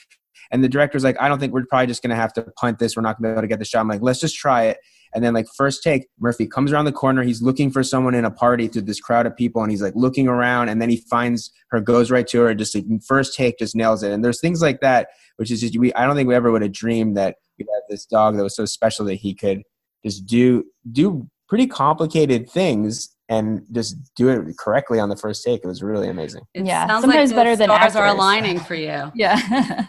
and 0.52 0.64
the 0.64 0.70
director's 0.70 1.04
like, 1.04 1.20
I 1.22 1.28
don't 1.28 1.40
think 1.40 1.52
we're 1.54 1.66
probably 1.66 1.88
just 1.88 2.02
gonna 2.02 2.16
have 2.16 2.32
to 2.34 2.44
punt 2.58 2.80
this. 2.80 2.96
We're 2.96 3.02
not 3.02 3.18
gonna 3.22 3.30
be 3.30 3.32
able 3.34 3.42
to 3.42 3.48
get 3.50 3.60
the 3.60 3.66
shot. 3.66 3.82
I'm 3.82 3.90
like, 3.90 4.02
let's 4.02 4.22
just 4.22 4.36
try 4.38 4.68
it. 4.68 4.78
And 5.16 5.24
then 5.24 5.34
like 5.34 5.48
first 5.56 5.82
take, 5.82 6.08
Murphy 6.20 6.46
comes 6.46 6.72
around 6.72 6.86
the 6.86 6.92
corner. 6.92 7.24
He's 7.24 7.42
looking 7.42 7.72
for 7.72 7.82
someone 7.84 8.14
in 8.14 8.26
a 8.26 8.32
party 8.32 8.68
through 8.68 8.82
this 8.84 9.00
crowd 9.00 9.26
of 9.26 9.36
people, 9.36 9.64
and 9.64 9.72
he's 9.72 9.82
like 9.82 9.96
looking 9.96 10.28
around, 10.28 10.70
and 10.70 10.82
then 10.82 10.90
he 10.90 10.98
finds 11.10 11.52
her, 11.70 11.80
goes 11.80 12.12
right 12.12 12.28
to 12.28 12.42
her, 12.42 12.50
and 12.50 12.60
just 12.60 12.76
like, 12.76 12.86
first 13.08 13.34
take 13.34 13.58
just 13.58 13.76
nails 13.76 14.04
it. 14.04 14.12
And 14.12 14.24
there's 14.24 14.42
things 14.42 14.62
like 14.62 14.82
that, 14.82 15.08
which 15.38 15.50
is 15.50 15.62
just 15.62 15.80
we. 15.80 15.94
I 15.94 16.06
don't 16.06 16.16
think 16.16 16.28
we 16.28 16.36
ever 16.36 16.52
would 16.52 16.62
have 16.62 16.74
dreamed 16.74 17.16
that 17.18 17.38
we'd 17.58 17.68
have 17.74 17.84
this 17.90 18.06
dog 18.06 18.36
that 18.36 18.44
was 18.44 18.56
so 18.56 18.66
special 18.66 19.06
that 19.06 19.16
he 19.16 19.34
could 19.34 19.64
just 20.04 20.26
do 20.26 20.66
do 20.92 21.28
pretty 21.48 21.68
complicated 21.68 22.50
things 22.50 23.16
and 23.30 23.66
just 23.72 23.98
do 24.16 24.30
it 24.30 24.58
correctly 24.58 25.00
on 25.00 25.10
the 25.10 25.16
first 25.16 25.44
take. 25.44 25.64
It 25.64 25.68
was 25.68 25.82
really 25.82 26.10
amazing. 26.10 26.44
It 26.54 26.66
Yeah, 26.66 26.88
sometimes 26.88 27.32
like 27.32 27.38
better 27.38 27.56
than 27.56 27.70
stars 27.70 27.96
are 27.96 28.08
aligning 28.08 28.60
for 28.60 28.76
you. 28.76 29.12
Yeah. 29.16 29.86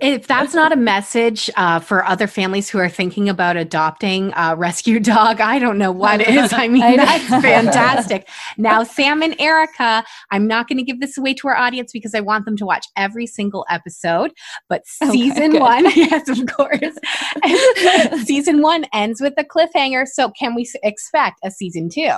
If 0.00 0.26
that's 0.26 0.54
not 0.54 0.72
a 0.72 0.76
message 0.76 1.48
uh, 1.56 1.80
for 1.80 2.04
other 2.04 2.26
families 2.26 2.68
who 2.68 2.78
are 2.78 2.88
thinking 2.88 3.28
about 3.28 3.56
adopting 3.56 4.32
a 4.36 4.54
rescue 4.54 5.00
dog, 5.00 5.40
I 5.40 5.58
don't 5.58 5.78
know 5.78 5.92
what 5.92 6.20
is. 6.20 6.52
I 6.52 6.68
mean, 6.76 6.82
I 6.82 6.96
that's 6.96 7.28
fantastic. 7.28 8.28
Now, 8.58 8.82
Sam 8.82 9.22
and 9.22 9.34
Erica, 9.40 10.04
I'm 10.30 10.46
not 10.46 10.68
going 10.68 10.78
to 10.78 10.84
give 10.84 11.00
this 11.00 11.16
away 11.16 11.34
to 11.34 11.48
our 11.48 11.56
audience 11.56 11.92
because 11.92 12.14
I 12.14 12.20
want 12.20 12.44
them 12.44 12.56
to 12.58 12.66
watch 12.66 12.86
every 12.96 13.26
single 13.26 13.64
episode. 13.70 14.32
But 14.68 14.86
season 14.86 15.52
good. 15.52 15.60
one, 15.60 15.84
yes, 15.96 16.28
of 16.28 16.46
course, 16.46 18.24
season 18.26 18.60
one 18.62 18.84
ends 18.92 19.20
with 19.20 19.34
a 19.38 19.44
cliffhanger. 19.44 20.06
So, 20.06 20.30
can 20.30 20.54
we 20.54 20.68
expect 20.82 21.40
a 21.42 21.50
season 21.50 21.88
two? 21.88 22.12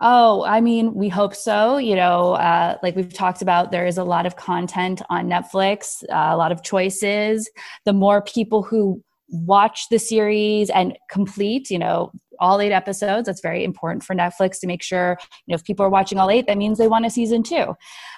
Oh, 0.00 0.44
I 0.44 0.60
mean, 0.60 0.94
we 0.94 1.08
hope 1.08 1.34
so. 1.34 1.78
You 1.78 1.96
know, 1.96 2.34
uh, 2.34 2.76
like 2.82 2.96
we've 2.96 3.12
talked 3.12 3.40
about, 3.40 3.70
there 3.70 3.86
is 3.86 3.96
a 3.96 4.04
lot 4.04 4.26
of 4.26 4.36
content 4.36 5.00
on 5.08 5.26
Netflix, 5.26 6.02
uh, 6.10 6.34
a 6.34 6.36
lot 6.36 6.52
of 6.52 6.62
choices. 6.62 7.48
The 7.86 7.94
more 7.94 8.20
people 8.20 8.62
who 8.62 9.02
watch 9.30 9.88
the 9.90 9.98
series 9.98 10.68
and 10.70 10.96
complete, 11.10 11.70
you 11.70 11.78
know, 11.78 12.12
all 12.38 12.60
eight 12.60 12.72
episodes, 12.72 13.26
that's 13.26 13.40
very 13.40 13.64
important 13.64 14.04
for 14.04 14.14
Netflix 14.14 14.60
to 14.60 14.66
make 14.66 14.82
sure, 14.82 15.16
you 15.46 15.52
know, 15.52 15.54
if 15.54 15.64
people 15.64 15.84
are 15.86 15.90
watching 15.90 16.18
all 16.18 16.30
eight, 16.30 16.46
that 16.46 16.58
means 16.58 16.76
they 16.76 16.88
want 16.88 17.06
a 17.06 17.10
season 17.10 17.42
two. 17.42 17.74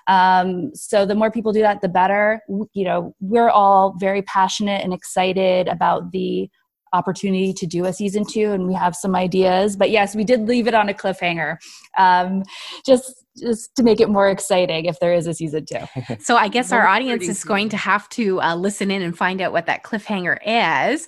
Um, 0.09 0.75
so 0.75 1.07
the 1.07 1.15
more 1.15 1.31
people 1.31 1.53
do 1.53 1.61
that, 1.61 1.81
the 1.81 1.89
better. 1.89 2.43
You 2.49 2.85
know, 2.85 3.15
we're 3.21 3.51
all 3.51 3.95
very 3.99 4.23
passionate 4.23 4.83
and 4.83 4.93
excited 4.93 5.69
about 5.69 6.11
the 6.11 6.51
opportunity 6.93 7.53
to 7.53 7.67
do 7.67 7.85
a 7.85 7.93
season 7.93 8.25
two 8.25 8.53
and 8.53 8.67
we 8.67 8.75
have 8.75 8.95
some 8.95 9.15
ideas 9.15 9.77
but 9.77 9.91
yes 9.91 10.15
we 10.15 10.25
did 10.25 10.47
leave 10.49 10.67
it 10.67 10.75
on 10.75 10.89
a 10.89 10.95
cliffhanger 10.95 11.57
um, 11.97 12.43
just 12.87 13.25
just 13.37 13.75
to 13.77 13.83
make 13.85 14.01
it 14.01 14.09
more 14.09 14.29
exciting 14.29 14.87
if 14.87 14.99
there 15.01 15.15
is 15.15 15.27
a 15.27 15.35
season 15.35 15.65
two 15.65 15.79
So 16.21 16.37
I 16.37 16.49
guess 16.49 16.73
our 16.73 16.87
audience 16.87 17.29
is 17.29 17.45
going 17.45 17.69
to 17.71 17.77
have 17.77 18.09
to 18.11 18.41
uh, 18.41 18.57
listen 18.57 18.91
in 18.91 19.03
and 19.03 19.17
find 19.17 19.41
out 19.41 19.53
what 19.53 19.67
that 19.67 19.83
cliffhanger 19.83 20.39
is. 20.45 21.07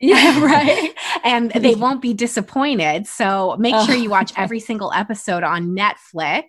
Yeah. 0.00 0.40
right. 0.44 0.94
And 1.24 1.50
they 1.54 1.74
won't 1.74 2.02
be 2.02 2.12
disappointed. 2.12 3.06
So 3.06 3.56
make 3.58 3.74
sure 3.86 3.94
you 3.94 4.10
watch 4.10 4.32
every 4.36 4.60
single 4.60 4.92
episode 4.92 5.42
on 5.42 5.76
Netflix. 5.76 6.44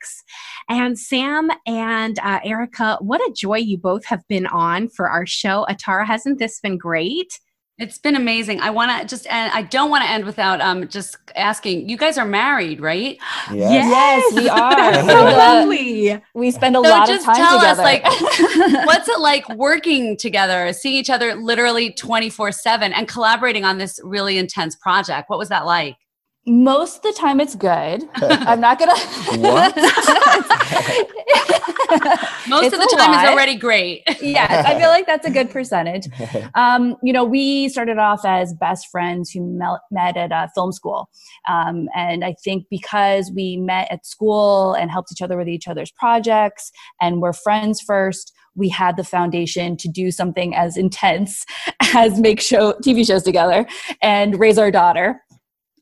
And 0.69 0.99
Sam 0.99 1.49
and 1.65 2.19
uh, 2.19 2.39
Erica, 2.43 2.97
what 2.99 3.21
a 3.21 3.33
joy 3.33 3.57
you 3.57 3.77
both 3.77 4.05
have 4.05 4.27
been 4.27 4.47
on 4.47 4.89
for 4.89 5.09
our 5.09 5.25
show. 5.25 5.65
Atara, 5.69 6.05
hasn't 6.05 6.39
this 6.39 6.59
been 6.59 6.77
great? 6.77 7.39
It's 7.79 7.99
been 7.99 8.15
amazing. 8.15 8.59
I 8.59 8.71
want 8.71 8.89
to 9.01 9.07
just, 9.07 9.27
and 9.27 9.51
I 9.53 9.61
don't 9.61 9.91
want 9.91 10.03
to 10.03 10.09
end 10.09 10.25
without 10.25 10.61
um 10.61 10.87
just 10.87 11.15
asking. 11.35 11.87
You 11.87 11.95
guys 11.95 12.17
are 12.17 12.25
married, 12.25 12.81
right? 12.81 13.17
Yes, 13.53 14.33
we 14.33 14.49
are. 14.61 14.75
That's 14.75 15.07
so 15.07 15.25
The- 15.25 15.31
lovely. 15.31 16.21
we 16.33 16.51
spend 16.51 16.75
a 16.75 16.81
So 16.83 16.89
lot 16.89 17.09
of 17.09 17.21
time 17.23 17.25
But 17.25 17.37
just 17.37 17.49
tell 17.49 17.59
us, 17.59 17.77
like, 17.77 18.03
What's 18.87 19.07
it 19.07 19.19
like 19.19 19.47
working 19.55 20.17
together, 20.17 20.73
seeing 20.73 20.95
each 20.95 21.09
other 21.11 21.35
literally 21.35 21.91
twenty 21.93 22.29
four 22.31 22.51
seven, 22.51 22.93
and 22.93 23.07
collaborating 23.07 23.63
on 23.63 23.77
this 23.77 23.99
really 24.03 24.37
intense 24.39 24.75
project? 24.75 25.29
What 25.29 25.37
was 25.37 25.49
that 25.49 25.65
like? 25.65 25.97
Most 26.47 26.97
of 26.97 27.01
the 27.03 27.13
time 27.13 27.39
it's 27.39 27.55
good 27.55 28.03
i'm 28.15 28.59
not 28.59 28.79
gonna 28.79 28.95
What? 29.37 29.75
Most 32.49 32.73
of 32.73 32.79
the 32.79 32.89
a 32.93 32.97
time 32.97 33.13
is 33.13 33.29
already 33.29 33.55
great. 33.55 34.03
yes 34.21 34.65
i 34.65 34.77
feel 34.79 34.89
like 34.89 35.05
that's 35.05 35.25
a 35.27 35.31
good 35.31 35.49
percentage 35.49 36.07
um, 36.55 36.95
you 37.03 37.13
know, 37.13 37.23
we 37.23 37.69
started 37.69 37.97
off 37.97 38.25
as 38.25 38.53
best 38.53 38.87
friends 38.89 39.31
who 39.31 39.59
met 39.91 40.17
at 40.17 40.31
uh, 40.31 40.47
film 40.53 40.71
school. 40.71 41.09
Um, 41.47 41.87
and 41.95 42.23
I 42.23 42.35
think 42.43 42.65
because 42.69 43.31
we 43.33 43.57
met 43.57 43.91
at 43.91 44.05
school 44.05 44.73
and 44.73 44.91
helped 44.91 45.11
each 45.11 45.21
other 45.21 45.37
with 45.37 45.47
each 45.47 45.67
other's 45.67 45.91
projects 45.91 46.71
and 47.01 47.21
were 47.21 47.33
friends 47.33 47.81
first, 47.81 48.33
we 48.55 48.69
had 48.69 48.97
the 48.97 49.03
foundation 49.03 49.77
to 49.77 49.87
do 49.87 50.11
something 50.11 50.55
as 50.55 50.77
intense 50.77 51.45
as 51.93 52.19
make 52.19 52.41
show 52.41 52.73
TV 52.83 53.05
shows 53.05 53.23
together 53.23 53.67
and 54.01 54.39
raise 54.39 54.57
our 54.57 54.71
daughter. 54.71 55.21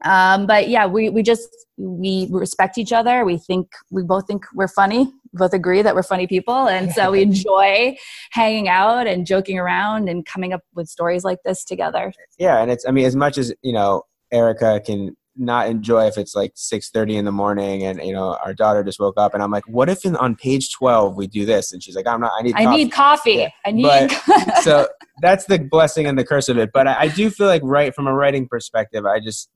Um, 0.05 0.45
but 0.47 0.69
yeah, 0.69 0.85
we, 0.85 1.09
we 1.09 1.23
just, 1.23 1.49
we 1.77 2.27
respect 2.31 2.77
each 2.77 2.93
other. 2.93 3.25
We 3.25 3.37
think, 3.37 3.67
we 3.91 4.03
both 4.03 4.27
think 4.27 4.45
we're 4.53 4.67
funny, 4.69 5.11
both 5.33 5.53
agree 5.53 5.81
that 5.81 5.95
we're 5.95 6.03
funny 6.03 6.27
people. 6.27 6.67
And 6.67 6.91
so 6.93 7.11
we 7.11 7.21
enjoy 7.29 7.97
hanging 8.31 8.69
out 8.69 9.07
and 9.07 9.25
joking 9.25 9.57
around 9.59 10.07
and 10.07 10.25
coming 10.25 10.53
up 10.53 10.61
with 10.73 10.87
stories 10.87 11.23
like 11.23 11.39
this 11.43 11.63
together. 11.65 12.13
yeah 12.37 12.61
and 12.61 12.71
it's 12.71 12.85
i 12.87 12.91
mean 12.91 13.05
as 13.05 13.15
much 13.15 13.37
as 13.37 13.53
you 13.61 13.73
know 13.73 14.03
erica 14.31 14.81
can 14.85 15.15
not 15.37 15.67
enjoy 15.67 16.05
if 16.05 16.17
it's 16.17 16.34
like 16.36 16.53
6.30 16.55 17.15
in 17.15 17.25
the 17.25 17.32
morning 17.32 17.84
and 17.84 18.01
you 18.01 18.13
know 18.13 18.38
our 18.45 18.53
daughter 18.53 18.84
just 18.84 18.99
woke 18.99 19.15
up 19.17 19.34
and 19.34 19.43
i'm 19.43 19.51
like 19.51 19.67
what 19.67 19.89
if 19.89 20.05
in, 20.05 20.15
on 20.17 20.36
page 20.36 20.71
12 20.73 21.15
we 21.15 21.27
do 21.27 21.45
this 21.45 21.71
and 21.73 21.84
she's 21.84 21.95
like 21.95 22.07
i'm 22.07 22.21
not 22.21 22.32
i 22.39 22.41
need 22.43 22.55
I 22.55 22.63
coffee. 22.63 22.77
need 22.77 22.91
coffee. 22.91 23.32
Yeah. 23.34 23.49
I 23.65 23.71
need. 23.71 23.84
But- 23.84 24.57
so 24.63 24.88
that's 25.21 25.45
the 25.45 25.59
blessing 25.59 26.05
and 26.07 26.17
the 26.17 26.25
curse 26.25 26.47
of 26.49 26.57
it 26.57 26.71
but 26.73 26.88
I, 26.88 27.01
I 27.01 27.07
do 27.09 27.30
feel 27.30 27.47
like 27.47 27.61
right 27.63 27.93
from 27.93 28.07
a 28.07 28.13
writing 28.13 28.47
perspective 28.47 29.05
i 29.05 29.19
just 29.19 29.49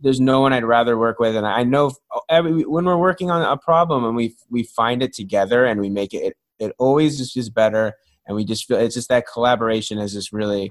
there's 0.00 0.20
no 0.20 0.40
one 0.40 0.52
I'd 0.52 0.64
rather 0.64 0.98
work 0.98 1.18
with, 1.18 1.36
and 1.36 1.46
I 1.46 1.62
know 1.64 1.92
every, 2.28 2.64
when 2.64 2.84
we're 2.84 2.96
working 2.96 3.30
on 3.30 3.42
a 3.42 3.56
problem 3.56 4.04
and 4.04 4.16
we 4.16 4.34
we 4.50 4.62
find 4.62 5.02
it 5.02 5.12
together 5.12 5.64
and 5.64 5.80
we 5.80 5.90
make 5.90 6.14
it, 6.14 6.18
it, 6.18 6.36
it 6.58 6.72
always 6.78 7.18
just 7.18 7.36
is 7.36 7.50
better, 7.50 7.94
and 8.26 8.36
we 8.36 8.44
just 8.44 8.66
feel 8.66 8.78
it's 8.78 8.94
just 8.94 9.08
that 9.08 9.26
collaboration 9.32 9.98
has 9.98 10.12
just 10.12 10.32
really 10.32 10.70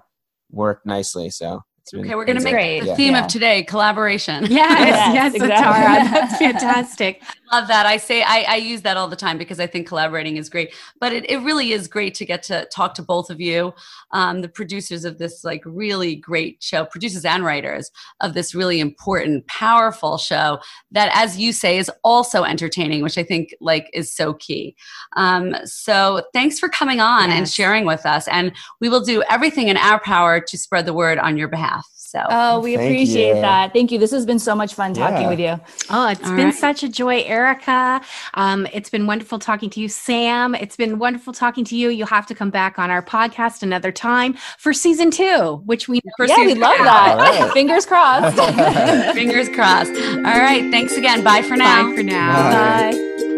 worked 0.52 0.86
nicely. 0.86 1.30
So 1.30 1.62
been, 1.92 2.02
okay, 2.02 2.16
we're 2.16 2.26
going 2.26 2.38
to 2.38 2.44
make 2.44 2.54
great. 2.54 2.80
the 2.82 2.96
theme 2.96 3.14
yeah. 3.14 3.26
of 3.26 3.32
today 3.32 3.64
collaboration. 3.64 4.46
Yes, 4.50 4.52
yes, 4.54 5.14
yes 5.14 5.34
exactly. 5.36 5.56
exactly. 5.56 6.20
That's 6.20 6.38
fantastic. 6.38 7.24
Love 7.52 7.68
that. 7.68 7.88
I 7.88 7.98
say 7.98 8.22
I, 8.22 8.46
I, 8.48 8.56
use 8.58 8.84
that 8.84 8.96
all 8.96 9.08
the 9.08 9.16
time 9.16 9.40
because 9.40 9.60
I 9.60 9.66
think 9.66 9.88
collaborating 9.88 10.38
is 10.38 10.50
great. 10.50 10.74
But 11.00 11.14
it, 11.14 11.30
it 11.30 11.38
really 11.38 11.72
is 11.72 11.88
great 11.88 12.14
to 12.16 12.26
get 12.26 12.44
to 12.44 12.68
talk 12.72 12.94
to 12.96 13.02
both 13.02 13.32
of 13.32 13.42
you, 13.42 13.74
um, 14.12 14.42
the 14.42 14.50
producers 14.50 15.04
of 15.04 15.18
this 15.18 15.44
like 15.44 15.64
really 15.66 16.16
great 16.16 16.62
show, 16.62 16.86
producers 16.86 17.26
and 17.26 17.44
writers 17.44 17.90
of 18.22 18.36
this 18.36 18.54
really 18.54 18.80
important, 18.80 19.48
powerful 19.48 20.20
show 20.20 20.60
that, 20.92 21.12
as 21.16 21.40
you 21.40 21.52
say, 21.52 21.80
is 21.80 21.90
also 22.04 22.44
entertaining, 22.44 23.02
which 23.02 23.18
I 23.18 23.24
think 23.24 23.56
like 23.60 23.90
is 23.94 24.12
so 24.12 24.36
key. 24.36 24.76
Um, 25.16 25.56
so 25.66 26.22
thanks 26.34 26.60
for 26.60 26.70
coming 26.70 27.00
on 27.00 27.30
yes. 27.30 27.38
and 27.38 27.50
sharing 27.50 27.86
with 27.86 28.06
us, 28.06 28.28
and 28.28 28.52
we 28.80 28.90
will 28.90 29.02
do 29.02 29.24
everything 29.30 29.70
in 29.70 29.78
our 29.78 30.00
power 30.00 30.40
to 30.40 30.58
spread 30.58 30.86
the 30.86 30.94
word 30.94 31.18
on 31.18 31.36
your 31.36 31.48
behalf. 31.48 31.79
So, 32.10 32.24
oh, 32.28 32.60
we 32.60 32.76
Thank 32.76 32.90
appreciate 32.90 33.36
you. 33.36 33.42
that. 33.42 33.72
Thank 33.72 33.92
you. 33.92 34.00
This 34.00 34.10
has 34.10 34.26
been 34.26 34.40
so 34.40 34.56
much 34.56 34.74
fun 34.74 34.96
talking 34.96 35.22
Yeah. 35.22 35.30
with 35.30 35.40
you. 35.40 35.60
Oh, 35.92 36.08
it's 36.08 36.24
All 36.28 36.36
been 36.36 36.46
right. 36.46 36.54
such 36.56 36.82
a 36.82 36.90
joy, 36.90 37.22
Erica. 37.22 38.02
Um, 38.34 38.68
it's 38.74 38.90
been 38.90 39.06
wonderful 39.06 39.38
talking 39.38 39.70
to 39.70 39.80
you, 39.80 39.88
Sam. 39.90 40.56
It's 40.56 40.76
been 40.76 40.98
wonderful 40.98 41.34
talking 41.34 41.64
to 41.66 41.76
you. 41.76 41.90
You'll 41.90 42.08
have 42.08 42.26
to 42.26 42.34
come 42.34 42.50
back 42.50 42.80
on 42.80 42.90
our 42.90 43.04
podcast 43.04 43.62
another 43.62 43.92
time 43.92 44.36
for 44.58 44.74
season 44.74 45.12
two, 45.12 45.62
which 45.66 45.88
we 45.88 46.02
yeah, 46.20 46.38
we 46.40 46.56
love 46.56 46.78
two. 46.78 46.84
that. 46.84 47.18
All 47.20 47.44
right. 47.46 47.54
Fingers 47.54 47.86
crossed. 47.86 48.36
Fingers 49.14 49.48
crossed. 49.50 49.92
All 49.92 50.24
right. 50.24 50.70
Thanks 50.72 50.98
again. 50.98 51.24
Bye 51.24 51.44
for 51.44 51.56
now. 51.58 51.90
Bye 51.90 51.96
for 51.96 52.02
now. 52.04 52.52
Bye. 52.52 52.92
Bye. 52.92 53.29